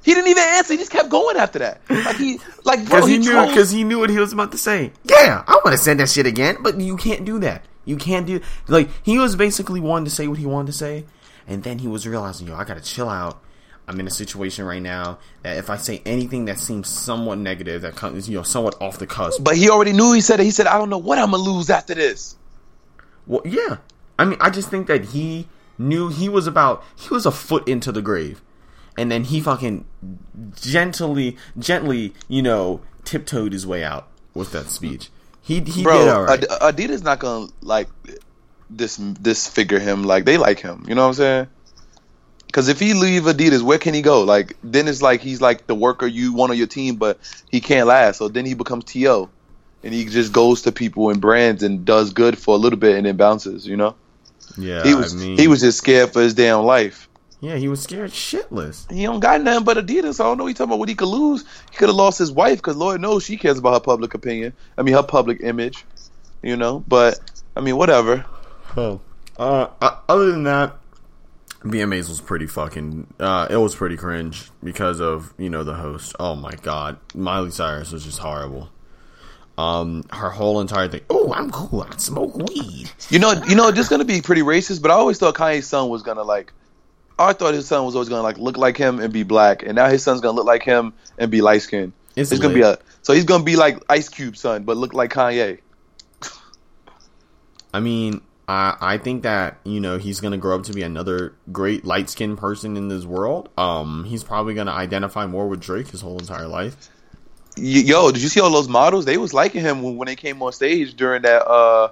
He 0.03 0.13
didn't 0.13 0.29
even 0.29 0.43
answer. 0.43 0.73
He 0.73 0.77
just 0.79 0.91
kept 0.91 1.09
going 1.09 1.37
after 1.37 1.59
that. 1.59 1.81
Like 1.89 2.17
he 2.17 2.39
like 2.63 2.85
bro 2.87 2.99
Because 3.05 3.07
he, 3.07 3.13
he, 3.13 3.19
knew, 3.19 3.47
because 3.47 3.71
he 3.71 3.83
knew 3.83 3.99
what 3.99 4.09
he 4.09 4.17
was 4.17 4.33
about 4.33 4.51
to 4.51 4.57
say. 4.57 4.91
Yeah, 5.03 5.43
I 5.47 5.51
want 5.63 5.77
to 5.77 5.77
send 5.77 5.99
that 5.99 6.09
shit 6.09 6.25
again, 6.25 6.57
but 6.61 6.79
you 6.79 6.97
can't 6.97 7.23
do 7.25 7.39
that. 7.39 7.65
You 7.85 7.97
can't 7.97 8.25
do 8.25 8.41
like 8.67 8.89
he 9.03 9.17
was 9.17 9.35
basically 9.35 9.79
wanting 9.79 10.05
to 10.05 10.11
say 10.11 10.27
what 10.27 10.37
he 10.37 10.45
wanted 10.45 10.67
to 10.67 10.77
say, 10.77 11.05
and 11.47 11.63
then 11.63 11.79
he 11.79 11.87
was 11.87 12.07
realizing, 12.07 12.47
yo, 12.47 12.55
I 12.55 12.63
gotta 12.63 12.81
chill 12.81 13.09
out. 13.09 13.41
I'm 13.85 13.99
in 13.99 14.07
a 14.07 14.11
situation 14.11 14.63
right 14.63 14.81
now 14.81 15.19
that 15.41 15.57
if 15.57 15.69
I 15.69 15.75
say 15.75 16.01
anything 16.05 16.45
that 16.45 16.57
seems 16.57 16.87
somewhat 16.87 17.37
negative, 17.37 17.81
that 17.81 17.97
comes, 17.97 18.29
you 18.29 18.37
know, 18.37 18.43
somewhat 18.43 18.81
off 18.81 18.97
the 18.97 19.05
cusp. 19.05 19.43
But 19.43 19.57
he 19.57 19.69
already 19.69 19.91
knew. 19.91 20.13
He 20.13 20.21
said 20.21 20.39
it. 20.39 20.45
He 20.45 20.51
said 20.51 20.67
I 20.67 20.77
don't 20.77 20.89
know 20.89 20.97
what 20.97 21.17
I'm 21.17 21.31
gonna 21.31 21.43
lose 21.43 21.69
after 21.69 21.93
this. 21.93 22.37
Well, 23.27 23.41
yeah. 23.45 23.77
I 24.17 24.25
mean, 24.25 24.37
I 24.39 24.49
just 24.49 24.69
think 24.69 24.87
that 24.87 25.05
he 25.05 25.47
knew 25.77 26.09
he 26.09 26.29
was 26.29 26.47
about 26.47 26.83
he 26.95 27.09
was 27.09 27.25
a 27.25 27.31
foot 27.31 27.67
into 27.67 27.91
the 27.91 28.01
grave, 28.01 28.41
and 28.97 29.11
then 29.11 29.25
he 29.25 29.41
fucking 29.41 29.85
gently, 30.55 31.37
gently, 31.57 32.13
you 32.29 32.41
know, 32.41 32.81
tiptoed 33.03 33.51
his 33.51 33.67
way 33.67 33.83
out 33.83 34.07
with 34.33 34.51
that 34.53 34.67
speech. 34.67 35.09
He 35.43 35.59
he 35.59 35.83
Bro, 35.83 35.99
did 35.99 36.07
all 36.07 36.23
right. 36.23 36.43
Ad- 36.43 36.75
Adidas 36.75 37.03
not 37.03 37.19
gonna 37.19 37.47
like 37.61 37.89
this 38.69 38.95
disfigure 38.97 39.79
him. 39.79 40.03
Like 40.03 40.25
they 40.25 40.37
like 40.37 40.59
him. 40.59 40.85
You 40.87 40.95
know 40.95 41.01
what 41.01 41.09
I'm 41.09 41.13
saying? 41.15 41.47
Because 42.47 42.69
if 42.69 42.79
he 42.79 42.93
leave 42.93 43.23
Adidas, 43.23 43.61
where 43.61 43.77
can 43.77 43.93
he 43.93 44.01
go? 44.01 44.21
Like 44.21 44.55
then 44.63 44.87
it's 44.87 45.01
like 45.01 45.21
he's 45.21 45.41
like 45.41 45.67
the 45.67 45.75
worker 45.75 46.07
you 46.07 46.33
want 46.33 46.51
on 46.51 46.57
your 46.57 46.67
team, 46.67 46.95
but 46.95 47.19
he 47.49 47.59
can't 47.59 47.87
last. 47.87 48.17
So 48.17 48.29
then 48.29 48.45
he 48.45 48.53
becomes 48.53 48.85
To, 48.85 49.29
and 49.83 49.93
he 49.93 50.05
just 50.05 50.31
goes 50.31 50.61
to 50.61 50.71
people 50.71 51.09
and 51.09 51.19
brands 51.19 51.61
and 51.61 51.83
does 51.83 52.13
good 52.13 52.37
for 52.37 52.55
a 52.55 52.57
little 52.57 52.79
bit 52.79 52.95
and 52.95 53.05
then 53.05 53.17
bounces. 53.17 53.67
You 53.67 53.75
know, 53.75 53.95
Yeah, 54.57 54.83
he 54.83 54.93
was 54.95 55.13
I 55.13 55.17
mean, 55.17 55.37
he 55.37 55.47
was 55.47 55.59
just 55.59 55.79
scared 55.79 56.13
for 56.13 56.21
his 56.21 56.35
damn 56.35 56.63
life. 56.63 57.09
Yeah, 57.43 57.57
he 57.57 57.67
was 57.67 57.83
scared 57.83 58.11
shitless. 58.11 58.89
He 58.89 59.03
don't 59.03 59.19
got 59.19 59.41
nothing 59.41 59.65
but 59.65 59.75
Adidas. 59.75 60.21
I 60.21 60.23
don't 60.23 60.37
know. 60.37 60.45
He 60.45 60.53
talking 60.53 60.69
about 60.69 60.79
what 60.79 60.87
he 60.87 60.95
could 60.95 61.09
lose. 61.09 61.43
He 61.71 61.75
could 61.75 61.89
have 61.89 61.95
lost 61.97 62.17
his 62.17 62.31
wife 62.31 62.59
because 62.59 62.77
Lord 62.77 63.01
knows 63.01 63.25
she 63.25 63.35
cares 63.35 63.57
about 63.57 63.73
her 63.73 63.81
public 63.81 64.13
opinion. 64.13 64.53
I 64.77 64.81
mean, 64.81 64.93
her 64.93 65.03
public 65.03 65.41
image. 65.41 65.83
You 66.41 66.55
know, 66.55 66.85
but 66.87 67.19
I 67.53 67.59
mean, 67.59 67.75
whatever. 67.75 68.25
Oh, 68.77 69.01
uh, 69.37 69.67
other 70.07 70.31
than 70.31 70.43
that, 70.43 70.77
VMAs 71.63 72.07
was 72.07 72.21
pretty 72.21 72.47
fucking. 72.47 73.13
Uh, 73.19 73.47
it 73.49 73.57
was 73.57 73.75
pretty 73.75 73.97
cringe 73.97 74.49
because 74.63 75.01
of 75.01 75.33
you 75.37 75.49
know 75.49 75.65
the 75.65 75.73
host. 75.73 76.15
Oh 76.21 76.37
my 76.37 76.53
god, 76.61 76.97
Miley 77.13 77.51
Cyrus 77.51 77.91
was 77.91 78.05
just 78.05 78.19
horrible. 78.19 78.69
Um, 79.57 80.05
her 80.11 80.29
whole 80.29 80.61
entire 80.61 80.87
thing. 80.87 81.01
Oh, 81.09 81.33
I'm 81.33 81.51
cool. 81.51 81.81
I 81.81 81.97
smoke 81.97 82.37
weed. 82.37 82.89
You 83.09 83.19
know, 83.19 83.33
you 83.47 83.55
know, 83.55 83.69
just 83.73 83.89
gonna 83.89 84.05
be 84.05 84.21
pretty 84.21 84.43
racist. 84.43 84.81
But 84.81 84.91
I 84.91 84.93
always 84.93 85.17
thought 85.17 85.35
Kanye's 85.35 85.67
son 85.67 85.89
was 85.89 86.03
gonna 86.03 86.23
like. 86.23 86.53
I 87.17 87.33
thought 87.33 87.53
his 87.53 87.67
son 87.67 87.85
was 87.85 87.95
always 87.95 88.09
gonna 88.09 88.23
like 88.23 88.37
look 88.37 88.57
like 88.57 88.77
him 88.77 88.99
and 88.99 89.13
be 89.13 89.23
black, 89.23 89.63
and 89.63 89.75
now 89.75 89.87
his 89.87 90.03
son's 90.03 90.21
gonna 90.21 90.35
look 90.35 90.45
like 90.47 90.63
him 90.63 90.93
and 91.17 91.29
be 91.29 91.41
light 91.41 91.61
skinned. 91.61 91.93
It's 92.15 92.31
It's 92.31 92.41
gonna 92.41 92.53
be 92.53 92.61
a 92.61 92.77
so 93.01 93.13
he's 93.13 93.25
gonna 93.25 93.43
be 93.43 93.55
like 93.55 93.83
Ice 93.89 94.09
Cube 94.09 94.37
son, 94.37 94.63
but 94.63 94.77
look 94.77 94.93
like 94.93 95.11
Kanye. 95.11 95.59
I 97.73 97.79
mean, 97.79 98.21
I 98.47 98.75
I 98.79 98.97
think 98.97 99.23
that 99.23 99.57
you 99.63 99.79
know 99.79 99.97
he's 99.97 100.19
gonna 100.19 100.37
grow 100.37 100.55
up 100.55 100.63
to 100.63 100.73
be 100.73 100.83
another 100.83 101.35
great 101.51 101.85
light 101.85 102.09
skinned 102.09 102.37
person 102.37 102.77
in 102.77 102.87
this 102.87 103.05
world. 103.05 103.49
Um, 103.57 104.05
he's 104.05 104.23
probably 104.23 104.53
gonna 104.53 104.71
identify 104.71 105.25
more 105.25 105.47
with 105.47 105.59
Drake 105.61 105.89
his 105.89 106.01
whole 106.01 106.19
entire 106.19 106.47
life. 106.47 106.89
Yo, 107.55 108.11
did 108.11 108.23
you 108.23 108.29
see 108.29 108.39
all 108.39 108.49
those 108.49 108.67
models? 108.67 109.05
They 109.05 109.17
was 109.17 109.33
liking 109.33 109.61
him 109.61 109.83
when, 109.83 109.97
when 109.97 110.07
they 110.07 110.15
came 110.15 110.41
on 110.41 110.51
stage 110.53 110.95
during 110.95 111.21
that 111.21 111.45
uh 111.47 111.89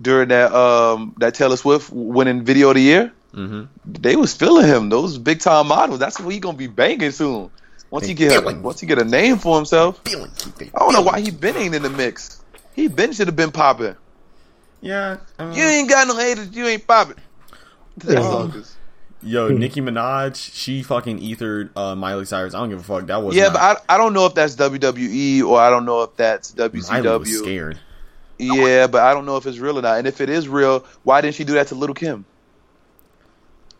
during 0.00 0.28
that 0.28 0.52
um 0.52 1.14
that 1.18 1.34
Taylor 1.34 1.56
Swift 1.56 1.90
winning 1.90 2.44
video 2.44 2.70
of 2.70 2.76
the 2.76 2.82
year. 2.82 3.12
Mm-hmm. 3.34 3.64
They 3.84 4.16
was 4.16 4.34
feeling 4.34 4.66
him. 4.66 4.88
Those 4.88 5.18
big 5.18 5.40
time 5.40 5.68
models. 5.68 5.98
That's 5.98 6.18
what 6.18 6.32
he 6.32 6.40
gonna 6.40 6.56
be 6.56 6.66
banging 6.66 7.10
soon. 7.10 7.50
Once 7.90 8.06
he 8.06 8.14
get 8.14 8.32
feeling. 8.32 8.62
once 8.62 8.80
he 8.80 8.86
get 8.86 8.98
a 8.98 9.04
name 9.04 9.38
for 9.38 9.56
himself. 9.56 10.00
Feeling, 10.04 10.30
I 10.74 10.78
don't 10.78 10.92
know 10.92 11.02
why 11.02 11.20
he 11.20 11.30
been 11.30 11.56
ain't 11.56 11.74
in 11.74 11.82
the 11.82 11.90
mix. 11.90 12.42
He 12.74 12.88
been 12.88 13.12
should 13.12 13.26
have 13.28 13.36
been 13.36 13.50
popping. 13.52 13.96
Yeah, 14.80 15.16
I 15.38 15.46
mean, 15.46 15.54
You 15.58 15.64
ain't 15.64 15.88
got 15.88 16.06
no 16.06 16.16
haters. 16.16 16.54
You 16.54 16.66
ain't 16.66 16.86
popping. 16.86 17.16
That 17.98 18.22
song 18.22 18.52
is- 18.54 18.76
Yo, 19.20 19.48
Nicki 19.48 19.80
Minaj, 19.80 20.36
she 20.36 20.84
fucking 20.84 21.18
ethered 21.20 21.76
uh, 21.76 21.96
Miley 21.96 22.24
Cyrus. 22.24 22.54
I 22.54 22.60
don't 22.60 22.68
give 22.68 22.78
a 22.78 22.82
fuck. 22.84 23.06
That 23.06 23.20
was 23.20 23.34
Yeah, 23.34 23.44
not, 23.48 23.52
but 23.54 23.60
I, 23.88 23.94
I 23.94 23.98
don't 23.98 24.12
know 24.12 24.26
if 24.26 24.34
that's 24.34 24.54
WWE 24.54 25.42
or 25.42 25.58
I 25.58 25.70
don't 25.70 25.84
know 25.84 26.02
if 26.02 26.14
that's 26.16 26.56
Miley 26.56 26.70
was 26.78 26.88
WCW. 26.88 27.38
scared. 27.38 27.80
Yeah, 28.38 28.86
but 28.86 29.02
I 29.02 29.12
don't 29.14 29.26
know 29.26 29.36
if 29.36 29.46
it's 29.46 29.58
real 29.58 29.76
or 29.76 29.82
not. 29.82 29.98
And 29.98 30.06
if 30.06 30.20
it 30.20 30.28
is 30.28 30.46
real, 30.48 30.86
why 31.02 31.20
didn't 31.20 31.34
she 31.34 31.42
do 31.42 31.54
that 31.54 31.66
to 31.68 31.74
Little 31.74 31.94
Kim? 31.94 32.24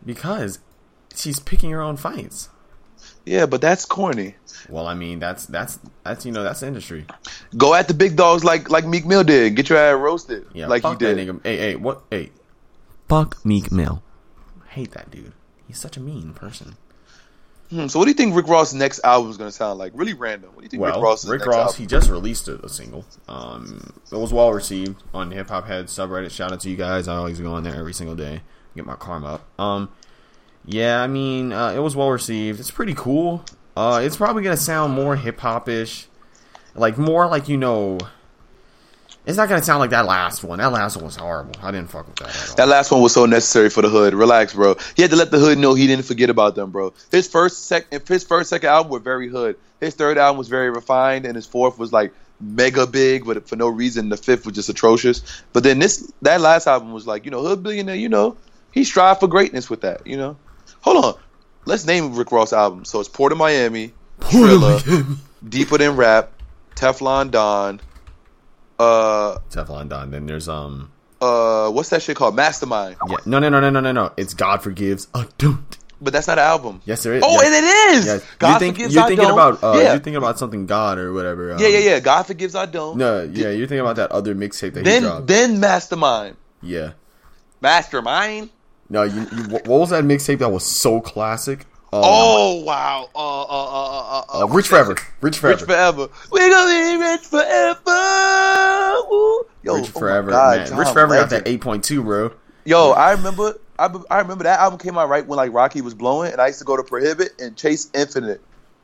Because 0.04 0.58
she's 1.14 1.40
picking 1.40 1.70
her 1.70 1.80
own 1.82 1.96
fights. 1.96 2.48
Yeah, 3.24 3.46
but 3.46 3.60
that's 3.60 3.84
corny. 3.84 4.34
Well, 4.68 4.86
I 4.86 4.94
mean, 4.94 5.18
that's 5.18 5.46
that's 5.46 5.78
that's 6.04 6.24
you 6.26 6.32
know 6.32 6.42
that's 6.42 6.60
the 6.60 6.66
industry. 6.66 7.04
Go 7.56 7.74
at 7.74 7.86
the 7.88 7.94
big 7.94 8.16
dogs 8.16 8.42
like 8.44 8.70
like 8.70 8.86
Meek 8.86 9.06
Mill 9.06 9.22
did. 9.24 9.54
Get 9.54 9.68
your 9.68 9.78
ass 9.78 9.98
roasted 9.98 10.46
Yeah, 10.52 10.66
like 10.66 10.82
he 10.82 10.88
that 10.90 10.98
did. 10.98 11.16
nigga. 11.18 11.40
Hey, 11.44 11.56
hey, 11.56 11.76
what? 11.76 12.02
Hey, 12.10 12.30
fuck 13.08 13.44
Meek 13.44 13.70
Mill. 13.70 14.02
Hate 14.68 14.92
that 14.92 15.10
dude. 15.10 15.32
He's 15.66 15.78
such 15.78 15.96
a 15.96 16.00
mean 16.00 16.32
person. 16.34 16.76
Hmm, 17.70 17.86
so 17.88 17.98
what 17.98 18.06
do 18.06 18.10
you 18.10 18.14
think 18.14 18.34
Rick 18.34 18.48
Ross' 18.48 18.72
next 18.72 19.00
album 19.04 19.30
is 19.30 19.36
going 19.36 19.48
to 19.50 19.54
sound 19.54 19.78
like? 19.78 19.92
Really 19.94 20.14
random. 20.14 20.50
What 20.54 20.60
do 20.60 20.64
you 20.64 20.70
think 20.70 20.80
Well, 20.82 20.94
Rick 20.94 21.02
Ross' 21.04 21.26
Rick 21.26 21.40
next 21.40 21.48
Ross, 21.48 21.66
album? 21.72 21.80
he 21.80 21.86
just 21.86 22.08
released 22.08 22.48
a, 22.48 22.64
a 22.64 22.68
single. 22.68 23.04
Um, 23.28 23.92
it 24.10 24.16
was 24.16 24.32
well 24.32 24.50
received 24.54 25.02
on 25.12 25.30
Hip 25.32 25.48
Hop 25.50 25.66
Head 25.66 25.86
subreddit. 25.86 26.30
Shout 26.30 26.50
out 26.50 26.60
to 26.60 26.70
you 26.70 26.76
guys. 26.76 27.08
I 27.08 27.16
always 27.16 27.38
go 27.40 27.52
on 27.52 27.64
there 27.64 27.74
every 27.76 27.92
single 27.92 28.16
day, 28.16 28.40
get 28.78 28.86
my 28.86 28.96
karma 28.96 29.34
up. 29.34 29.60
Um, 29.60 29.90
yeah, 30.64 31.02
I 31.02 31.06
mean, 31.06 31.52
uh, 31.52 31.70
it 31.70 31.78
was 31.78 31.96
well 31.96 32.10
received. 32.10 32.60
It's 32.60 32.70
pretty 32.70 32.94
cool. 32.94 33.44
Uh, 33.76 34.00
it's 34.02 34.16
probably 34.16 34.42
gonna 34.42 34.56
sound 34.56 34.92
more 34.92 35.16
hip 35.16 35.40
hop 35.40 35.68
ish, 35.68 36.06
like 36.74 36.98
more 36.98 37.26
like 37.26 37.48
you 37.48 37.56
know. 37.56 37.98
It's 39.24 39.36
not 39.36 39.48
gonna 39.48 39.62
sound 39.62 39.80
like 39.80 39.90
that 39.90 40.06
last 40.06 40.42
one. 40.42 40.58
That 40.58 40.72
last 40.72 40.96
one 40.96 41.04
was 41.04 41.16
horrible. 41.16 41.54
I 41.62 41.70
didn't 41.70 41.90
fuck 41.90 42.06
with 42.06 42.16
that. 42.16 42.56
That 42.56 42.68
last 42.68 42.90
one 42.90 43.02
was 43.02 43.12
so 43.12 43.26
necessary 43.26 43.70
for 43.70 43.82
the 43.82 43.88
hood. 43.88 44.14
Relax, 44.14 44.54
bro. 44.54 44.76
He 44.96 45.02
had 45.02 45.10
to 45.10 45.16
let 45.16 45.30
the 45.30 45.38
hood 45.38 45.58
know 45.58 45.74
he 45.74 45.86
didn't 45.86 46.06
forget 46.06 46.30
about 46.30 46.54
them, 46.54 46.70
bro. 46.70 46.94
His 47.10 47.28
first 47.28 47.66
sec, 47.66 47.86
if 47.90 48.08
his 48.08 48.24
first 48.24 48.50
second 48.50 48.68
album 48.68 48.90
were 48.90 49.00
very 49.00 49.28
hood. 49.28 49.56
His 49.80 49.94
third 49.94 50.18
album 50.18 50.38
was 50.38 50.48
very 50.48 50.70
refined, 50.70 51.24
and 51.24 51.36
his 51.36 51.46
fourth 51.46 51.78
was 51.78 51.92
like 51.92 52.12
mega 52.40 52.86
big, 52.86 53.24
but 53.24 53.48
for 53.48 53.56
no 53.56 53.68
reason. 53.68 54.08
The 54.08 54.16
fifth 54.16 54.44
was 54.44 54.54
just 54.54 54.68
atrocious. 54.68 55.22
But 55.52 55.62
then 55.62 55.78
this, 55.78 56.12
that 56.22 56.40
last 56.40 56.66
album 56.66 56.92
was 56.92 57.06
like, 57.06 57.24
you 57.24 57.30
know, 57.30 57.42
hood 57.42 57.62
billionaire. 57.62 57.96
You 57.96 58.08
know, 58.08 58.36
he 58.78 58.84
strived 58.84 59.18
for 59.20 59.26
greatness 59.26 59.68
with 59.68 59.80
that. 59.82 60.06
You 60.06 60.16
know, 60.16 60.36
hold 60.80 61.04
on. 61.04 61.14
Let's 61.64 61.84
name 61.86 62.14
Rick 62.14 62.30
Ross 62.32 62.52
album. 62.52 62.84
So 62.84 63.00
it's 63.00 63.08
Port 63.08 63.32
of 63.32 63.38
Miami, 63.38 63.92
Trilla, 64.20 65.18
Deeper 65.48 65.78
Than 65.78 65.96
Rap, 65.96 66.32
Teflon 66.76 67.30
Don. 67.30 67.80
Uh, 68.78 69.38
Teflon 69.50 69.88
Don. 69.88 70.10
Then 70.12 70.26
there's 70.26 70.48
um. 70.48 70.90
uh, 71.20 71.68
what's 71.70 71.90
that 71.90 72.02
shit 72.02 72.16
called? 72.16 72.36
Mastermind. 72.36 72.96
Yeah. 73.08 73.16
No, 73.26 73.38
no, 73.40 73.48
no, 73.48 73.60
no, 73.60 73.70
no, 73.70 73.80
no, 73.80 73.92
no. 73.92 74.12
It's 74.16 74.34
God 74.34 74.62
forgives. 74.62 75.08
I 75.12 75.26
don't. 75.36 75.76
But 76.00 76.12
that's 76.12 76.28
not 76.28 76.38
an 76.38 76.44
album. 76.44 76.80
Yes, 76.84 77.02
there 77.02 77.14
is. 77.14 77.24
Oh, 77.26 77.42
yes. 77.42 77.46
and 77.46 77.54
it 77.54 77.98
is. 77.98 78.06
Yes. 78.06 78.24
God 78.38 78.52
you 78.52 78.58
think, 78.60 78.76
forgives. 78.76 78.94
you're 78.94 79.02
I 79.02 79.08
thinking 79.08 79.26
don't. 79.26 79.32
about 79.32 79.64
uh, 79.64 79.72
yeah. 79.78 79.82
you're 79.90 79.92
thinking 79.94 80.14
about 80.16 80.38
something 80.38 80.66
God 80.66 80.96
or 80.98 81.12
whatever. 81.12 81.52
Um, 81.54 81.58
yeah, 81.58 81.66
yeah, 81.66 81.78
yeah. 81.80 81.98
God 82.00 82.22
forgives. 82.22 82.54
I 82.54 82.66
don't. 82.66 82.96
No, 82.98 83.24
yeah, 83.24 83.50
you're 83.50 83.66
thinking 83.66 83.80
about 83.80 83.96
that 83.96 84.12
other 84.12 84.32
mixtape 84.36 84.74
that 84.74 84.86
he 84.86 84.92
Then, 84.92 85.02
dropped. 85.02 85.26
then 85.26 85.58
Mastermind. 85.58 86.36
yeah. 86.62 86.92
Mastermind. 87.60 88.50
No, 88.90 89.02
you, 89.02 89.20
you, 89.20 89.42
what 89.50 89.66
was 89.66 89.90
that 89.90 90.04
mixtape 90.04 90.38
that 90.38 90.50
was 90.50 90.64
so 90.64 91.00
classic? 91.00 91.60
Um, 91.92 92.02
Oh 92.04 92.62
wow. 92.64 93.08
Uh, 93.14 93.18
uh, 93.18 93.44
uh, 93.44 94.20
uh, 94.20 94.24
uh, 94.28 94.44
uh, 94.44 94.46
Rich 94.48 94.68
Forever. 94.68 94.96
Rich 95.20 95.38
Forever. 95.38 95.56
Rich 95.56 95.66
forever. 95.66 96.08
We 96.30 96.40
gonna 96.40 96.98
be 96.98 97.02
rich 97.02 97.20
forever. 97.22 98.96
Ooh. 99.12 99.46
Yo, 99.62 99.76
Rich 99.76 99.92
oh 99.94 99.98
Forever, 99.98 100.30
God, 100.30 100.58
man. 100.58 100.68
John 100.68 100.78
Rich 100.78 100.88
Forever 100.88 101.14
got 101.14 101.30
that 101.30 101.44
8.2, 101.46 102.04
bro. 102.04 102.32
Yo, 102.64 102.90
I 102.90 103.12
remember. 103.12 103.58
I, 103.78 103.88
I 104.10 104.18
remember 104.18 104.44
that 104.44 104.58
album 104.58 104.78
came 104.78 104.98
out 104.98 105.08
right 105.08 105.26
when 105.26 105.36
like 105.36 105.52
Rocky 105.52 105.80
was 105.80 105.94
blowing, 105.94 106.32
and 106.32 106.40
I 106.40 106.48
used 106.48 106.58
to 106.58 106.64
go 106.64 106.76
to 106.76 106.82
Prohibit 106.82 107.40
and 107.40 107.56
Chace 107.56 107.88
Infinite, 107.94 108.40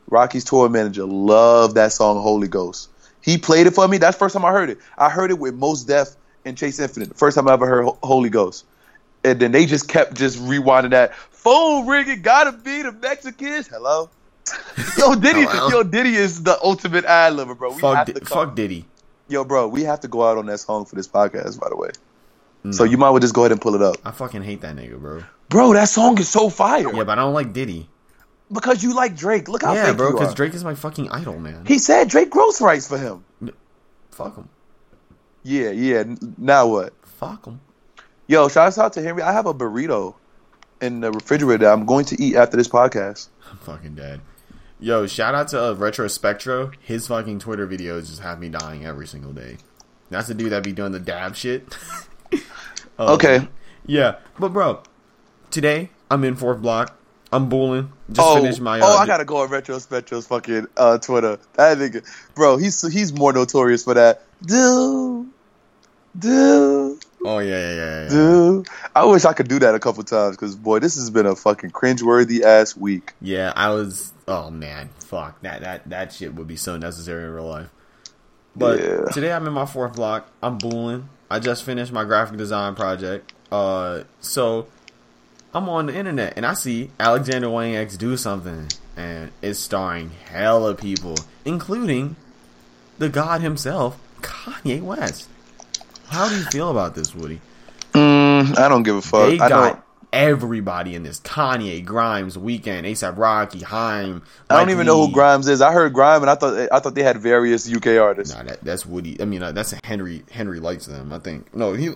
Rocky's 0.08 0.44
tour 0.44 0.68
manager, 0.68 1.04
loved 1.04 1.74
that 1.74 1.92
song 1.92 2.22
Holy 2.22 2.48
Ghost. 2.48 2.90
He 3.20 3.36
played 3.36 3.66
it 3.66 3.72
for 3.74 3.88
me. 3.88 3.98
That's 3.98 4.16
the 4.16 4.18
first 4.20 4.34
time 4.34 4.44
I 4.44 4.52
heard 4.52 4.70
it. 4.70 4.78
I 4.96 5.10
heard 5.10 5.30
it 5.30 5.38
with 5.38 5.54
Mos 5.54 5.82
Def 5.82 6.08
and 6.44 6.56
Chace 6.56 6.78
Infinite. 6.78 7.08
The 7.08 7.14
first 7.14 7.34
time 7.34 7.48
I 7.48 7.54
ever 7.54 7.66
heard 7.66 7.86
Holy 8.02 8.30
Ghost. 8.30 8.64
And 9.24 9.40
then 9.40 9.52
they 9.52 9.66
just 9.66 9.88
kept 9.88 10.14
just 10.14 10.38
rewinding 10.38 10.90
that 10.90 11.14
phone 11.14 11.86
ringing. 11.86 12.22
Gotta 12.22 12.52
be 12.52 12.82
the 12.82 12.92
Mexicans. 12.92 13.66
Hello. 13.68 14.10
Yo, 14.98 15.14
Diddy. 15.14 15.44
Hello? 15.48 15.68
Yo, 15.68 15.82
Diddy 15.82 16.14
is 16.14 16.42
the 16.42 16.58
ultimate 16.62 17.04
ad 17.06 17.32
libber, 17.32 17.56
bro. 17.56 17.72
We 17.72 17.80
Fuck, 17.80 17.96
have 17.96 18.06
Di- 18.06 18.12
to 18.14 18.20
come- 18.20 18.48
fuck 18.48 18.54
Diddy. 18.56 18.84
Yo, 19.28 19.42
bro, 19.44 19.66
we 19.68 19.82
have 19.84 20.00
to 20.00 20.08
go 20.08 20.22
out 20.22 20.36
on 20.36 20.46
that 20.46 20.58
song 20.58 20.84
for 20.84 20.96
this 20.96 21.08
podcast, 21.08 21.58
by 21.58 21.68
the 21.70 21.76
way. 21.76 21.90
So 22.70 22.84
you 22.84 22.96
might 22.96 23.10
well 23.10 23.20
just 23.20 23.34
go 23.34 23.42
ahead 23.42 23.52
and 23.52 23.60
pull 23.60 23.74
it 23.74 23.82
up. 23.82 23.96
I 24.06 24.10
fucking 24.10 24.42
hate 24.42 24.62
that 24.62 24.74
nigga, 24.74 24.98
bro. 24.98 25.22
Bro, 25.50 25.74
that 25.74 25.88
song 25.88 26.16
is 26.18 26.30
so 26.30 26.48
fire. 26.48 26.94
Yeah, 26.94 27.04
but 27.04 27.18
I 27.18 27.22
don't 27.22 27.34
like 27.34 27.52
Diddy. 27.52 27.90
Because 28.50 28.82
you 28.82 28.94
like 28.94 29.16
Drake. 29.16 29.48
Look 29.48 29.62
how 29.62 29.74
yeah, 29.74 29.88
fake 29.88 29.96
bro, 29.98 30.12
because. 30.12 30.34
Drake 30.34 30.54
is 30.54 30.64
my 30.64 30.74
fucking 30.74 31.10
idol, 31.10 31.38
man. 31.38 31.66
He 31.66 31.78
said 31.78 32.08
Drake 32.08 32.30
gross 32.30 32.62
rights 32.62 32.88
for 32.88 32.96
him. 32.96 33.24
Fuck 34.10 34.36
him. 34.36 34.48
Yeah, 35.42 35.70
yeah. 35.70 36.04
Now 36.38 36.68
what? 36.68 36.94
Fuck 37.04 37.46
him. 37.46 37.60
Yo, 38.26 38.48
shout 38.48 38.78
out 38.78 38.92
to 38.94 39.02
Henry. 39.02 39.22
I 39.22 39.32
have 39.32 39.46
a 39.46 39.52
burrito 39.52 40.14
in 40.80 41.00
the 41.00 41.12
refrigerator 41.12 41.64
that 41.64 41.72
I'm 41.72 41.84
going 41.84 42.06
to 42.06 42.22
eat 42.22 42.36
after 42.36 42.56
this 42.56 42.68
podcast. 42.68 43.28
I'm 43.50 43.58
fucking 43.58 43.94
dead. 43.94 44.20
Yo, 44.80 45.06
shout 45.06 45.34
out 45.34 45.48
to 45.48 45.62
uh, 45.62 45.72
Retro 45.74 46.08
Spectro. 46.08 46.72
His 46.80 47.06
fucking 47.06 47.38
Twitter 47.38 47.66
videos 47.66 48.06
just 48.06 48.20
have 48.20 48.40
me 48.40 48.48
dying 48.48 48.84
every 48.86 49.06
single 49.06 49.32
day. 49.32 49.58
That's 50.10 50.28
the 50.28 50.34
dude 50.34 50.52
that 50.52 50.62
be 50.62 50.72
doing 50.72 50.92
the 50.92 51.00
dab 51.00 51.36
shit. 51.36 51.76
Um, 52.96 53.08
Okay. 53.08 53.48
Yeah, 53.86 54.18
but 54.38 54.52
bro, 54.52 54.80
today 55.50 55.90
I'm 56.08 56.22
in 56.22 56.36
fourth 56.36 56.62
block. 56.62 56.96
I'm 57.32 57.48
bulling. 57.48 57.92
Just 58.08 58.20
oh, 58.20 58.36
finished 58.36 58.60
my. 58.60 58.78
Uh, 58.78 58.84
oh, 58.86 58.98
I 58.98 59.06
gotta 59.06 59.24
go 59.24 59.38
on 59.38 59.50
Retro 59.50 59.78
Spectro's 59.78 60.28
fucking 60.28 60.68
uh, 60.76 60.98
Twitter. 60.98 61.40
That 61.54 61.78
nigga, 61.78 62.06
bro, 62.36 62.56
he's 62.56 62.80
he's 62.92 63.12
more 63.12 63.32
notorious 63.32 63.82
for 63.82 63.94
that. 63.94 64.22
Dude, 64.46 65.28
do, 66.16 67.00
Oh 67.24 67.38
yeah, 67.38 67.50
yeah, 67.50 67.74
yeah, 67.74 68.02
yeah. 68.04 68.08
do. 68.10 68.64
I 68.94 69.04
wish 69.06 69.24
I 69.24 69.32
could 69.32 69.48
do 69.48 69.58
that 69.60 69.74
a 69.74 69.80
couple 69.80 70.04
times 70.04 70.36
because 70.36 70.54
boy, 70.56 70.78
this 70.78 70.94
has 70.96 71.10
been 71.10 71.26
a 71.26 71.34
fucking 71.34 71.70
cringeworthy 71.70 72.42
ass 72.42 72.76
week. 72.76 73.12
Yeah, 73.20 73.52
I 73.56 73.70
was. 73.70 74.12
Oh 74.28 74.50
man, 74.50 74.90
fuck 74.98 75.40
that. 75.42 75.62
That 75.62 75.88
that 75.90 76.12
shit 76.12 76.34
would 76.34 76.46
be 76.46 76.56
so 76.56 76.76
necessary 76.76 77.24
in 77.24 77.30
real 77.30 77.48
life. 77.48 77.68
But 78.56 78.78
Yeah. 78.80 79.04
today 79.12 79.32
I'm 79.32 79.46
in 79.46 79.52
my 79.52 79.66
fourth 79.66 79.94
block. 79.96 80.28
I'm 80.42 80.58
bulling. 80.58 81.08
I 81.30 81.38
just 81.40 81.64
finished 81.64 81.92
my 81.92 82.04
graphic 82.04 82.36
design 82.36 82.74
project. 82.74 83.32
Uh, 83.50 84.02
so 84.20 84.66
I'm 85.54 85.68
on 85.68 85.86
the 85.86 85.94
internet 85.94 86.34
and 86.36 86.44
I 86.44 86.54
see 86.54 86.90
Alexander 87.00 87.48
Wang 87.50 87.74
X 87.74 87.96
do 87.96 88.16
something, 88.16 88.68
and 88.96 89.30
it's 89.42 89.58
starring 89.58 90.10
hella 90.30 90.74
people, 90.74 91.16
including 91.44 92.16
the 92.98 93.08
god 93.08 93.40
himself, 93.40 93.98
Kanye 94.20 94.82
West. 94.82 95.28
How 96.08 96.28
do 96.28 96.36
you 96.36 96.44
feel 96.44 96.70
about 96.70 96.94
this, 96.94 97.14
Woody? 97.14 97.40
Mm, 97.92 98.58
I 98.58 98.68
don't 98.68 98.82
give 98.82 98.96
a 98.96 99.02
fuck. 99.02 99.28
They 99.28 99.38
I 99.38 99.48
got 99.48 99.72
don't. 99.72 99.84
everybody 100.12 100.94
in 100.94 101.02
this: 101.02 101.20
Kanye, 101.20 101.84
Grimes, 101.84 102.36
Weeknd, 102.36 102.84
ASAP 102.84 103.16
Rocky, 103.16 103.60
Haim. 103.60 104.22
I 104.50 104.56
don't 104.56 104.66
Mike 104.66 104.72
even 104.72 104.86
know 104.86 105.06
who 105.06 105.12
Grimes 105.12 105.46
is. 105.48 105.60
I 105.60 105.72
heard 105.72 105.92
Grime, 105.92 106.22
and 106.22 106.30
I 106.30 106.34
thought 106.34 106.68
I 106.72 106.80
thought 106.80 106.94
they 106.94 107.02
had 107.02 107.18
various 107.18 107.72
UK 107.72 107.98
artists. 107.98 108.34
Nah, 108.34 108.42
that, 108.44 108.62
that's 108.62 108.84
Woody. 108.84 109.20
I 109.20 109.24
mean, 109.24 109.42
uh, 109.42 109.52
that's 109.52 109.74
Henry. 109.84 110.24
Henry 110.30 110.60
likes 110.60 110.86
them. 110.86 111.12
I 111.12 111.18
think. 111.18 111.54
No, 111.54 111.72
he 111.72 111.90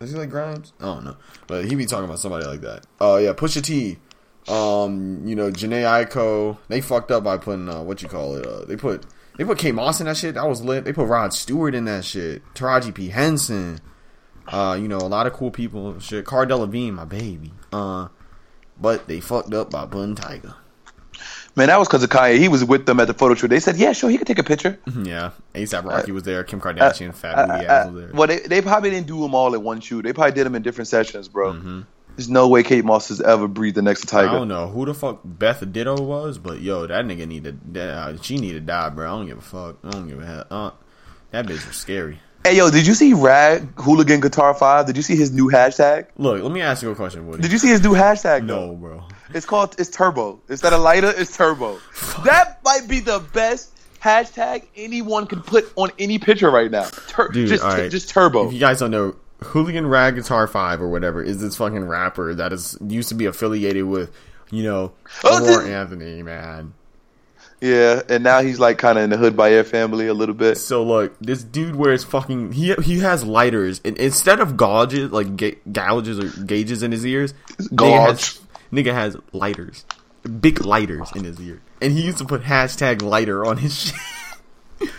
does 0.00 0.10
he 0.12 0.16
like 0.16 0.30
Grimes? 0.30 0.72
I 0.80 0.84
don't 0.84 1.04
know, 1.04 1.16
but 1.46 1.64
he 1.64 1.74
be 1.74 1.86
talking 1.86 2.04
about 2.04 2.18
somebody 2.20 2.46
like 2.46 2.60
that. 2.60 2.86
Oh 3.00 3.16
yeah, 3.16 3.32
Pusha 3.32 3.62
T. 3.62 3.98
Um, 4.48 5.26
you 5.26 5.36
know, 5.36 5.50
Jhené 5.50 5.82
Aiko. 5.82 6.56
They 6.68 6.80
fucked 6.80 7.10
up 7.10 7.24
by 7.24 7.36
putting 7.36 7.68
uh, 7.68 7.82
what 7.82 8.02
you 8.02 8.08
call 8.08 8.36
it. 8.36 8.46
Uh, 8.46 8.64
they 8.64 8.76
put 8.76 9.04
they 9.38 9.44
put 9.44 9.56
Kate 9.56 9.72
Moss 9.74 10.00
in 10.00 10.06
that 10.06 10.18
shit. 10.18 10.34
That 10.34 10.46
was 10.46 10.62
lit. 10.62 10.84
They 10.84 10.92
put 10.92 11.06
Rod 11.06 11.32
Stewart 11.32 11.74
in 11.74 11.86
that 11.86 12.04
shit. 12.04 12.42
Taraji 12.54 12.94
P 12.94 13.08
Henson. 13.08 13.80
Uh, 14.46 14.76
you 14.80 14.88
know, 14.88 14.96
a 14.98 15.08
lot 15.08 15.26
of 15.26 15.32
cool 15.32 15.50
people. 15.50 15.90
and 15.92 16.02
Shit, 16.02 16.24
Cardell 16.26 16.58
Levine, 16.60 16.94
my 16.94 17.04
baby. 17.06 17.52
Uh, 17.72 18.08
but 18.80 19.06
they 19.08 19.20
fucked 19.20 19.52
up 19.54 19.70
by 19.70 19.86
putting 19.86 20.14
Tyga. 20.14 20.54
Man, 21.56 21.66
that 21.68 21.78
was 21.78 21.88
because 21.88 22.02
of 22.04 22.10
Kanye. 22.10 22.38
He 22.38 22.46
was 22.48 22.64
with 22.64 22.86
them 22.86 23.00
at 23.00 23.08
the 23.08 23.14
photo 23.14 23.34
shoot. 23.34 23.48
They 23.48 23.58
said, 23.58 23.76
"Yeah, 23.76 23.92
sure, 23.92 24.08
he 24.08 24.16
could 24.16 24.26
take 24.28 24.38
a 24.38 24.44
picture." 24.44 24.78
Yeah, 25.02 25.32
ASAP 25.54 25.84
Rocky 25.84 26.12
was 26.12 26.22
there. 26.22 26.44
Kim 26.44 26.60
Kardashian, 26.60 27.12
Fat 27.12 27.48
Booty 27.48 27.66
Uh, 27.66 27.72
uh, 27.72 27.90
was 27.90 27.94
there. 28.04 28.10
well, 28.14 28.28
they, 28.28 28.38
they 28.38 28.62
probably 28.62 28.90
didn't 28.90 29.08
do 29.08 29.20
them 29.20 29.34
all 29.34 29.52
in 29.54 29.62
one 29.64 29.80
shoot. 29.80 30.02
They 30.02 30.12
probably 30.12 30.32
did 30.32 30.46
them 30.46 30.54
in 30.54 30.62
different 30.62 30.86
sessions, 30.86 31.26
bro. 31.26 31.54
Mm-hmm. 31.54 31.80
There's 32.18 32.28
no 32.28 32.48
way 32.48 32.64
Kate 32.64 32.84
Moss 32.84 33.10
has 33.10 33.20
ever 33.20 33.46
breathed 33.46 33.80
next 33.80 34.00
to 34.00 34.06
Tyga. 34.08 34.28
I 34.28 34.32
don't 34.32 34.48
know 34.48 34.66
who 34.66 34.84
the 34.84 34.92
fuck 34.92 35.20
Beth 35.22 35.62
Ditto 35.70 36.02
was, 36.02 36.36
but 36.36 36.60
yo, 36.60 36.84
that 36.84 37.04
nigga 37.04 37.28
needed. 37.28 37.74
That, 37.74 37.88
uh, 37.90 38.20
she 38.20 38.38
need 38.38 38.54
to 38.54 38.60
die, 38.60 38.88
bro. 38.88 39.06
I 39.06 39.16
don't 39.16 39.26
give 39.28 39.38
a 39.38 39.40
fuck. 39.40 39.76
I 39.84 39.90
don't 39.90 40.08
give 40.08 40.20
a 40.20 40.26
hell. 40.26 40.44
Uh, 40.50 40.70
that 41.30 41.46
bitch 41.46 41.64
was 41.64 41.76
scary. 41.76 42.18
Hey, 42.42 42.56
yo, 42.56 42.70
did 42.72 42.88
you 42.88 42.94
see 42.94 43.12
Rag 43.12 43.68
Hooligan 43.78 44.18
Guitar 44.18 44.52
Five? 44.52 44.86
Did 44.86 44.96
you 44.96 45.02
see 45.04 45.14
his 45.14 45.30
new 45.30 45.48
hashtag? 45.48 46.08
Look, 46.16 46.42
let 46.42 46.50
me 46.50 46.60
ask 46.60 46.82
you 46.82 46.90
a 46.90 46.96
question, 46.96 47.28
Woody. 47.28 47.42
Did 47.42 47.52
you 47.52 47.58
see 47.58 47.68
his 47.68 47.84
new 47.84 47.92
hashtag? 47.92 48.42
no, 48.44 48.66
though? 48.66 48.74
bro. 48.74 49.04
It's 49.32 49.46
called 49.46 49.76
it's 49.78 49.88
Turbo. 49.88 50.40
Instead 50.48 50.72
of 50.72 50.80
lighter, 50.80 51.12
it's 51.16 51.36
Turbo. 51.36 51.78
that 52.24 52.58
might 52.64 52.88
be 52.88 52.98
the 52.98 53.20
best 53.32 53.70
hashtag 54.02 54.66
anyone 54.74 55.28
can 55.28 55.40
put 55.40 55.72
on 55.76 55.92
any 56.00 56.18
picture 56.18 56.50
right 56.50 56.70
now. 56.70 56.88
Tur- 57.06 57.28
Dude, 57.28 57.48
just, 57.48 57.62
right. 57.62 57.88
just 57.88 58.08
Turbo. 58.08 58.48
If 58.48 58.54
you 58.54 58.58
guys 58.58 58.80
don't 58.80 58.90
know, 58.90 59.14
Hooligan 59.40 59.86
Rag 59.86 60.16
Guitar 60.16 60.46
Five 60.46 60.80
or 60.80 60.88
whatever 60.88 61.22
is 61.22 61.40
this 61.40 61.56
fucking 61.56 61.84
rapper 61.84 62.34
that 62.34 62.52
is 62.52 62.76
used 62.86 63.08
to 63.10 63.14
be 63.14 63.26
affiliated 63.26 63.84
with, 63.84 64.10
you 64.50 64.62
know, 64.64 64.92
Oh, 65.24 65.44
this- 65.44 65.66
Anthony, 65.66 66.22
man. 66.22 66.74
Yeah, 67.60 68.02
and 68.08 68.22
now 68.22 68.40
he's 68.40 68.60
like 68.60 68.78
kind 68.78 68.96
of 68.98 69.02
in 69.04 69.10
the 69.10 69.16
Hood 69.16 69.36
by 69.36 69.50
Air 69.50 69.64
family 69.64 70.06
a 70.06 70.14
little 70.14 70.34
bit. 70.34 70.58
So 70.58 70.84
look, 70.84 71.16
this 71.20 71.42
dude 71.42 71.74
wears 71.74 72.04
fucking 72.04 72.52
he 72.52 72.72
he 72.74 73.00
has 73.00 73.24
lighters 73.24 73.80
and 73.84 73.96
instead 73.98 74.38
of 74.38 74.56
gauges 74.56 75.10
like 75.10 75.36
ga- 75.36 75.58
gouges 75.72 76.20
or 76.20 76.44
gauges 76.44 76.84
in 76.84 76.92
his 76.92 77.04
ears, 77.04 77.34
nigga 77.58 78.06
has, 78.06 78.40
nigga 78.72 78.92
has 78.94 79.16
lighters, 79.32 79.84
big 80.40 80.64
lighters 80.64 81.10
in 81.16 81.24
his 81.24 81.40
ear, 81.40 81.60
and 81.82 81.92
he 81.92 82.02
used 82.02 82.18
to 82.18 82.24
put 82.24 82.42
hashtag 82.42 83.02
lighter 83.02 83.44
on 83.44 83.56
his 83.56 83.76
shit. 84.80 84.90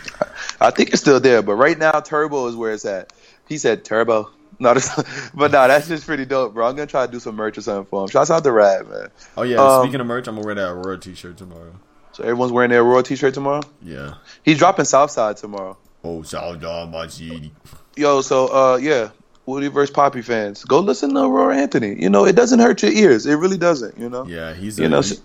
I 0.60 0.72
think 0.72 0.90
it's 0.90 1.02
still 1.02 1.22
there, 1.22 1.42
but 1.42 1.56
right 1.56 1.78
now 1.78 1.92
Turbo 2.02 2.48
is 2.48 2.56
where 2.58 2.74
it's 2.74 2.84
at. 2.84 3.14
He 3.50 3.58
said 3.58 3.84
Turbo. 3.84 4.32
No, 4.62 4.74
this, 4.74 4.94
but 5.34 5.52
no, 5.52 5.68
that's 5.68 5.88
just 5.88 6.06
pretty 6.06 6.26
dope, 6.26 6.54
bro. 6.54 6.68
I'm 6.68 6.76
gonna 6.76 6.88
try 6.88 7.06
to 7.06 7.12
do 7.12 7.20
some 7.20 7.36
merch 7.36 7.58
or 7.58 7.62
something 7.62 7.86
for 7.86 8.04
him. 8.04 8.10
Shouts 8.10 8.30
out 8.30 8.44
to 8.44 8.52
Rad, 8.52 8.88
man. 8.88 9.10
Oh 9.38 9.44
yeah, 9.44 9.58
Um, 9.58 9.84
speaking 9.84 10.02
of 10.02 10.08
merch, 10.08 10.28
I'm 10.28 10.36
gonna 10.36 10.46
wear 10.46 10.56
that 10.56 10.70
Aurora 10.70 10.98
t-shirt 10.98 11.38
tomorrow. 11.38 11.74
So 12.12 12.24
everyone's 12.24 12.52
wearing 12.52 12.70
their 12.70 12.84
Royal 12.84 13.02
T-shirt 13.04 13.34
tomorrow. 13.34 13.62
Yeah. 13.82 14.16
He's 14.44 14.58
dropping 14.58 14.84
Southside 14.84 15.38
tomorrow. 15.38 15.78
Oh, 16.04 16.24
out 16.34 16.90
my 16.92 17.08
city. 17.08 17.54
Yo, 17.96 18.20
so 18.22 18.48
uh, 18.48 18.76
yeah, 18.78 19.12
Woody 19.46 19.68
vs. 19.68 19.94
Poppy 19.94 20.22
fans, 20.22 20.66
go 20.66 20.80
listen 20.80 21.14
to 21.14 21.22
Aurora 21.22 21.56
Anthony. 21.58 22.02
You 22.02 22.10
know, 22.10 22.26
it 22.26 22.36
doesn't 22.36 22.60
hurt 22.60 22.84
your 22.84 22.92
ears. 22.92 23.26
It 23.26 23.36
really 23.36 23.58
doesn't. 23.58 23.98
You 23.98 24.10
know. 24.10 24.26
Yeah, 24.26 24.54
he's 24.54 24.78
You 24.80 24.86
a, 24.86 24.90
know, 24.90 25.02
he, 25.02 25.16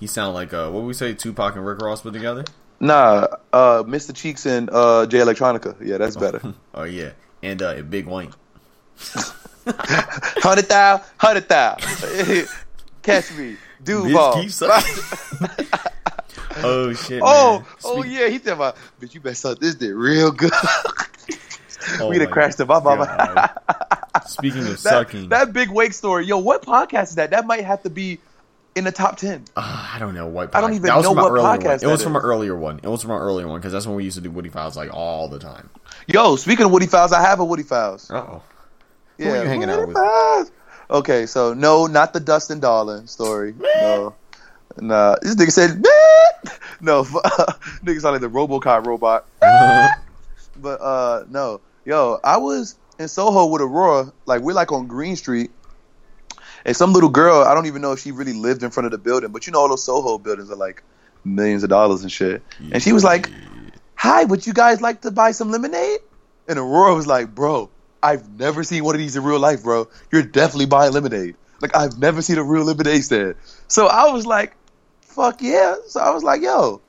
he 0.00 0.06
sound 0.06 0.34
like 0.34 0.54
uh, 0.54 0.70
what 0.70 0.84
we 0.84 0.94
say? 0.94 1.12
Tupac 1.12 1.56
and 1.56 1.66
Rick 1.66 1.82
Ross 1.82 2.00
put 2.02 2.12
together. 2.14 2.44
Nah, 2.80 3.28
uh, 3.52 3.82
Mr. 3.84 4.14
Cheeks 4.14 4.46
and 4.46 4.68
uh, 4.72 5.06
Jay 5.06 5.18
Electronica. 5.18 5.76
Yeah, 5.84 5.98
that's 5.98 6.16
better. 6.16 6.40
Oh 6.74 6.84
yeah, 6.84 7.10
and 7.42 7.60
uh, 7.62 7.82
Big 7.82 8.06
Wayne. 8.06 8.32
Hundred 9.64 10.68
thou, 10.68 11.02
hundred 11.16 11.48
thou. 11.48 11.76
Catch 13.02 13.36
me, 13.36 13.56
Duval. 13.82 14.44
Oh 16.56 16.92
shit. 16.92 17.22
Oh, 17.24 17.60
man. 17.60 17.66
oh 17.82 18.02
Speak- 18.02 18.12
yeah, 18.12 18.28
he 18.28 18.38
said 18.38 18.52
about, 18.52 18.76
bitch, 19.00 19.14
you 19.14 19.20
better 19.20 19.34
suck 19.34 19.58
this 19.58 19.74
dick 19.74 19.92
real 19.94 20.30
good. 20.30 20.52
oh 21.98 22.08
we 22.08 22.18
done 22.18 22.26
my 22.26 22.32
crashed 22.32 22.58
the 22.58 22.66
my 22.66 22.78
mama. 22.78 23.54
Speaking 24.26 24.60
of 24.60 24.66
that, 24.66 24.78
sucking, 24.78 25.30
that 25.30 25.54
big 25.54 25.70
wake 25.70 25.94
story. 25.94 26.26
Yo, 26.26 26.38
what 26.38 26.62
podcast 26.62 27.04
is 27.04 27.14
that? 27.14 27.30
That 27.30 27.46
might 27.46 27.64
have 27.64 27.82
to 27.84 27.90
be 27.90 28.18
in 28.74 28.84
the 28.84 28.92
top 28.92 29.16
ten. 29.16 29.44
uh, 29.56 29.90
I 29.94 29.98
don't 29.98 30.14
know 30.14 30.26
what. 30.26 30.54
I 30.54 30.60
don't 30.60 30.74
even 30.74 30.88
know 30.88 31.12
what 31.12 31.32
podcast 31.32 31.82
It 31.82 31.86
was 31.86 32.00
that 32.00 32.04
from 32.04 32.16
an 32.16 32.22
earlier 32.22 32.54
one. 32.54 32.80
It 32.82 32.88
was 32.88 33.02
from 33.02 33.12
an 33.12 33.18
earlier 33.18 33.48
one 33.48 33.58
because 33.58 33.72
that's 33.72 33.86
when 33.86 33.96
we 33.96 34.04
used 34.04 34.16
to 34.16 34.22
do 34.22 34.30
Woody 34.30 34.50
Files 34.50 34.76
like 34.76 34.92
all 34.92 35.28
the 35.28 35.38
time. 35.38 35.70
Yo, 36.06 36.36
speaking 36.36 36.66
of 36.66 36.72
Woody 36.72 36.86
Files, 36.86 37.12
I 37.12 37.20
have 37.20 37.40
a 37.40 37.44
Woody 37.44 37.62
Files. 37.62 38.10
Oh, 38.10 38.42
Yeah, 39.18 39.44
hanging 39.44 39.70
out 39.70 39.86
with? 39.86 39.96
Files. 39.96 40.50
Okay, 40.90 41.26
so 41.26 41.54
no, 41.54 41.86
not 41.86 42.12
the 42.12 42.20
Dustin 42.20 42.60
Darling 42.60 43.06
story. 43.06 43.54
No, 43.58 44.14
nah. 44.78 45.16
This 45.22 45.36
nigga 45.36 45.50
said, 45.50 45.80
"Meh." 45.80 46.50
no, 46.80 47.04
nigga 47.84 48.00
sound 48.00 48.14
like 48.14 48.20
the 48.20 48.30
RoboCop 48.30 48.86
robot. 48.86 49.26
But 50.54 50.82
uh, 50.82 51.24
no, 51.30 51.62
yo, 51.86 52.20
I 52.22 52.36
was 52.36 52.76
in 52.98 53.08
Soho 53.08 53.46
with 53.46 53.62
Aurora. 53.62 54.12
Like 54.26 54.42
we're 54.42 54.52
like 54.52 54.70
on 54.70 54.86
Greene 54.86 55.16
Street, 55.16 55.50
and 56.66 56.76
some 56.76 56.92
little 56.92 57.08
girl. 57.08 57.42
I 57.42 57.54
don't 57.54 57.64
even 57.66 57.80
know 57.80 57.92
if 57.92 58.00
she 58.00 58.12
really 58.12 58.34
lived 58.34 58.62
in 58.62 58.70
front 58.70 58.84
of 58.84 58.92
the 58.92 58.98
building, 58.98 59.32
but 59.32 59.46
you 59.46 59.52
know 59.52 59.60
all 59.60 59.68
those 59.68 59.82
Soho 59.82 60.18
buildings 60.18 60.50
are 60.50 60.56
like 60.56 60.82
millions 61.24 61.62
of 61.62 61.70
dollars 61.70 62.02
and 62.02 62.12
shit. 62.12 62.42
And 62.70 62.82
she 62.82 62.92
was 62.92 63.02
like, 63.02 63.30
"Hi, 64.02 64.24
would 64.24 64.46
you 64.46 64.52
guys 64.52 64.80
like 64.80 65.02
to 65.02 65.10
buy 65.12 65.30
some 65.30 65.52
lemonade?" 65.52 66.00
And 66.48 66.58
Aurora 66.58 66.94
was 66.94 67.06
like, 67.06 67.34
"Bro, 67.34 67.70
I've 68.02 68.28
never 68.38 68.64
seen 68.64 68.82
one 68.84 68.96
of 68.96 68.98
these 68.98 69.14
in 69.14 69.22
real 69.22 69.38
life, 69.38 69.62
bro. 69.62 69.88
You're 70.10 70.24
definitely 70.24 70.66
buying 70.66 70.92
lemonade. 70.92 71.36
Like 71.60 71.76
I've 71.76 71.98
never 71.98 72.20
seen 72.20 72.36
a 72.38 72.42
real 72.42 72.64
lemonade 72.64 73.04
stand." 73.04 73.36
So 73.68 73.86
I 73.86 74.10
was 74.10 74.26
like, 74.26 74.56
"Fuck 75.02 75.40
yeah!" 75.40 75.76
So 75.86 76.00
I 76.00 76.10
was 76.10 76.24
like, 76.24 76.42
"Yo." 76.42 76.80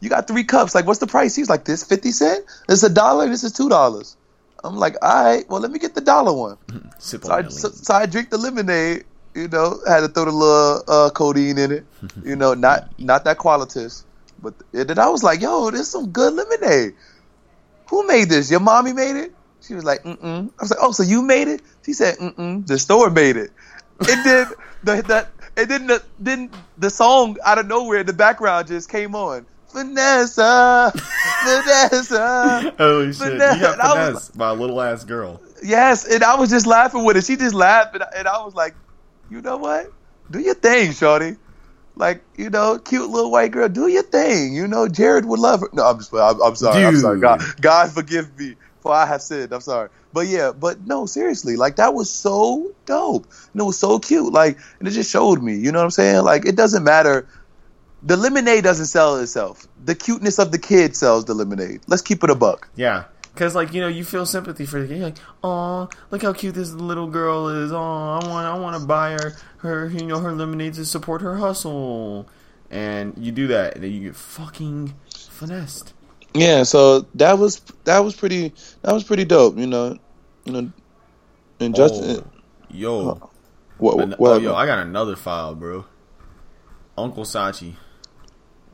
You 0.00 0.08
got 0.08 0.26
three 0.26 0.44
cups. 0.44 0.74
Like, 0.74 0.86
what's 0.86 0.98
the 0.98 1.06
price? 1.06 1.36
He 1.36 1.42
was 1.42 1.50
like, 1.50 1.64
"This 1.64 1.84
fifty 1.84 2.10
cent. 2.10 2.44
This 2.66 2.78
is 2.78 2.84
a 2.84 2.94
dollar. 2.94 3.28
This 3.28 3.44
is 3.44 3.52
two 3.52 3.68
dollars." 3.68 4.16
I'm 4.64 4.76
like, 4.76 4.96
"All 5.02 5.24
right, 5.24 5.48
well, 5.50 5.60
let 5.60 5.70
me 5.70 5.78
get 5.78 5.94
the 5.94 6.00
dollar 6.00 6.32
one." 6.32 6.56
So 6.98 7.18
I, 7.30 7.48
so, 7.48 7.68
so 7.68 7.94
I 7.94 8.06
drink 8.06 8.30
the 8.30 8.38
lemonade. 8.38 9.04
You 9.34 9.48
know, 9.48 9.80
had 9.86 10.00
to 10.00 10.08
throw 10.08 10.24
the 10.24 10.30
little 10.30 10.84
uh, 10.88 11.10
codeine 11.10 11.58
in 11.58 11.72
it. 11.72 11.84
You 12.24 12.36
know, 12.36 12.54
not 12.54 12.98
not 12.98 13.24
that 13.24 13.38
qualitas, 13.38 14.04
but 14.42 14.54
and 14.72 14.88
then 14.88 14.98
I 14.98 15.08
was 15.08 15.22
like, 15.22 15.40
"Yo, 15.40 15.70
this 15.70 15.88
some 15.90 16.10
good 16.10 16.34
lemonade." 16.34 16.94
Who 17.90 18.06
made 18.06 18.28
this? 18.28 18.50
Your 18.50 18.60
mommy 18.60 18.92
made 18.92 19.16
it? 19.16 19.32
She 19.60 19.74
was 19.74 19.84
like, 19.84 20.02
"Mm-mm." 20.02 20.48
I 20.58 20.62
was 20.62 20.70
like, 20.70 20.80
"Oh, 20.82 20.92
so 20.92 21.02
you 21.02 21.22
made 21.22 21.48
it?" 21.48 21.62
She 21.86 21.92
said, 21.92 22.16
"Mm-mm." 22.18 22.66
The 22.66 22.78
store 22.78 23.10
made 23.10 23.36
it. 23.36 23.50
And 24.08 24.24
then 24.24 24.46
the 24.84 25.02
that 25.08 25.30
and 25.56 25.68
then 25.70 25.86
the 25.86 26.02
then 26.18 26.50
the 26.78 26.90
song 26.90 27.36
out 27.44 27.58
of 27.58 27.66
nowhere 27.66 28.00
in 28.00 28.06
the 28.06 28.12
background 28.12 28.66
just 28.68 28.88
came 28.90 29.14
on. 29.14 29.46
Vanessa, 29.72 30.92
Vanessa. 31.44 32.74
Holy 32.78 33.12
shit! 33.12 33.32
You 33.34 33.38
got 33.38 33.76
Finesse. 33.78 33.80
I 33.80 34.12
was- 34.12 34.28
by 34.30 34.50
a 34.50 34.54
little 34.54 34.80
ass 34.80 35.04
girl. 35.04 35.40
Yes, 35.62 36.04
and 36.06 36.24
I 36.24 36.34
was 36.34 36.50
just 36.50 36.66
laughing 36.66 37.04
with 37.04 37.16
it. 37.16 37.24
She 37.24 37.36
just 37.36 37.54
laughed, 37.54 37.94
and 37.94 38.02
I, 38.02 38.08
and 38.16 38.26
I 38.28 38.44
was 38.44 38.54
like, 38.54 38.74
you 39.30 39.40
know 39.40 39.58
what? 39.58 39.92
Do 40.30 40.40
your 40.40 40.54
thing, 40.54 40.92
shorty. 40.92 41.36
Like, 41.94 42.24
you 42.36 42.50
know, 42.50 42.78
cute 42.78 43.10
little 43.10 43.30
white 43.30 43.52
girl, 43.52 43.68
do 43.68 43.86
your 43.86 44.02
thing. 44.02 44.54
You 44.54 44.66
know, 44.66 44.88
Jared 44.88 45.26
would 45.26 45.40
love 45.40 45.60
her. 45.60 45.68
No, 45.72 45.84
I'm 45.84 45.98
just, 45.98 46.12
I'm, 46.12 46.40
I'm 46.42 46.56
sorry. 46.56 46.84
I'm 46.84 46.96
sorry. 46.96 47.20
God, 47.20 47.42
God 47.60 47.92
forgive 47.92 48.38
me 48.38 48.56
for 48.80 48.92
I 48.92 49.06
have 49.06 49.22
sinned. 49.22 49.52
I'm 49.52 49.60
sorry. 49.60 49.88
But 50.12 50.26
yeah, 50.26 50.52
but 50.52 50.86
no, 50.86 51.06
seriously, 51.06 51.56
like 51.56 51.76
that 51.76 51.94
was 51.94 52.10
so 52.10 52.72
dope. 52.84 53.26
And 53.52 53.62
it 53.62 53.64
was 53.64 53.78
so 53.78 53.98
cute. 53.98 54.32
Like, 54.32 54.58
and 54.78 54.88
it 54.88 54.90
just 54.90 55.10
showed 55.10 55.42
me, 55.42 55.54
you 55.54 55.72
know 55.72 55.78
what 55.78 55.84
I'm 55.84 55.90
saying? 55.90 56.24
Like, 56.24 56.44
it 56.44 56.56
doesn't 56.56 56.84
matter. 56.84 57.28
The 58.02 58.16
lemonade 58.16 58.64
doesn't 58.64 58.86
sell 58.86 59.16
itself. 59.16 59.66
The 59.84 59.94
cuteness 59.94 60.38
of 60.38 60.50
the 60.50 60.58
kid 60.58 60.96
sells 60.96 61.24
the 61.24 61.34
lemonade. 61.34 61.82
Let's 61.86 62.02
keep 62.02 62.24
it 62.24 62.30
a 62.30 62.34
buck. 62.34 62.68
Yeah, 62.74 63.04
because 63.34 63.54
like 63.54 63.72
you 63.72 63.80
know, 63.80 63.88
you 63.88 64.04
feel 64.04 64.26
sympathy 64.26 64.66
for 64.66 64.80
the 64.80 64.88
kid. 64.88 64.96
You're 64.98 65.06
like, 65.06 65.18
oh, 65.42 65.88
look 66.10 66.22
how 66.22 66.32
cute 66.32 66.54
this 66.54 66.72
little 66.72 67.06
girl 67.06 67.48
is. 67.48 67.72
Oh, 67.72 67.78
I 67.78 68.26
want, 68.28 68.46
I 68.46 68.58
want 68.58 68.80
to 68.80 68.86
buy 68.86 69.12
her, 69.12 69.36
her, 69.58 69.88
you 69.88 70.06
know, 70.06 70.18
her 70.18 70.32
lemonade 70.32 70.74
to 70.74 70.84
support 70.84 71.22
her 71.22 71.36
hustle. 71.36 72.28
And 72.70 73.14
you 73.18 73.32
do 73.32 73.48
that, 73.48 73.74
and 73.74 73.84
then 73.84 73.92
you 73.92 74.00
get 74.00 74.16
fucking 74.16 74.94
finessed. 75.14 75.92
Yeah, 76.34 76.62
so 76.62 77.00
that 77.16 77.38
was 77.38 77.60
that 77.84 78.00
was 78.00 78.16
pretty 78.16 78.54
that 78.82 78.92
was 78.92 79.04
pretty 79.04 79.24
dope, 79.24 79.58
you 79.58 79.66
know. 79.66 79.98
You 80.44 80.52
know 80.52 80.72
and 81.60 81.74
oh, 81.74 81.88
Justin 81.88 82.24
Oh, 82.24 82.40
yo, 82.70 83.10
uh, 83.10 83.26
What? 83.78 83.96
But, 83.96 84.18
what 84.18 84.32
oh, 84.32 84.38
yo, 84.38 84.54
I 84.54 84.66
got 84.66 84.78
another 84.80 85.16
file, 85.16 85.54
bro. 85.54 85.84
Uncle 86.96 87.24
Sachi. 87.24 87.74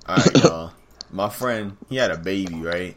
Alright, 0.08 0.36
y'all. 0.42 0.72
My 1.10 1.28
friend, 1.28 1.76
he 1.88 1.96
had 1.96 2.10
a 2.10 2.16
baby, 2.16 2.54
right? 2.54 2.96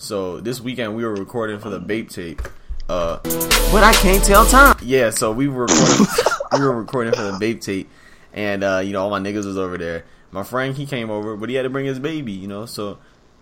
So 0.00 0.40
this 0.40 0.62
weekend 0.62 0.96
we 0.96 1.04
were 1.04 1.14
recording 1.14 1.58
for 1.58 1.68
the 1.68 1.78
Bape 1.78 2.08
tape. 2.08 2.40
Uh, 2.88 3.18
But 3.70 3.84
I 3.84 3.92
can't 3.92 4.24
tell 4.24 4.46
time. 4.46 4.76
yeah, 4.82 5.10
so 5.10 5.30
we 5.30 5.46
were 5.46 5.66
recording, 5.66 6.06
we 6.54 6.60
were 6.60 6.72
recording 6.74 7.12
for 7.12 7.22
the 7.22 7.36
Bape 7.38 7.60
tape, 7.60 7.86
and 8.32 8.64
uh, 8.64 8.80
you 8.82 8.94
know 8.94 9.02
all 9.02 9.10
my 9.10 9.20
niggas 9.20 9.44
was 9.44 9.58
over 9.58 9.76
there. 9.76 10.04
My 10.30 10.42
friend, 10.42 10.74
he 10.74 10.86
came 10.86 11.10
over, 11.10 11.36
but 11.36 11.50
he 11.50 11.54
had 11.54 11.64
to 11.64 11.70
bring 11.70 11.84
his 11.84 11.98
baby, 11.98 12.32
you 12.32 12.48
know. 12.48 12.64
So, 12.64 12.96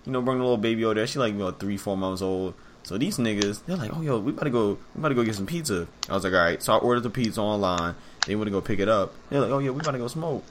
you 0.05 0.11
know, 0.11 0.21
bring 0.21 0.39
the 0.39 0.43
little 0.43 0.57
baby 0.59 0.85
over 0.85 0.95
there. 0.95 1.07
She 1.07 1.21
like 1.21 1.33
you 1.33 1.39
know 1.39 1.53
three, 1.53 1.77
four 1.77 1.97
months 1.97 2.23
old. 2.23 2.55
So 2.83 2.99
these 2.99 3.19
niggas, 3.19 3.65
they're 3.65 3.77
like, 3.77 3.97
oh 3.97 4.03
yo, 4.03 4.19
we 4.19 4.33
about 4.33 4.45
to 4.45 4.51
go, 4.51 4.79
we 4.95 4.99
about 4.99 5.11
to 5.11 5.15
go 5.15 5.23
get 5.23 5.37
some 5.37 5.47
pizza. 5.47 5.87
I 6.09 6.15
was 6.15 6.25
like, 6.25 6.33
all 6.33 6.41
right. 6.41 6.61
So 6.61 6.73
I 6.73 6.79
ordered 6.79 7.03
the 7.05 7.11
pizza 7.11 7.41
online. 7.41 7.95
They 8.27 8.35
went 8.35 8.49
to 8.49 8.51
go 8.51 8.61
pick 8.61 8.81
it 8.81 8.89
up. 8.89 9.13
They're 9.31 9.41
like, 9.41 9.51
oh 9.53 9.59
yeah, 9.61 9.71
we 9.71 9.79
about 9.81 9.93
to 9.93 9.99
go 9.99 10.09
smoke 10.09 10.43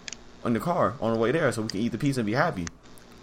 in 0.45 0.53
the 0.53 0.59
car 0.61 0.93
on 1.01 1.13
the 1.13 1.19
way 1.19 1.31
there, 1.31 1.51
so 1.51 1.63
we 1.63 1.67
can 1.67 1.81
eat 1.81 1.91
the 1.91 1.97
pizza 1.97 2.21
and 2.21 2.25
be 2.27 2.33
happy. 2.33 2.65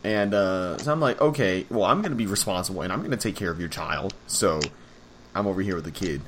And 0.05 0.35
uh, 0.35 0.77
so 0.79 0.93
I'm 0.93 1.01
like, 1.01 1.21
okay, 1.21 1.67
well, 1.71 1.85
I'm 1.85 2.03
gonna 2.03 2.15
be 2.15 2.27
responsible 2.27 2.83
and 2.83 2.93
I'm 2.93 3.03
gonna 3.03 3.17
take 3.17 3.37
care 3.37 3.51
of 3.51 3.59
your 3.59 3.71
child. 3.71 4.15
So 4.27 4.61
I'm 5.35 5.47
over 5.47 5.63
here 5.63 5.75
with 5.75 5.85
the 5.85 5.91
kid. 5.91 6.21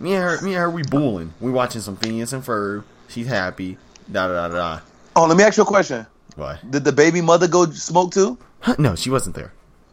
Me 0.00 0.14
and 0.14 0.22
her, 0.22 0.42
me 0.42 0.54
and 0.54 0.60
her, 0.60 0.70
we 0.70 0.82
booling. 0.82 1.32
We 1.40 1.52
watching 1.52 1.80
some 1.80 1.96
Phineas 1.96 2.32
and 2.32 2.42
Ferb. 2.42 2.82
She's 3.08 3.28
happy. 3.28 3.78
Da 4.10 4.26
da 4.26 4.48
da 4.48 4.54
da. 4.54 4.80
Oh, 5.14 5.26
let 5.26 5.36
me 5.36 5.44
ask 5.44 5.56
you 5.56 5.62
a 5.62 5.66
question. 5.66 6.06
What? 6.34 6.68
Did 6.68 6.82
the 6.82 6.92
baby 6.92 7.20
mother 7.20 7.46
go 7.46 7.70
smoke 7.70 8.12
too? 8.12 8.36
no, 8.78 8.96
she 8.96 9.10
wasn't 9.10 9.36
there. 9.36 9.52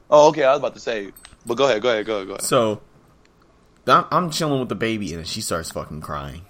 Oh, 0.09 0.29
okay. 0.29 0.43
I 0.43 0.51
was 0.51 0.59
about 0.59 0.73
to 0.73 0.79
say, 0.79 1.11
but 1.45 1.55
go 1.55 1.65
ahead, 1.65 1.81
go 1.81 1.89
ahead, 1.89 2.05
go 2.05 2.15
ahead, 2.15 2.27
go 2.27 2.33
ahead. 2.33 2.41
So 2.43 2.81
I'm, 3.87 4.05
I'm 4.11 4.29
chilling 4.31 4.59
with 4.59 4.69
the 4.69 4.75
baby, 4.75 5.13
and 5.13 5.27
she 5.27 5.41
starts 5.41 5.71
fucking 5.71 6.01
crying, 6.01 6.41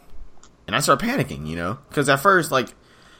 and 0.67 0.75
I 0.75 0.79
start 0.79 1.01
panicking, 1.01 1.47
you 1.47 1.55
know, 1.55 1.79
because 1.89 2.09
at 2.09 2.21
first, 2.21 2.51
like, 2.51 2.69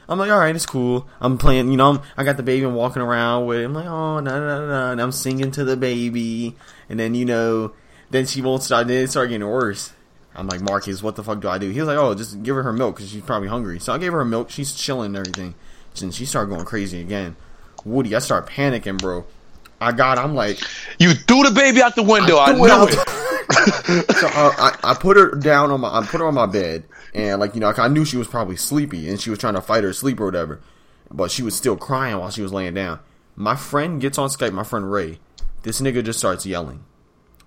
I'm 0.08 0.18
like, 0.18 0.30
all 0.30 0.38
right, 0.38 0.54
it's 0.54 0.66
cool. 0.66 1.06
I'm 1.20 1.38
playing, 1.38 1.70
you 1.70 1.76
know, 1.76 1.90
I'm, 1.90 2.00
I 2.16 2.24
got 2.24 2.36
the 2.36 2.42
baby, 2.42 2.66
I'm 2.66 2.74
walking 2.74 3.02
around 3.02 3.46
with. 3.46 3.60
It. 3.60 3.64
I'm 3.64 3.74
like, 3.74 3.86
oh, 3.86 4.20
no, 4.20 4.40
no, 4.40 4.66
no, 4.66 4.92
and 4.92 5.00
I'm 5.00 5.12
singing 5.12 5.50
to 5.52 5.64
the 5.64 5.76
baby, 5.76 6.56
and 6.88 6.98
then 6.98 7.14
you 7.14 7.24
know, 7.24 7.72
then 8.10 8.26
she 8.26 8.42
won't 8.42 8.62
start. 8.62 8.88
Then 8.88 9.04
it 9.04 9.10
started 9.10 9.30
getting 9.30 9.46
worse. 9.46 9.92
I'm 10.34 10.46
like, 10.46 10.60
Marcus, 10.60 11.02
what 11.02 11.16
the 11.16 11.22
fuck 11.22 11.40
do 11.40 11.48
I 11.48 11.58
do? 11.58 11.68
He 11.70 11.78
was 11.78 11.88
like, 11.88 11.98
oh, 11.98 12.14
just 12.14 12.42
give 12.42 12.56
her 12.56 12.62
her 12.62 12.72
milk 12.72 12.96
because 12.96 13.10
she's 13.10 13.22
probably 13.22 13.48
hungry. 13.48 13.78
So 13.80 13.92
I 13.92 13.98
gave 13.98 14.12
her 14.12 14.18
her 14.18 14.24
milk. 14.24 14.50
She's 14.50 14.72
chilling 14.74 15.06
and 15.06 15.16
everything. 15.16 15.54
And 16.00 16.14
she 16.14 16.24
started 16.24 16.50
going 16.50 16.64
crazy 16.64 17.00
again. 17.02 17.36
Woody, 17.84 18.14
I 18.14 18.18
start 18.20 18.48
panicking, 18.48 18.98
bro. 18.98 19.26
I 19.80 19.92
got, 19.92 20.16
I'm 20.16 20.34
like, 20.34 20.58
You 20.98 21.12
threw 21.12 21.42
the 21.42 21.50
baby 21.50 21.82
out 21.82 21.96
the 21.96 22.02
window. 22.02 22.36
I, 22.36 22.52
it 22.52 22.56
know 22.56 22.86
it. 22.86 23.21
so 24.18 24.26
uh, 24.28 24.52
I, 24.58 24.78
I 24.84 24.94
put 24.94 25.16
her 25.16 25.30
down 25.36 25.70
on 25.70 25.80
my 25.80 25.88
I 25.88 26.04
put 26.04 26.20
her 26.20 26.26
on 26.26 26.34
my 26.34 26.46
bed 26.46 26.84
and 27.14 27.40
like 27.40 27.54
you 27.54 27.60
know 27.60 27.72
I 27.76 27.88
knew 27.88 28.04
she 28.04 28.16
was 28.16 28.26
probably 28.28 28.56
sleepy 28.56 29.08
and 29.08 29.20
she 29.20 29.30
was 29.30 29.38
trying 29.38 29.54
to 29.54 29.60
fight 29.62 29.84
her 29.84 29.92
sleep 29.92 30.20
or 30.20 30.26
whatever, 30.26 30.60
but 31.10 31.30
she 31.30 31.42
was 31.42 31.54
still 31.54 31.76
crying 31.76 32.18
while 32.18 32.30
she 32.30 32.42
was 32.42 32.52
laying 32.52 32.74
down. 32.74 33.00
My 33.36 33.56
friend 33.56 34.00
gets 34.00 34.18
on 34.18 34.28
Skype. 34.28 34.52
My 34.52 34.64
friend 34.64 34.90
Ray. 34.90 35.18
This 35.62 35.80
nigga 35.80 36.04
just 36.04 36.18
starts 36.18 36.44
yelling. 36.44 36.84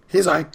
He's 0.08 0.27
like, 0.27 0.53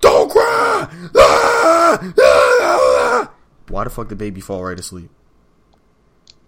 "Don't 0.00 0.30
cry!" 0.30 0.88
Ah! 1.16 2.12
Ah! 2.18 2.48
Ah! 2.60 3.30
Why 3.68 3.84
the 3.84 3.90
fuck 3.90 4.08
did 4.08 4.18
baby 4.18 4.40
fall 4.40 4.64
right 4.64 4.78
asleep? 4.78 5.10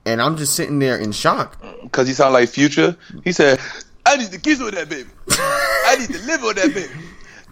And 0.05 0.21
I'm 0.21 0.37
just 0.37 0.55
sitting 0.55 0.79
there 0.79 0.97
in 0.97 1.13
shock. 1.13 1.61
Because 1.83 2.09
he 2.09 2.15
sounded 2.15 2.35
like 2.35 2.49
Future. 2.49 2.97
He 3.25 3.33
said, 3.33 3.61
I 4.07 4.17
need 4.17 4.33
to 4.33 4.41
kiss 4.41 4.61
with 4.61 4.75
that 4.75 4.89
baby. 4.89 5.11
I 5.31 5.97
need 5.99 6.09
to 6.11 6.27
live 6.27 6.43
with 6.43 6.57
that 6.57 6.75
baby. 6.75 6.93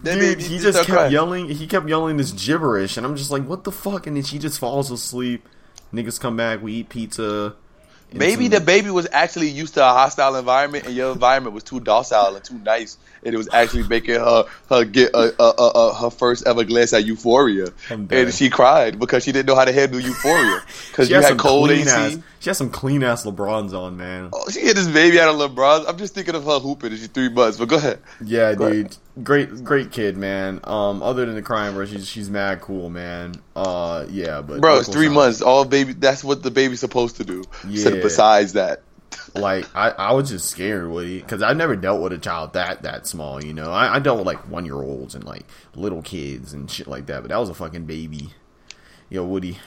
Dude, 0.03 0.39
he 0.41 0.59
just 0.59 0.77
kept 0.79 0.89
crying. 0.89 1.11
yelling. 1.11 1.49
He 1.49 1.67
kept 1.67 1.87
yelling 1.89 2.17
this 2.17 2.31
gibberish, 2.31 2.97
and 2.97 3.05
I'm 3.05 3.15
just 3.15 3.31
like, 3.31 3.45
"What 3.45 3.63
the 3.63 3.71
fuck?" 3.71 4.07
And 4.07 4.15
then 4.15 4.23
she 4.23 4.39
just 4.39 4.59
falls 4.59 4.91
asleep. 4.91 5.47
Niggas 5.93 6.19
come 6.19 6.37
back. 6.37 6.61
We 6.61 6.73
eat 6.73 6.89
pizza. 6.89 7.55
Maybe 8.13 8.45
some- 8.45 8.51
the 8.51 8.59
baby 8.61 8.89
was 8.89 9.07
actually 9.11 9.49
used 9.49 9.75
to 9.75 9.81
a 9.85 9.89
hostile 9.89 10.35
environment, 10.35 10.85
and 10.85 10.95
your 10.95 11.11
environment 11.11 11.53
was 11.53 11.63
too 11.63 11.79
docile 11.79 12.35
and 12.35 12.43
too 12.43 12.57
nice, 12.57 12.97
and 13.23 13.33
it 13.33 13.37
was 13.37 13.49
actually 13.53 13.87
making 13.87 14.15
her 14.15 14.45
her 14.69 14.85
get 14.85 15.13
a, 15.13 15.33
a, 15.41 15.53
a, 15.57 15.67
a, 15.89 15.93
her 15.95 16.09
first 16.09 16.47
ever 16.47 16.63
glance 16.63 16.93
at 16.93 17.05
Euphoria, 17.05 17.67
and 17.89 18.33
she 18.33 18.49
cried 18.49 18.99
because 18.99 19.23
she 19.23 19.31
didn't 19.31 19.47
know 19.47 19.55
how 19.55 19.65
to 19.65 19.71
handle 19.73 19.99
Euphoria 19.99 20.61
because 20.91 21.09
you 21.09 21.15
had 21.15 21.25
some 21.25 21.37
cold 21.37 21.71
AC. 21.71 21.89
ass. 21.89 22.17
She 22.41 22.49
has 22.49 22.57
some 22.57 22.69
clean 22.69 23.03
ass 23.03 23.25
LeBrons 23.25 23.73
on, 23.73 23.97
man. 23.97 24.29
Oh, 24.31 24.49
she 24.49 24.65
had 24.65 24.77
this 24.77 24.87
baby 24.87 25.19
out 25.19 25.27
of 25.27 25.35
Lebrons. 25.35 25.85
I'm 25.89 25.97
just 25.97 26.13
thinking 26.15 26.35
of 26.35 26.45
her 26.45 26.59
hooping, 26.59 26.91
and 26.91 26.97
she's 26.97 27.09
three 27.09 27.27
months. 27.27 27.57
But 27.57 27.67
go 27.67 27.75
ahead. 27.75 27.99
Yeah, 28.23 28.53
Go 28.53 28.71
dude. 28.71 28.95
Great, 29.21 29.65
great 29.65 29.91
kid, 29.91 30.15
man. 30.15 30.61
Um, 30.63 31.03
other 31.03 31.25
than 31.25 31.35
the 31.35 31.41
crying, 31.41 31.75
bro, 31.75 31.85
she's 31.85 32.07
she's 32.07 32.29
mad 32.29 32.61
cool, 32.61 32.89
man. 32.89 33.35
Uh, 33.57 34.05
yeah, 34.09 34.41
but 34.41 34.61
Bro, 34.61 34.79
it's 34.79 34.87
three 34.87 35.09
months. 35.09 35.41
All 35.41 35.65
baby. 35.65 35.91
That's 35.91 36.23
what 36.23 36.41
the 36.41 36.51
baby's 36.51 36.79
supposed 36.79 37.17
to 37.17 37.25
do. 37.25 37.43
So 37.75 37.89
Yeah. 37.89 38.01
besides 38.01 38.53
that, 38.53 38.83
Like, 39.39 39.65
I, 39.75 39.89
I 39.89 40.11
was 40.13 40.29
just 40.29 40.49
scared, 40.49 40.89
Woody, 40.89 41.19
because 41.19 41.41
I've 41.41 41.57
never 41.57 41.75
dealt 41.75 42.01
with 42.01 42.13
a 42.13 42.17
child 42.17 42.53
that 42.53 42.83
that 42.83 43.07
small. 43.07 43.43
You 43.43 43.53
know, 43.53 43.71
I, 43.71 43.95
I 43.95 43.99
dealt 43.99 44.17
with 44.17 44.27
like 44.27 44.47
one 44.49 44.65
year 44.65 44.75
olds 44.75 45.15
and 45.15 45.23
like 45.23 45.45
little 45.75 46.01
kids 46.01 46.53
and 46.53 46.69
shit 46.69 46.87
like 46.87 47.07
that, 47.07 47.21
but 47.21 47.29
that 47.29 47.37
was 47.37 47.49
a 47.49 47.53
fucking 47.53 47.85
baby. 47.85 48.33
Yo, 49.09 49.25
Woody, 49.25 49.57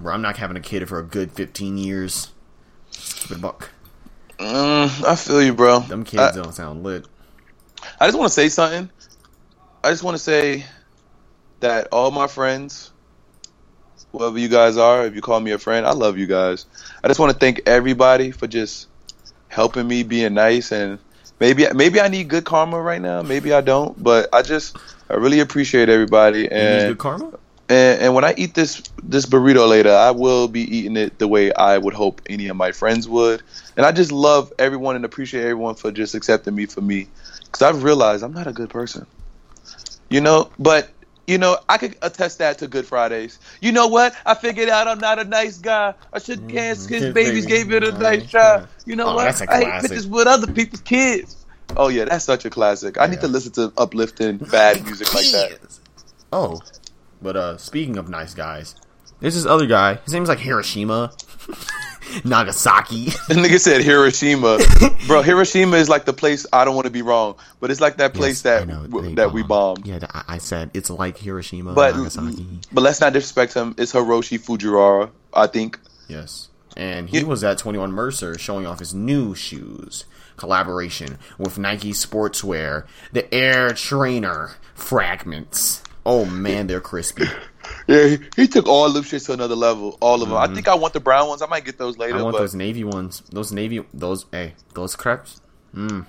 bro, 0.00 0.14
I'm 0.14 0.22
not 0.22 0.36
having 0.36 0.56
a 0.56 0.60
kid 0.60 0.86
for 0.88 0.98
a 0.98 1.02
good 1.04 1.32
15 1.32 1.78
years. 1.78 2.30
A 3.30 3.36
buck. 3.36 3.70
mm, 4.38 5.04
I 5.04 5.16
feel 5.16 5.42
you, 5.42 5.54
bro. 5.54 5.80
Them 5.80 6.04
kids 6.04 6.36
I, 6.36 6.42
don't 6.42 6.52
sound 6.52 6.82
lit. 6.82 7.06
I 7.98 8.06
just 8.06 8.18
want 8.18 8.28
to 8.28 8.34
say 8.34 8.48
something. 8.48 8.90
I 9.82 9.90
just 9.90 10.02
want 10.02 10.16
to 10.16 10.22
say 10.22 10.66
that 11.60 11.88
all 11.92 12.10
my 12.10 12.26
friends, 12.26 12.92
whoever 14.12 14.38
you 14.38 14.48
guys 14.48 14.76
are, 14.76 15.06
if 15.06 15.14
you 15.14 15.22
call 15.22 15.40
me 15.40 15.52
a 15.52 15.58
friend, 15.58 15.86
I 15.86 15.92
love 15.92 16.18
you 16.18 16.26
guys. 16.26 16.66
I 17.02 17.08
just 17.08 17.18
want 17.18 17.32
to 17.32 17.38
thank 17.38 17.62
everybody 17.66 18.30
for 18.30 18.46
just 18.46 18.88
helping 19.52 19.86
me, 19.86 20.02
being 20.02 20.34
nice, 20.34 20.72
and 20.72 20.98
maybe 21.38 21.66
maybe 21.74 22.00
I 22.00 22.08
need 22.08 22.28
good 22.28 22.44
karma 22.44 22.80
right 22.80 23.00
now. 23.00 23.22
Maybe 23.22 23.52
I 23.52 23.60
don't, 23.60 24.02
but 24.02 24.28
I 24.32 24.42
just 24.42 24.76
I 25.10 25.14
really 25.14 25.40
appreciate 25.40 25.88
everybody. 25.88 26.50
And 26.50 26.88
good 26.88 26.98
karma? 26.98 27.38
and, 27.68 28.02
and 28.02 28.14
when 28.14 28.24
I 28.24 28.34
eat 28.36 28.54
this 28.54 28.82
this 29.02 29.26
burrito 29.26 29.68
later, 29.68 29.92
I 29.94 30.10
will 30.10 30.48
be 30.48 30.62
eating 30.62 30.96
it 30.96 31.18
the 31.18 31.28
way 31.28 31.52
I 31.52 31.78
would 31.78 31.94
hope 31.94 32.22
any 32.26 32.48
of 32.48 32.56
my 32.56 32.72
friends 32.72 33.08
would. 33.08 33.42
And 33.76 33.86
I 33.86 33.92
just 33.92 34.12
love 34.12 34.52
everyone 34.58 34.96
and 34.96 35.04
appreciate 35.04 35.42
everyone 35.42 35.74
for 35.74 35.92
just 35.92 36.14
accepting 36.14 36.54
me 36.54 36.66
for 36.66 36.80
me, 36.80 37.08
because 37.44 37.62
I've 37.62 37.82
realized 37.82 38.22
I'm 38.22 38.34
not 38.34 38.46
a 38.46 38.52
good 38.52 38.70
person. 38.70 39.06
You 40.08 40.20
know, 40.20 40.50
but 40.58 40.90
you 41.26 41.38
know 41.38 41.56
I 41.68 41.78
could 41.78 41.96
attest 42.02 42.38
that 42.38 42.58
to 42.58 42.66
Good 42.68 42.86
Fridays. 42.86 43.38
You 43.60 43.72
know 43.72 43.86
what? 43.88 44.14
I 44.26 44.34
figured 44.34 44.68
out 44.68 44.88
I'm 44.88 44.98
not 44.98 45.18
a 45.18 45.24
nice 45.24 45.58
guy. 45.58 45.94
I 46.12 46.18
should 46.18 46.48
kiss 46.48 46.86
his 46.86 47.00
Kiss 47.02 47.14
babies 47.14 47.46
baby. 47.46 47.64
gave 47.64 47.72
it 47.72 47.84
a 47.84 47.92
nice 47.98 48.28
try. 48.30 48.64
You 48.86 48.96
know 48.96 49.08
Oh, 49.08 49.14
what? 49.14 49.48
I 49.48 49.64
hate 49.64 49.82
pictures 49.82 50.06
with 50.06 50.26
other 50.26 50.50
people's 50.52 50.80
kids. 50.82 51.36
Oh 51.76 51.88
yeah, 51.88 52.04
that's 52.04 52.24
such 52.24 52.44
a 52.44 52.50
classic. 52.50 52.98
I 53.00 53.06
need 53.06 53.20
to 53.20 53.28
listen 53.28 53.52
to 53.52 53.72
uplifting 53.78 54.36
bad 54.38 54.82
music 54.84 55.14
like 55.14 55.30
that. 55.30 55.58
Oh, 56.32 56.60
but 57.22 57.36
uh, 57.36 57.56
speaking 57.56 57.96
of 57.98 58.08
nice 58.08 58.34
guys, 58.34 58.74
there's 59.20 59.34
this 59.34 59.46
other 59.46 59.66
guy. 59.66 59.94
His 60.04 60.12
name's 60.12 60.28
like 60.28 60.40
Hiroshima, 60.40 61.12
Nagasaki. 62.24 63.06
The 63.28 63.34
nigga 63.34 63.58
said 63.60 63.82
Hiroshima, 63.82 64.58
bro. 65.06 65.22
Hiroshima 65.22 65.76
is 65.76 65.88
like 65.88 66.04
the 66.04 66.12
place. 66.12 66.46
I 66.52 66.64
don't 66.64 66.74
want 66.74 66.86
to 66.86 66.90
be 66.92 67.02
wrong, 67.02 67.36
but 67.60 67.70
it's 67.70 67.80
like 67.80 67.96
that 67.98 68.14
place 68.14 68.42
Yes, 68.44 68.60
that 68.60 68.68
know, 68.68 68.86
w- 68.86 69.14
that 69.16 69.32
we 69.32 69.42
bombed. 69.42 69.86
Yeah, 69.86 70.00
I, 70.28 70.38
said 70.38 70.70
it's 70.74 70.90
like 70.90 71.16
Hiroshima, 71.18 71.72
But 71.72 71.96
Nagasaki. 71.96 72.46
but 72.72 72.82
let's 72.82 73.00
not 73.00 73.12
disrespect 73.12 73.54
him. 73.54 73.74
It's 73.78 73.92
Hiroshi 73.92 74.38
Fujiwara, 74.38 75.10
I 75.32 75.46
think. 75.46 75.78
Yes, 76.08 76.48
and 76.76 77.08
he 77.08 77.18
Yeah. 77.20 77.24
was 77.24 77.42
at 77.44 77.58
21 77.58 77.92
Mercer 77.92 78.36
showing 78.38 78.66
off 78.66 78.78
his 78.80 78.92
new 78.94 79.34
shoes 79.34 80.04
collaboration 80.36 81.18
with 81.38 81.58
Nike 81.58 81.92
Sportswear, 81.92 82.84
the 83.12 83.32
Air 83.32 83.70
Trainer 83.74 84.52
Fragments. 84.74 85.82
Oh 86.04 86.24
man, 86.24 86.66
they're 86.66 86.80
crispy. 86.80 87.24
Yeah, 87.86 88.06
he, 88.08 88.18
he 88.36 88.46
took 88.48 88.66
all 88.66 88.90
them 88.90 89.04
shits 89.04 89.26
to 89.26 89.32
another 89.32 89.56
level. 89.56 89.98
All 90.00 90.22
of 90.22 90.28
them. 90.28 90.38
I 90.38 90.46
think 90.52 90.68
I 90.68 90.74
want 90.74 90.92
the 90.94 91.00
brown 91.00 91.28
ones. 91.28 91.42
I 91.42 91.46
might 91.46 91.64
get 91.64 91.78
those 91.78 91.98
later. 91.98 92.14
Mm-hmm. 92.14 92.20
I 92.20 92.24
want 92.24 92.34
but 92.34 92.40
those 92.40 92.54
navy 92.54 92.84
ones. 92.84 93.22
Those 93.30 93.52
navy, 93.52 93.84
those 93.92 94.26
hey, 94.32 94.54
those 94.74 94.94
crepes. 94.96 95.40
Mmm. 95.74 96.06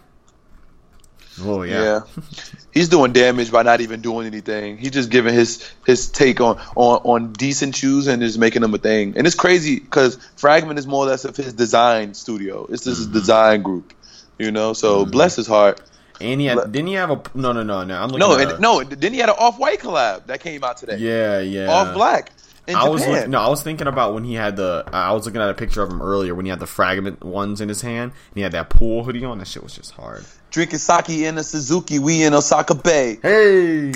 Oh 1.41 1.63
yeah. 1.63 1.81
yeah, 1.83 1.99
he's 2.73 2.89
doing 2.89 3.11
damage 3.11 3.51
by 3.51 3.63
not 3.63 3.81
even 3.81 4.01
doing 4.01 4.27
anything. 4.27 4.77
He's 4.77 4.91
just 4.91 5.09
giving 5.09 5.33
his 5.33 5.67
his 5.83 6.09
take 6.09 6.39
on 6.41 6.59
on 6.75 6.97
on 7.03 7.33
decent 7.33 7.75
shoes 7.75 8.05
and 8.05 8.21
just 8.21 8.37
making 8.37 8.61
them 8.61 8.71
a 8.73 8.77
thing. 8.77 9.15
And 9.17 9.25
it's 9.25 9.35
crazy 9.35 9.79
because 9.79 10.17
Fragment 10.37 10.77
is 10.77 10.85
more 10.85 11.05
or 11.05 11.07
less 11.07 11.25
of 11.25 11.35
his 11.35 11.53
design 11.53 12.13
studio. 12.13 12.65
It's 12.69 12.83
just 12.83 12.97
his 12.97 13.07
Mm-hmm. 13.07 13.13
design 13.13 13.61
group. 13.63 13.93
You 14.37 14.51
know, 14.51 14.73
so 14.73 15.05
bless 15.05 15.35
his 15.35 15.47
heart. 15.47 15.81
And 16.23 16.39
he 16.41 16.47
had 16.47 16.57
Let- 16.57 16.71
didn't 16.71 16.87
he 16.87 16.93
have 16.95 17.11
a 17.11 17.21
no 17.35 17.51
no 17.51 17.63
no 17.63 17.83
no 17.83 17.95
I'm 18.01 18.07
looking 18.09 18.19
No, 18.19 18.33
at 18.35 18.41
and, 18.41 18.51
a- 18.51 18.59
no. 18.61 18.83
Then 18.83 19.13
he 19.13 19.19
had 19.19 19.29
an 19.29 19.35
off 19.37 19.59
white 19.59 19.79
collab 19.79 20.25
that 20.27 20.39
came 20.39 20.63
out 20.63 20.77
today. 20.77 20.97
yeah 20.97 21.39
yeah 21.39 21.69
Off 21.69 21.93
black. 21.93 22.31
In 22.65 22.75
I 22.75 22.87
was 22.87 23.05
look, 23.05 23.27
no 23.27 23.39
I 23.41 23.49
was 23.49 23.61
thinking 23.61 23.87
about 23.87 24.13
when 24.13 24.23
he 24.23 24.35
had 24.35 24.55
the 24.55 24.85
I 24.93 25.11
was 25.11 25.25
looking 25.25 25.41
at 25.41 25.49
a 25.49 25.53
picture 25.53 25.81
of 25.83 25.89
him 25.91 26.01
earlier 26.01 26.33
when 26.33 26.45
he 26.45 26.49
had 26.49 26.61
the 26.61 26.65
fragment 26.67 27.21
ones 27.23 27.59
in 27.59 27.67
his 27.67 27.81
hand 27.81 28.11
and 28.13 28.35
he 28.35 28.41
had 28.41 28.53
that 28.53 28.69
pool 28.69 29.03
hoodie 29.03 29.25
on 29.25 29.37
that 29.39 29.47
shit 29.47 29.61
was 29.63 29.75
just 29.75 29.91
hard. 29.91 30.23
Drinking 30.49 30.79
sake 30.79 31.09
in 31.09 31.37
a 31.37 31.43
Suzuki. 31.43 31.99
We 31.99 32.23
in 32.23 32.33
Osaka 32.33 32.75
Bay. 32.75 33.17
Hey, 33.21 33.87
Yeah, 33.87 33.93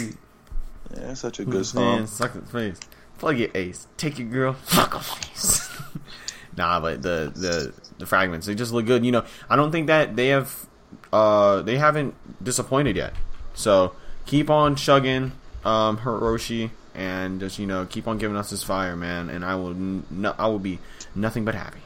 that's 0.91 1.21
such 1.21 1.39
a 1.39 1.45
good 1.45 1.53
man, 1.75 2.07
song. 2.07 2.07
suck 2.07 2.33
his 2.33 2.49
face. 2.51 2.79
Plug 3.19 3.37
your 3.37 3.49
ace. 3.55 3.87
Take 3.95 4.19
your 4.19 4.27
girl. 4.27 4.53
Fuck 4.63 4.93
her 4.95 4.99
face. 4.99 5.69
nah, 6.57 6.79
but 6.81 7.01
the 7.01 7.31
the 7.35 7.73
the 7.99 8.05
fragments 8.05 8.47
they 8.47 8.55
just 8.55 8.73
look 8.73 8.85
good. 8.85 9.05
You 9.05 9.11
know, 9.11 9.23
I 9.49 9.55
don't 9.55 9.71
think 9.71 9.87
that 9.87 10.15
they 10.15 10.27
have 10.27 10.67
uh 11.13 11.61
they 11.61 11.77
haven't 11.77 12.13
disappointed 12.43 12.95
yet. 12.95 13.13
So 13.53 13.93
keep 14.25 14.49
on 14.49 14.75
chugging, 14.75 15.31
um, 15.65 15.97
Hiroshi, 15.97 16.69
and 16.95 17.39
just 17.39 17.59
you 17.59 17.65
know 17.67 17.85
keep 17.85 18.07
on 18.07 18.17
giving 18.17 18.37
us 18.37 18.49
this 18.49 18.63
fire, 18.63 18.95
man. 18.95 19.29
And 19.29 19.43
I 19.45 19.55
will 19.55 19.73
no, 19.73 20.35
I 20.37 20.47
will 20.47 20.59
be 20.59 20.79
nothing 21.15 21.45
but 21.45 21.55
happy. 21.55 21.81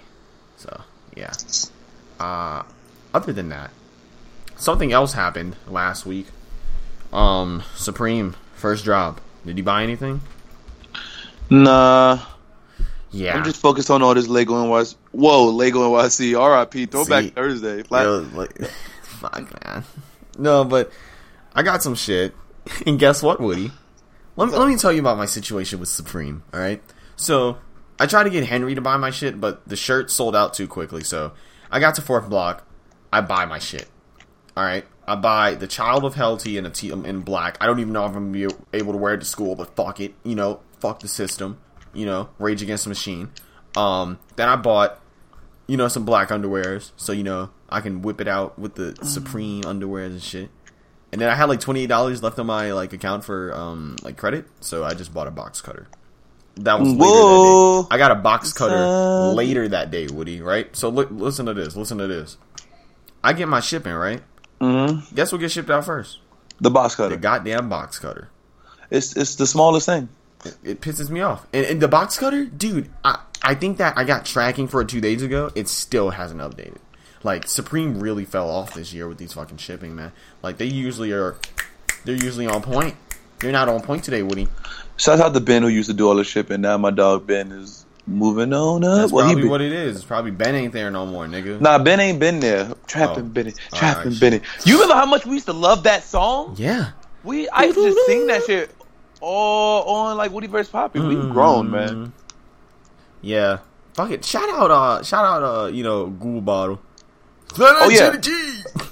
So 0.57 0.81
yeah. 1.15 1.33
Uh, 2.19 2.63
other 3.13 3.33
than 3.33 3.49
that, 3.49 3.71
something 4.55 4.91
else 4.93 5.13
happened 5.13 5.55
last 5.67 6.05
week. 6.05 6.27
Um, 7.11 7.63
Supreme 7.75 8.35
first 8.55 8.85
drop. 8.85 9.19
Did 9.45 9.57
you 9.57 9.63
buy 9.63 9.83
anything? 9.83 10.21
Nah, 11.49 12.19
Yeah. 13.11 13.35
I'm 13.35 13.43
just 13.43 13.59
focused 13.59 13.89
on 13.89 14.01
all 14.01 14.13
this 14.13 14.27
Lego 14.27 14.55
and 14.61 14.69
NYC. 14.71 14.95
Whoa, 15.11 15.49
Lego 15.49 15.83
and 15.83 15.93
NYC. 16.09 16.39
R.I.P. 16.39 16.85
Throwback 16.85 17.23
See? 17.25 17.29
Thursday. 17.31 17.83
Flat- 17.83 18.03
Yo, 18.05 18.25
like, 18.33 18.51
fuck, 19.21 19.65
man. 19.65 19.83
No, 20.37 20.63
but 20.63 20.89
I 21.53 21.61
got 21.61 21.83
some 21.83 21.95
shit. 21.95 22.33
And 22.85 22.97
guess 22.97 23.21
what, 23.21 23.41
Woody? 23.41 23.71
Let 24.37 24.49
me, 24.49 24.55
let 24.55 24.69
me 24.69 24.77
tell 24.77 24.93
you 24.93 25.01
about 25.01 25.17
my 25.17 25.25
situation 25.25 25.79
with 25.79 25.89
Supreme, 25.89 26.43
alright? 26.53 26.81
So, 27.15 27.57
I 27.99 28.05
tried 28.05 28.23
to 28.23 28.29
get 28.29 28.45
Henry 28.45 28.75
to 28.75 28.81
buy 28.81 28.97
my 28.97 29.09
shit, 29.09 29.41
but 29.41 29.67
the 29.67 29.75
shirt 29.75 30.09
sold 30.09 30.35
out 30.35 30.53
too 30.53 30.67
quickly. 30.67 31.03
So, 31.03 31.33
I 31.69 31.79
got 31.79 31.95
to 31.95 32.01
fourth 32.01 32.29
block. 32.29 32.65
I 33.11 33.21
buy 33.21 33.45
my 33.45 33.59
shit. 33.59 33.89
Alright? 34.55 34.85
I 35.05 35.15
buy 35.15 35.55
the 35.55 35.67
Child 35.67 36.05
of 36.05 36.15
Hell 36.15 36.37
tee 36.37 36.57
in, 36.57 36.65
a 36.65 36.69
tee 36.69 36.91
in 36.91 37.21
black. 37.21 37.57
I 37.59 37.65
don't 37.65 37.79
even 37.79 37.93
know 37.93 38.05
if 38.05 38.15
I'm 38.15 38.31
to 38.31 38.47
be 38.47 38.55
able 38.71 38.93
to 38.93 38.97
wear 38.97 39.15
it 39.15 39.19
to 39.19 39.25
school, 39.25 39.55
but 39.55 39.75
fuck 39.75 39.99
it. 39.99 40.13
You 40.23 40.35
know, 40.35 40.61
fuck 40.79 41.01
the 41.01 41.09
system. 41.09 41.57
You 41.93 42.05
know, 42.05 42.29
Rage 42.39 42.61
Against 42.61 42.85
the 42.85 42.89
Machine. 42.89 43.31
Um, 43.75 44.19
then 44.37 44.47
I 44.47 44.55
bought 44.55 45.01
you 45.71 45.77
know, 45.77 45.87
some 45.87 46.03
black 46.03 46.27
underwears, 46.29 46.91
so 46.97 47.13
you 47.13 47.23
know 47.23 47.49
I 47.71 47.81
can 47.81 48.01
whip 48.01 48.21
it 48.21 48.27
out 48.27 48.59
with 48.59 48.75
the 48.75 48.95
Supreme 49.03 49.63
underwear 49.65 50.05
and 50.05 50.21
shit. 50.21 50.49
And 51.11 51.19
then 51.21 51.29
I 51.29 51.35
had 51.35 51.49
like 51.49 51.59
twenty 51.59 51.83
eight 51.83 51.87
dollars 51.87 52.23
left 52.23 52.39
on 52.39 52.47
my 52.47 52.71
like 52.73 52.93
account 52.93 53.23
for 53.23 53.53
um 53.53 53.97
like 54.01 54.17
credit, 54.17 54.45
so 54.59 54.83
I 54.83 54.93
just 54.93 55.13
bought 55.13 55.27
a 55.27 55.31
box 55.31 55.61
cutter. 55.61 55.87
That 56.57 56.79
was 56.79 56.89
later 56.89 57.03
Whoa. 57.03 57.81
that 57.83 57.89
day. 57.89 57.95
I 57.95 57.97
got 57.97 58.11
a 58.11 58.15
box 58.15 58.53
cutter 58.53 59.33
later 59.33 59.67
that 59.69 59.91
day, 59.91 60.07
Woody. 60.07 60.41
Right? 60.41 60.73
So 60.75 60.89
look, 60.89 61.09
listen 61.11 61.45
to 61.47 61.53
this. 61.53 61.75
Listen 61.75 61.97
to 61.97 62.07
this. 62.07 62.37
I 63.23 63.33
get 63.33 63.47
my 63.47 63.59
shipping 63.59 63.93
right. 63.93 64.21
Mm-hmm. 64.59 65.15
Guess 65.15 65.31
what 65.31 65.39
gets 65.39 65.53
shipped 65.53 65.69
out 65.69 65.85
first? 65.85 66.19
The 66.59 66.69
box 66.69 66.95
cutter. 66.95 67.15
The 67.15 67.21
goddamn 67.21 67.69
box 67.69 67.99
cutter. 67.99 68.29
It's 68.89 69.15
it's 69.15 69.35
the 69.35 69.47
smallest 69.47 69.85
thing. 69.85 70.09
It, 70.45 70.57
it 70.63 70.81
pisses 70.81 71.09
me 71.09 71.21
off. 71.21 71.45
And, 71.53 71.65
and 71.65 71.81
the 71.81 71.87
box 71.87 72.17
cutter, 72.17 72.45
dude, 72.45 72.89
I, 73.03 73.19
I 73.41 73.55
think 73.55 73.77
that 73.77 73.97
I 73.97 74.03
got 74.03 74.25
tracking 74.25 74.67
for 74.67 74.81
it 74.81 74.89
two 74.89 75.01
days 75.01 75.21
ago. 75.21 75.51
It 75.55 75.67
still 75.67 76.09
hasn't 76.09 76.41
updated. 76.41 76.77
Like 77.23 77.47
Supreme 77.47 77.99
really 77.99 78.25
fell 78.25 78.49
off 78.49 78.73
this 78.73 78.93
year 78.93 79.07
with 79.07 79.17
these 79.17 79.33
fucking 79.33 79.57
shipping, 79.57 79.95
man. 79.95 80.11
Like 80.41 80.57
they 80.57 80.65
usually 80.65 81.11
are, 81.11 81.35
they're 82.05 82.15
usually 82.15 82.47
on 82.47 82.61
point. 82.61 82.95
They're 83.39 83.51
not 83.51 83.69
on 83.69 83.81
point 83.81 84.03
today, 84.03 84.23
Woody. 84.23 84.47
Shout 84.97 85.19
out 85.19 85.33
to 85.33 85.39
Ben 85.39 85.61
who 85.63 85.67
used 85.67 85.89
to 85.89 85.95
do 85.95 86.07
all 86.07 86.15
the 86.15 86.23
shipping. 86.23 86.61
Now 86.61 86.77
my 86.77 86.91
dog 86.91 87.25
Ben 87.27 87.51
is 87.51 87.85
moving 88.07 88.53
on 88.53 88.83
up. 88.83 88.97
That's 88.97 89.11
Well, 89.11 89.25
probably 89.25 89.43
be- 89.43 89.47
what 89.49 89.61
it 89.61 89.71
is. 89.71 89.97
It's 89.97 90.05
probably 90.05 90.31
Ben 90.31 90.55
ain't 90.55 90.73
there 90.73 90.89
no 90.91 91.05
more, 91.05 91.25
nigga. 91.27 91.59
Nah, 91.61 91.77
Ben 91.79 91.99
ain't 91.99 92.19
been 92.19 92.39
there. 92.39 92.71
Trapping 92.87 93.25
Oh. 93.25 93.27
Benny. 93.29 93.53
Trapping 93.73 94.11
right. 94.11 94.19
Benny. 94.19 94.41
You 94.65 94.73
remember 94.75 94.95
how 94.95 95.05
much 95.05 95.25
we 95.25 95.33
used 95.33 95.45
to 95.47 95.53
love 95.53 95.83
that 95.83 96.03
song? 96.03 96.55
Yeah. 96.57 96.91
We 97.23 97.47
I 97.49 97.63
used 97.65 97.77
to 97.77 97.85
just 97.93 98.05
sing 98.07 98.27
that 98.27 98.43
shit 98.45 98.71
all 99.21 99.83
on 99.95 100.17
like 100.17 100.31
Woody 100.31 100.47
vs. 100.47 100.69
Poppy. 100.71 100.99
We 100.99 101.15
grown, 101.15 101.67
Mm. 101.67 101.71
man. 101.71 102.13
Yeah. 103.21 103.59
Fuck 103.93 104.11
it. 104.11 104.23
Shout 104.25 104.49
out, 104.49 104.71
uh, 104.71 105.03
shout 105.03 105.25
out, 105.25 105.43
uh, 105.43 105.67
you 105.67 105.83
know, 105.83 106.07
Google 106.07 106.41
bottle. 106.41 106.79
Oh, 107.59 107.89
yeah. 107.89 108.15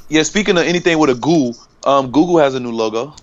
Yeah, 0.09 0.23
speaking 0.23 0.57
of 0.57 0.63
anything 0.63 0.97
with 0.97 1.09
a 1.11 1.15
goo, 1.15 1.53
um, 1.85 2.11
Google 2.11 2.39
has 2.39 2.55
a 2.55 2.59
new 2.59 2.71
logo. 2.71 3.15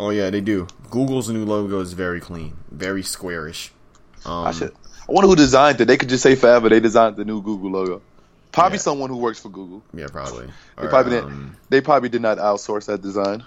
Oh 0.00 0.10
yeah, 0.10 0.30
they 0.30 0.40
do. 0.40 0.66
Google's 0.90 1.28
new 1.28 1.44
logo 1.44 1.78
is 1.80 1.92
very 1.92 2.20
clean, 2.20 2.56
very 2.70 3.02
squarish. 3.02 3.70
Um, 4.24 4.46
I 4.46 4.50
should. 4.52 4.72
I 5.08 5.12
wonder 5.12 5.28
who 5.28 5.36
designed 5.36 5.80
it. 5.80 5.84
They 5.86 5.96
could 5.96 6.08
just 6.08 6.22
say 6.22 6.34
forever 6.34 6.68
they 6.68 6.80
designed 6.80 7.16
the 7.16 7.24
new 7.24 7.40
Google 7.40 7.70
logo. 7.70 8.02
Probably 8.50 8.76
Yeah. 8.76 8.82
someone 8.82 9.10
who 9.10 9.16
works 9.16 9.40
for 9.40 9.48
Google. 9.48 9.82
Yeah, 9.94 10.08
probably. 10.08 10.46
They 10.76 10.86
Or, 10.86 10.88
probably 10.88 11.18
um, 11.18 11.24
didn't. 11.28 11.56
They 11.70 11.80
probably 11.80 12.08
did 12.08 12.20
not 12.20 12.38
outsource 12.38 12.86
that 12.86 13.00
design. 13.00 13.44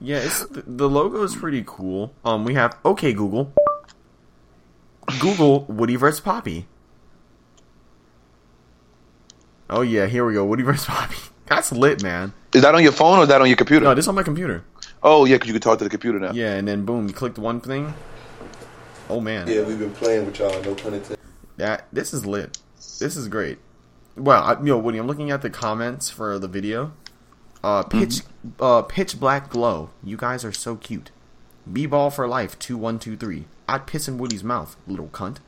Yeah, 0.00 0.18
it's 0.18 0.46
the, 0.46 0.62
the 0.66 0.88
logo 0.88 1.22
is 1.24 1.34
pretty 1.34 1.64
cool. 1.66 2.14
Um, 2.24 2.44
we 2.44 2.54
have 2.54 2.76
okay 2.84 3.12
Google, 3.12 3.52
Google 5.20 5.64
Woody 5.64 5.96
vs 5.96 6.20
Poppy. 6.20 6.66
Oh 9.68 9.80
yeah, 9.82 10.06
here 10.06 10.24
we 10.24 10.34
go. 10.34 10.44
Woody 10.44 10.62
vs 10.62 10.84
Poppy. 10.86 11.16
That's 11.46 11.72
lit, 11.72 12.02
man. 12.02 12.32
Is 12.54 12.62
that 12.62 12.74
on 12.74 12.82
your 12.82 12.92
phone 12.92 13.18
or 13.18 13.22
is 13.22 13.28
that 13.28 13.40
on 13.40 13.46
your 13.48 13.56
computer? 13.56 13.84
No, 13.84 13.94
this 13.94 14.08
on 14.08 14.14
my 14.14 14.22
computer. 14.22 14.64
oh 15.02 15.24
yeah, 15.24 15.36
because 15.36 15.48
you 15.48 15.54
can 15.54 15.62
talk 15.62 15.78
to 15.78 15.84
the 15.84 15.90
computer 15.90 16.18
now. 16.18 16.32
Yeah, 16.32 16.54
and 16.54 16.66
then 16.66 16.84
boom, 16.84 17.06
you 17.08 17.14
clicked 17.14 17.38
one 17.38 17.60
thing. 17.60 17.94
Oh 19.08 19.20
man, 19.20 19.46
Yeah, 19.46 19.62
we've 19.62 19.78
been 19.78 19.92
playing 19.92 20.26
with 20.26 20.38
y'all. 20.38 20.50
No 20.62 20.74
pun 20.74 20.94
intended. 20.94 21.18
that 21.58 21.86
this 21.92 22.12
is 22.12 22.26
lit. 22.26 22.58
This 22.98 23.16
is 23.16 23.28
great. 23.28 23.58
Well, 24.16 24.42
I, 24.42 24.52
you 24.58 24.66
know, 24.66 24.78
Woody, 24.78 24.98
I'm 24.98 25.06
looking 25.06 25.30
at 25.30 25.42
the 25.42 25.50
comments 25.50 26.10
for 26.10 26.38
the 26.38 26.48
video. 26.48 26.92
Uh, 27.62 27.82
pitch, 27.82 28.20
uh, 28.60 28.82
pitch 28.82 29.18
black 29.20 29.50
glow. 29.50 29.90
You 30.02 30.16
guys 30.16 30.44
are 30.44 30.52
so 30.52 30.76
cute. 30.76 31.10
B 31.70 31.86
ball 31.86 32.10
for 32.10 32.26
life. 32.28 32.58
Two 32.58 32.76
one 32.76 32.98
two 32.98 33.16
three. 33.16 33.46
I'd 33.68 33.86
piss 33.86 34.08
in 34.08 34.18
Woody's 34.18 34.44
mouth, 34.44 34.76
little 34.86 35.08
cunt. 35.08 35.38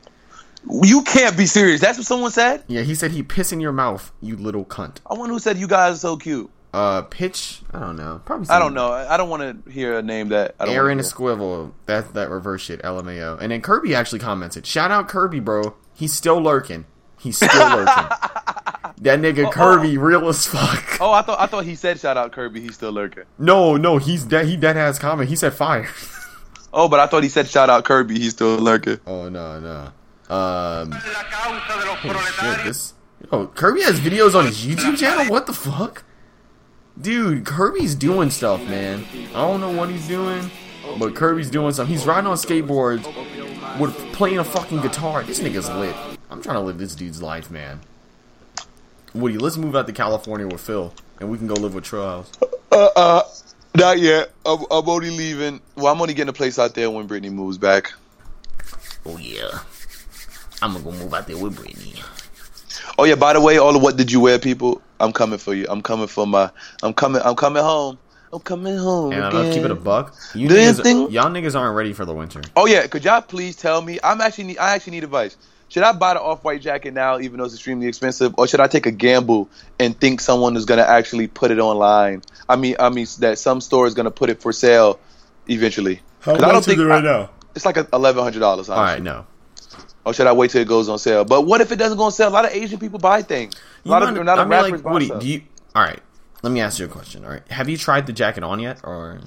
You 0.67 1.03
can't 1.03 1.37
be 1.37 1.45
serious. 1.45 1.81
That's 1.81 1.97
what 1.97 2.07
someone 2.07 2.31
said. 2.31 2.63
Yeah, 2.67 2.81
he 2.81 2.95
said 2.95 3.11
he 3.11 3.23
piss 3.23 3.51
in 3.51 3.59
your 3.59 3.71
mouth, 3.71 4.11
you 4.21 4.35
little 4.35 4.65
cunt. 4.65 4.97
I 5.09 5.13
wonder 5.13 5.33
who 5.33 5.39
said 5.39 5.57
you 5.57 5.67
guys 5.67 5.95
are 5.95 5.99
so 5.99 6.17
cute. 6.17 6.49
Uh, 6.73 7.01
pitch. 7.03 7.61
I 7.73 7.79
don't 7.79 7.95
know. 7.95 8.21
Probably. 8.25 8.47
I 8.49 8.59
don't 8.59 8.73
know. 8.75 8.91
I 8.91 9.17
don't 9.17 9.29
want 9.29 9.65
to 9.65 9.71
hear 9.71 9.97
a 9.97 10.01
name 10.03 10.29
that 10.29 10.53
I 10.59 10.65
don't 10.65 10.75
Aaron 10.75 10.97
wanna 10.97 11.07
a 11.07 11.11
squivel. 11.11 11.71
That 11.87 12.13
that 12.13 12.29
reverse 12.29 12.61
shit. 12.61 12.81
LMAO. 12.83 13.39
And 13.41 13.51
then 13.51 13.61
Kirby 13.61 13.95
actually 13.95 14.19
commented. 14.19 14.67
Shout 14.67 14.91
out 14.91 15.07
Kirby, 15.07 15.39
bro. 15.39 15.75
He's 15.95 16.13
still 16.13 16.39
lurking. 16.41 16.85
He's 17.17 17.37
still 17.37 17.49
lurking. 17.69 17.85
that 17.85 19.19
nigga 19.19 19.51
Kirby, 19.51 19.97
real 19.97 20.27
as 20.29 20.45
fuck. 20.45 20.85
Oh, 21.01 21.13
I 21.13 21.21
thought 21.21 21.39
I 21.39 21.45
thought 21.45 21.63
he 21.63 21.75
said 21.75 21.97
shout 21.99 22.17
out 22.17 22.33
Kirby. 22.33 22.59
He's 22.59 22.75
still 22.75 22.91
lurking. 22.91 23.23
No, 23.37 23.77
no, 23.77 23.97
he's 23.97 24.25
dead. 24.25 24.45
He 24.47 24.57
dead 24.57 24.75
ass 24.75 24.99
comment. 24.99 25.29
He 25.29 25.35
said 25.37 25.53
fire. 25.53 25.87
Oh, 26.71 26.87
but 26.87 26.99
I 26.99 27.07
thought 27.07 27.23
he 27.23 27.29
said 27.29 27.47
shout 27.47 27.71
out 27.71 27.83
Kirby. 27.83 28.19
He's 28.19 28.33
still 28.33 28.57
lurking. 28.59 28.99
oh 29.07 29.27
no, 29.27 29.59
no. 29.59 29.91
Um, 30.29 30.91
holy 30.91 32.19
shit, 32.19 32.65
this. 32.65 32.93
Oh, 33.31 33.47
Kirby 33.47 33.81
has 33.81 33.99
videos 33.99 34.35
on 34.35 34.45
his 34.45 34.65
YouTube 34.65 34.97
channel. 34.97 35.25
What 35.25 35.47
the 35.47 35.53
fuck, 35.53 36.03
dude? 36.99 37.45
Kirby's 37.45 37.95
doing 37.95 38.29
stuff, 38.29 38.61
man. 38.67 39.03
I 39.29 39.41
don't 39.41 39.59
know 39.59 39.71
what 39.71 39.89
he's 39.89 40.07
doing, 40.07 40.49
but 40.97 41.15
Kirby's 41.15 41.49
doing 41.49 41.73
something. 41.73 41.93
He's 41.93 42.05
riding 42.05 42.27
on 42.27 42.37
skateboards 42.37 43.03
with 43.79 43.95
playing 44.13 44.39
a 44.39 44.43
fucking 44.43 44.81
guitar. 44.81 45.23
This 45.23 45.39
nigga's 45.39 45.69
lit. 45.69 45.95
I'm 46.29 46.41
trying 46.41 46.55
to 46.55 46.61
live 46.61 46.77
this 46.77 46.95
dude's 46.95 47.21
life, 47.21 47.49
man. 47.49 47.81
Woody, 49.13 49.37
let's 49.37 49.57
move 49.57 49.75
out 49.75 49.87
to 49.87 49.93
California 49.93 50.47
with 50.47 50.61
Phil, 50.61 50.93
and 51.19 51.29
we 51.29 51.37
can 51.39 51.47
go 51.47 51.55
live 51.55 51.73
with 51.73 51.83
Trails. 51.83 52.31
Uh, 52.71 52.89
uh, 52.95 53.21
not 53.75 53.97
yet. 53.97 54.31
I'm, 54.45 54.59
I'm 54.69 54.87
only 54.87 55.09
leaving. 55.09 55.59
Well, 55.75 55.87
I'm 55.87 55.99
only 55.99 56.13
getting 56.13 56.29
a 56.29 56.33
place 56.33 56.59
out 56.59 56.75
there 56.75 56.91
when 56.91 57.07
Brittany 57.07 57.31
moves 57.31 57.57
back. 57.57 57.91
Oh 59.05 59.17
yeah, 59.17 59.59
I'm 60.61 60.73
gonna 60.73 60.83
go 60.83 60.91
move 60.91 61.13
out 61.13 61.27
there 61.27 61.37
with 61.37 61.55
Brittany. 61.55 61.93
Oh 62.97 63.03
yeah. 63.05 63.15
By 63.15 63.33
the 63.33 63.41
way, 63.41 63.57
all 63.57 63.75
of 63.75 63.81
what 63.81 63.97
did 63.97 64.11
you 64.11 64.19
wear, 64.19 64.39
people? 64.39 64.81
I'm 64.99 65.13
coming 65.13 65.39
for 65.39 65.53
you. 65.53 65.65
I'm 65.69 65.81
coming 65.81 66.07
for 66.07 66.27
my. 66.27 66.51
I'm 66.83 66.93
coming. 66.93 67.21
I'm 67.23 67.35
coming 67.35 67.63
home. 67.63 67.97
I'm 68.31 68.39
coming 68.41 68.77
home. 68.77 69.11
And 69.13 69.23
I'm 69.23 69.29
again. 69.31 69.41
gonna 69.43 69.53
keep 69.55 69.63
it 69.65 69.71
a 69.71 69.75
buck. 69.75 70.15
You 70.35 70.47
Do 70.49 70.55
you 70.55 70.61
niggas, 70.61 70.83
think- 70.83 71.11
y'all 71.11 71.29
niggas 71.31 71.55
aren't 71.59 71.75
ready 71.75 71.93
for 71.93 72.05
the 72.05 72.13
winter. 72.13 72.41
Oh 72.55 72.67
yeah, 72.67 72.85
could 72.87 73.03
y'all 73.03 73.21
please 73.21 73.55
tell 73.55 73.81
me? 73.81 73.99
I'm 74.03 74.21
actually 74.21 74.43
need, 74.45 74.57
I 74.59 74.75
actually 74.75 74.91
need 74.91 75.03
advice. 75.03 75.35
Should 75.69 75.83
I 75.83 75.93
buy 75.93 76.13
the 76.15 76.21
off 76.21 76.43
white 76.43 76.61
jacket 76.61 76.93
now, 76.93 77.19
even 77.19 77.37
though 77.37 77.45
it's 77.45 77.53
extremely 77.53 77.87
expensive, 77.87 78.33
or 78.37 78.47
should 78.47 78.59
I 78.59 78.67
take 78.67 78.85
a 78.87 78.91
gamble 78.91 79.49
and 79.79 79.99
think 79.99 80.19
someone 80.21 80.55
is 80.57 80.65
gonna 80.65 80.81
actually 80.83 81.27
put 81.27 81.49
it 81.51 81.59
online? 81.59 82.21
I 82.47 82.55
mean, 82.55 82.75
I 82.79 82.89
mean 82.89 83.07
that 83.19 83.39
some 83.39 83.61
store 83.61 83.87
is 83.87 83.93
gonna 83.95 84.11
put 84.11 84.29
it 84.29 84.41
for 84.41 84.51
sale 84.53 84.99
eventually. 85.47 86.01
'Cause 86.21 86.41
I 86.41 86.51
don't 86.51 86.63
think 86.65 86.79
I- 86.79 87.01
now? 87.01 87.29
It's 87.55 87.65
like 87.65 87.77
eleven 87.93 88.23
hundred 88.23 88.39
dollars. 88.41 88.69
All 88.69 88.77
right, 88.79 89.01
no. 89.01 89.25
Or 90.09 90.13
should 90.13 90.25
I 90.27 90.31
wait 90.33 90.49
till 90.51 90.61
it 90.61 90.67
goes 90.67 90.89
on 90.89 90.97
sale? 90.97 91.23
But 91.23 91.43
what 91.43 91.61
if 91.61 91.71
it 91.71 91.75
doesn't 91.75 91.97
go 91.97 92.05
on 92.05 92.11
sale? 92.11 92.29
A 92.29 92.31
lot 92.31 92.45
of 92.45 92.51
Asian 92.51 92.79
people 92.79 92.97
buy 92.97 93.21
things. 93.21 93.53
A 93.55 93.57
You 93.83 93.91
lot 93.91 94.01
mind- 94.03 94.17
of, 94.17 94.23
a 94.23 94.25
lot 94.25 94.39
I 94.39 94.43
mean, 94.43 94.49
rappers 94.51 94.71
like, 94.71 94.83
buy 94.83 94.91
Woody, 94.93 95.05
stuff. 95.05 95.21
do 95.21 95.27
you? 95.27 95.41
All 95.75 95.83
right, 95.83 95.99
let 96.41 96.51
me 96.51 96.61
ask 96.61 96.79
you 96.79 96.85
a 96.85 96.87
question. 96.87 97.23
All 97.25 97.31
right, 97.31 97.47
have 97.51 97.69
you 97.69 97.77
tried 97.77 98.07
the 98.07 98.13
jacket 98.13 98.43
on 98.43 98.59
yet, 98.59 98.79
or 98.83 99.19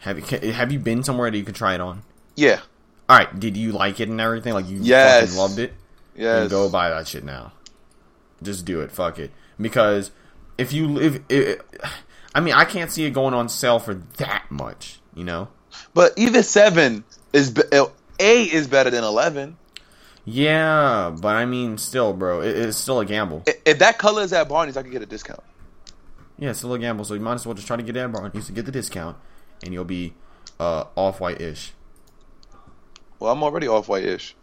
have 0.00 0.18
you 0.18 0.52
have 0.52 0.70
you 0.70 0.78
been 0.78 1.02
somewhere 1.02 1.30
that 1.30 1.36
you 1.38 1.44
could 1.44 1.54
try 1.54 1.74
it 1.74 1.80
on? 1.80 2.02
yeah. 2.36 2.60
All 3.08 3.16
right, 3.16 3.38
did 3.38 3.56
you 3.56 3.70
like 3.72 4.00
it 4.00 4.08
and 4.08 4.20
everything? 4.20 4.52
Like 4.52 4.68
you 4.68 4.78
Yes. 4.82 5.26
fucking 5.26 5.38
loved 5.38 5.58
it? 5.60 5.72
Yes. 6.16 6.40
Then 6.40 6.48
go 6.48 6.68
buy 6.68 6.90
that 6.90 7.06
shit 7.06 7.22
now. 7.24 7.52
Just 8.42 8.64
do 8.64 8.80
it. 8.80 8.90
Fuck 8.90 9.18
it. 9.20 9.30
Because 9.60 10.10
if 10.58 10.72
you 10.72 10.88
live, 10.88 11.22
it, 11.28 11.62
I 12.34 12.40
mean, 12.40 12.52
I 12.54 12.64
can't 12.64 12.90
see 12.90 13.04
it 13.04 13.10
going 13.10 13.32
on 13.32 13.48
sale 13.48 13.78
for 13.78 13.94
that 14.16 14.44
much. 14.50 14.98
You 15.14 15.22
know? 15.24 15.48
But 15.94 16.12
even 16.16 16.42
seven 16.42 17.04
is 17.32 17.50
be- 17.52 17.62
uh, 17.72 17.86
is 18.18 18.66
better 18.66 18.90
than 18.90 19.04
eleven. 19.04 19.56
Yeah, 20.28 21.14
but 21.20 21.36
I 21.36 21.46
mean, 21.46 21.78
still, 21.78 22.12
bro, 22.12 22.40
it, 22.40 22.56
it's 22.56 22.76
still 22.76 22.98
a 22.98 23.06
gamble. 23.06 23.44
If 23.64 23.78
that 23.78 23.96
color 23.96 24.22
is 24.22 24.32
at 24.32 24.48
Barney's, 24.48 24.76
I 24.76 24.82
could 24.82 24.90
get 24.90 25.00
a 25.00 25.06
discount. 25.06 25.42
Yeah, 26.36 26.50
it's 26.50 26.58
still 26.58 26.74
a 26.74 26.78
gamble. 26.78 27.04
So 27.04 27.14
you 27.14 27.20
might 27.20 27.34
as 27.34 27.46
well 27.46 27.54
just 27.54 27.66
try 27.66 27.76
to 27.76 27.82
get 27.82 27.94
that 27.94 28.10
Barney's 28.10 28.46
to 28.46 28.52
get 28.52 28.66
the 28.66 28.72
discount, 28.72 29.16
and 29.62 29.72
you'll 29.72 29.84
be 29.84 30.14
uh, 30.58 30.84
off 30.96 31.20
white 31.20 31.40
ish. 31.40 31.72
Well, 33.20 33.32
I'm 33.32 33.42
already 33.42 33.68
off 33.68 33.88
white 33.88 34.04
ish. 34.04 34.34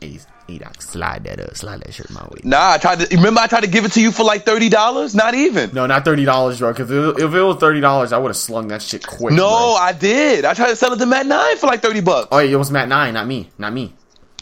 Hey, 0.00 0.20
hey, 0.46 0.58
Doc, 0.58 0.80
slide 0.82 1.24
that 1.24 1.40
up, 1.40 1.56
slide 1.56 1.80
that 1.80 1.92
shirt 1.92 2.10
my 2.10 2.22
way. 2.22 2.40
Nah, 2.44 2.72
I 2.72 2.78
tried 2.78 3.00
to. 3.00 3.16
Remember, 3.16 3.40
I 3.40 3.46
tried 3.46 3.62
to 3.62 3.66
give 3.66 3.84
it 3.86 3.92
to 3.92 4.00
you 4.00 4.12
for 4.12 4.24
like 4.24 4.44
thirty 4.44 4.68
dollars. 4.68 5.14
Not 5.14 5.34
even. 5.34 5.72
No, 5.72 5.86
not 5.86 6.04
thirty 6.04 6.24
dollars, 6.24 6.58
bro. 6.58 6.72
Because 6.72 6.90
if, 6.90 7.18
if 7.18 7.34
it 7.34 7.42
was 7.42 7.56
thirty 7.56 7.80
dollars, 7.80 8.12
I 8.12 8.18
would 8.18 8.28
have 8.28 8.36
slung 8.36 8.68
that 8.68 8.82
shit 8.82 9.06
quick. 9.06 9.32
No, 9.34 9.48
bro. 9.48 9.74
I 9.80 9.92
did. 9.92 10.44
I 10.44 10.54
tried 10.54 10.68
to 10.68 10.76
sell 10.76 10.92
it 10.92 10.98
to 10.98 11.06
Matt 11.06 11.26
Nine 11.26 11.56
for 11.56 11.66
like 11.66 11.80
thirty 11.80 12.02
bucks. 12.02 12.28
Oh, 12.30 12.38
yeah, 12.38 12.52
it 12.52 12.56
was 12.56 12.70
Matt 12.70 12.88
Nine, 12.88 13.14
not 13.14 13.26
me, 13.26 13.48
not 13.58 13.72
me, 13.72 13.94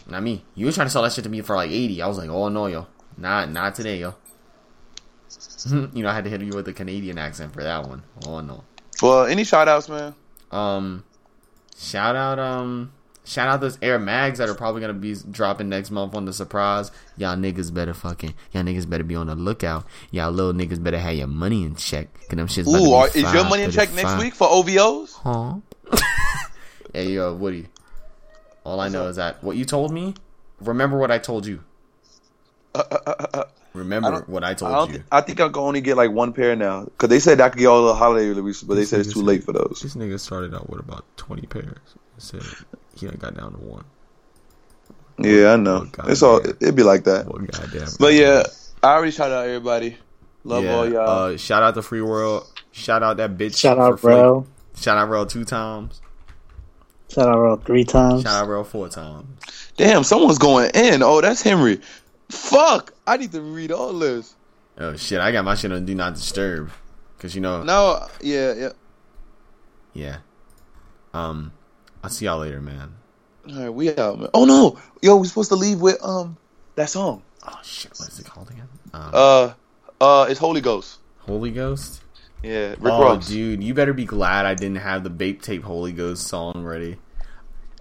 not 0.07 0.23
me. 0.23 0.43
You 0.55 0.65
were 0.67 0.71
trying 0.71 0.87
to 0.87 0.91
sell 0.91 1.03
that 1.03 1.13
shit 1.13 1.23
to 1.23 1.29
me 1.29 1.41
for 1.41 1.55
like 1.55 1.71
eighty. 1.71 2.01
I 2.01 2.07
was 2.07 2.17
like, 2.17 2.29
oh 2.29 2.49
no, 2.49 2.67
yo, 2.67 2.87
not 3.17 3.49
not 3.51 3.75
today, 3.75 3.99
yo. 3.99 4.15
you 5.71 6.03
know, 6.03 6.09
I 6.09 6.13
had 6.13 6.23
to 6.25 6.29
hit 6.29 6.41
you 6.41 6.51
with 6.53 6.67
a 6.67 6.73
Canadian 6.73 7.17
accent 7.17 7.53
for 7.53 7.63
that 7.63 7.87
one. 7.87 8.03
Oh 8.25 8.39
no. 8.41 8.63
Well, 9.01 9.25
any 9.25 9.43
shout 9.43 9.67
outs, 9.67 9.89
man? 9.89 10.15
Um, 10.51 11.03
shout 11.77 12.15
out, 12.15 12.39
um, 12.39 12.93
shout 13.25 13.49
out 13.49 13.61
those 13.61 13.77
Air 13.81 13.99
Mags 13.99 14.37
that 14.37 14.47
are 14.47 14.53
probably 14.53 14.81
gonna 14.81 14.93
be 14.93 15.15
dropping 15.31 15.69
next 15.69 15.91
month 15.91 16.15
on 16.15 16.25
the 16.25 16.33
surprise. 16.33 16.91
Y'all 17.17 17.35
niggas 17.35 17.73
better 17.73 17.93
fucking, 17.93 18.33
y'all 18.51 18.63
niggas 18.63 18.89
better 18.89 19.03
be 19.03 19.15
on 19.15 19.27
the 19.27 19.35
lookout. 19.35 19.85
Y'all 20.11 20.31
little 20.31 20.53
niggas 20.53 20.81
better 20.81 20.99
have 20.99 21.15
your 21.15 21.27
money 21.27 21.63
in 21.63 21.75
check. 21.75 22.13
Cause 22.29 22.37
them 22.37 22.47
shits. 22.47 22.67
Ooh, 22.67 22.93
are, 22.93 23.07
is 23.07 23.33
your 23.33 23.43
money 23.45 23.63
in 23.63 23.71
check 23.71 23.89
5.35. 23.89 23.95
next 23.95 24.23
week 24.23 24.35
for 24.35 24.47
OVOs? 24.47 25.13
Huh? 25.13 25.97
hey, 26.93 27.11
yo, 27.11 27.33
Woody. 27.33 27.67
All 28.65 28.79
I 28.79 28.89
know 28.89 29.07
is 29.07 29.15
that 29.17 29.41
what 29.43 29.55
you 29.55 29.63
told 29.65 29.93
me. 29.93 30.15
Remember 30.59 30.97
what 30.97 31.11
I 31.11 31.17
told 31.19 31.45
you. 31.45 31.63
Uh, 32.73 32.83
uh, 32.91 33.25
uh, 33.33 33.43
remember 33.73 34.23
what 34.27 34.43
I 34.43 34.49
I 34.49 34.53
told 34.53 34.71
don't. 34.71 34.91
you. 34.91 34.97
thi- 34.99 35.03
I 35.11 35.21
think 35.21 35.39
I 35.39 35.47
can 35.47 35.57
only 35.57 35.81
get 35.81 35.95
like 35.97 36.11
one 36.11 36.33
pair 36.33 36.55
now 36.55 36.83
because 36.85 37.09
they 37.09 37.19
said 37.19 37.39
I 37.39 37.49
could 37.49 37.59
get 37.59 37.67
all 37.67 37.85
the 37.85 37.93
holiday 37.93 38.27
releases, 38.27 38.63
but 38.63 38.75
they 38.75 38.85
said 38.85 39.01
it's 39.01 39.13
too 39.13 39.21
late 39.21 39.43
for 39.43 39.53
those. 39.53 39.79
This 39.81 39.95
nigga 39.95 40.19
started 40.19 40.53
out 40.53 40.69
with 40.69 40.79
about 40.79 41.05
twenty 41.15 41.45
pairs. 41.47 41.77
He 42.15 42.21
said 42.21 42.41
he 42.95 43.05
done 43.05 43.17
got 43.19 43.35
down 43.35 43.51
to 43.53 43.57
one. 43.59 43.85
Yeah, 45.17 45.53
I 45.53 45.55
know. 45.55 45.87
It's 46.05 46.21
all. 46.23 46.39
It'd 46.39 46.75
be 46.75 46.83
like 46.83 47.05
that. 47.05 47.27
Well, 47.27 47.37
goddamn. 47.45 47.87
But 47.99 48.13
yeah, 48.13 48.43
I 48.83 48.93
already 48.95 49.11
shout 49.11 49.31
out 49.31 49.45
everybody. 49.45 49.97
Love 50.43 50.63
Yeah, 50.63 50.75
all 50.75 50.89
y'all. 50.89 51.09
Uh, 51.33 51.37
shout 51.37 51.63
out 51.63 51.75
to 51.75 51.81
Free 51.81 52.01
World. 52.01 52.45
Shout 52.71 53.01
out 53.03 53.17
that 53.17 53.37
bitch. 53.37 53.57
Shout 53.57 53.79
out, 53.79 53.99
for 53.99 54.09
bro. 54.09 54.47
Shout 54.75 54.97
out, 54.97 55.07
bro, 55.07 55.23
two 55.25 55.45
times. 55.45 56.01
Shout 57.15 57.29
out, 57.29 57.35
bro, 57.35 57.55
three 57.57 57.85
times. 57.85 58.23
Shout 58.23 58.43
out, 58.43 58.45
bro, 58.45 58.63
four 58.65 58.89
times. 58.89 59.71
Damn, 59.77 60.03
someone's 60.03 60.37
going 60.37 60.69
in. 60.73 61.01
Oh, 61.01 61.21
that's 61.21 61.41
Henry. 61.41 61.79
Fuck. 62.27 62.93
I 63.07 63.15
need 63.15 63.31
to 63.31 63.41
read 63.41 63.71
all 63.71 63.93
this. 63.93 64.35
Oh 64.77 64.97
shit, 64.97 65.21
I 65.21 65.31
got 65.31 65.45
my 65.45 65.55
shit 65.55 65.71
on 65.71 65.85
Do 65.85 65.95
Not 65.95 66.15
Disturb. 66.15 66.71
Cause 67.19 67.33
you 67.33 67.39
know, 67.39 67.63
No, 67.63 68.05
yeah, 68.21 68.53
yeah. 68.53 68.69
yeah. 69.93 70.17
Um, 71.13 71.53
I'll 72.03 72.09
see 72.09 72.25
y'all 72.25 72.39
later, 72.39 72.59
man. 72.59 72.93
All 73.49 73.61
right, 73.61 73.69
we 73.69 73.95
out, 73.95 74.19
man. 74.19 74.29
Oh 74.33 74.43
no, 74.43 74.77
yo, 75.01 75.15
we 75.15 75.27
supposed 75.27 75.49
to 75.49 75.55
leave 75.55 75.79
with 75.79 76.03
um 76.03 76.35
that 76.75 76.89
song. 76.89 77.23
Oh 77.47 77.59
shit, 77.63 77.93
what 77.97 78.09
is 78.09 78.19
it 78.19 78.25
called 78.25 78.49
again? 78.51 78.67
Um, 78.93 79.11
Uh, 79.13 79.53
uh, 80.01 80.27
it's 80.29 80.39
Holy 80.39 80.59
Ghost. 80.59 80.99
Holy 81.19 81.51
Ghost. 81.51 82.01
Yeah, 82.43 82.69
Rick 82.71 82.79
oh, 82.83 83.01
Ross. 83.01 83.27
dude, 83.29 83.63
you 83.63 83.73
better 83.73 83.93
be 83.93 84.05
glad 84.05 84.45
I 84.45 84.53
didn't 84.55 84.77
have 84.77 85.03
the 85.03 85.09
Bape 85.09 85.41
Tape 85.41 85.63
Holy 85.63 85.93
Ghost 85.93 86.27
song 86.27 86.63
ready. 86.63 86.97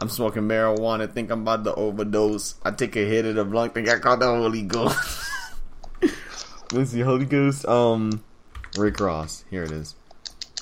I'm 0.01 0.09
smoking 0.09 0.43
marijuana, 0.43 1.11
think 1.11 1.31
I'm 1.31 1.43
about 1.43 1.65
to 1.65 1.75
overdose. 1.75 2.57
I 2.65 2.73
take 2.73 2.97
a 2.97 3.01
hit 3.07 3.25
of 3.27 3.37
the 3.37 3.45
blunt, 3.45 3.75
think 3.75 3.89
I 3.89 3.99
caught 3.99 4.19
the 4.19 4.27
Holy 4.27 4.63
Ghost. 4.63 5.31
Let's 6.73 6.91
see, 6.91 7.01
Holy 7.01 7.25
Ghost. 7.27 7.65
Um, 7.67 8.23
Rick 8.77 8.99
Ross. 9.01 9.45
Here 9.51 9.63
it 9.63 9.71
is. 9.71 9.95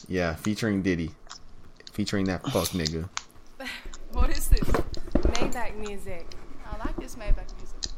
Yeah, 0.09 0.35
featuring 0.35 0.83
Diddy, 0.83 1.13
featuring 1.93 2.27
that 2.27 2.43
fuck 2.51 2.69
nigga. 2.77 3.09
What 4.13 4.29
is 4.31 4.49
this? 4.49 4.61
Maybach 4.61 5.77
music. 5.77 6.27
I 6.71 6.77
like 6.79 6.97
this 6.97 7.17
Maybach 7.17 7.49
music. 7.57 7.93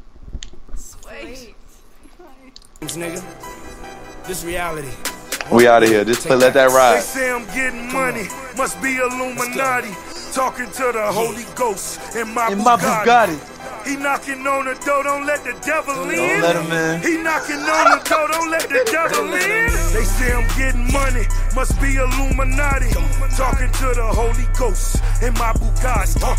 Sweet. 0.76 1.54
nigga. 2.80 4.26
This 4.26 4.44
reality. 4.44 4.88
We 5.52 5.66
out 5.66 5.82
of 5.82 5.88
here. 5.88 6.04
Just 6.04 6.26
play, 6.26 6.36
let 6.36 6.54
that 6.54 6.68
They 6.68 6.74
ride. 6.74 7.02
say 7.02 7.30
I'm 7.30 7.44
getting 7.46 7.92
money, 7.92 8.28
must 8.56 8.80
be 8.80 8.96
Illuminati. 8.96 9.90
Talking 10.34 10.66
to 10.66 10.90
the 10.92 11.12
Holy 11.12 11.44
Ghost 11.54 12.00
in 12.16 12.34
my, 12.34 12.50
In 12.50 12.58
my 12.58 12.74
Bugatti. 12.76 13.38
Bugatti. 13.38 13.86
He 13.86 13.96
knocking 13.96 14.44
on 14.46 14.64
the 14.64 14.74
door, 14.84 15.04
don't 15.04 15.26
let 15.26 15.44
the 15.44 15.52
devil 15.62 15.94
in. 16.10 16.16
Don't 16.16 16.40
let 16.42 16.56
him 16.56 16.72
in. 16.72 17.02
He 17.02 17.22
knocking 17.22 17.62
on 17.62 17.84
the 17.94 18.02
door, 18.08 18.26
don't 18.28 18.50
let 18.50 18.68
the 18.68 18.82
devil 18.90 19.26
in. 19.30 19.70
They 19.94 20.02
say 20.02 20.32
I'm 20.32 20.48
getting 20.58 20.90
money, 20.90 21.26
must 21.54 21.78
be 21.80 21.94
Illuminati. 21.96 22.90
Talking 23.36 23.70
to 23.70 23.94
the 23.94 24.08
Holy 24.10 24.46
Ghost 24.58 24.96
in 25.22 25.34
my 25.34 25.52
Bugatti. 25.52 26.18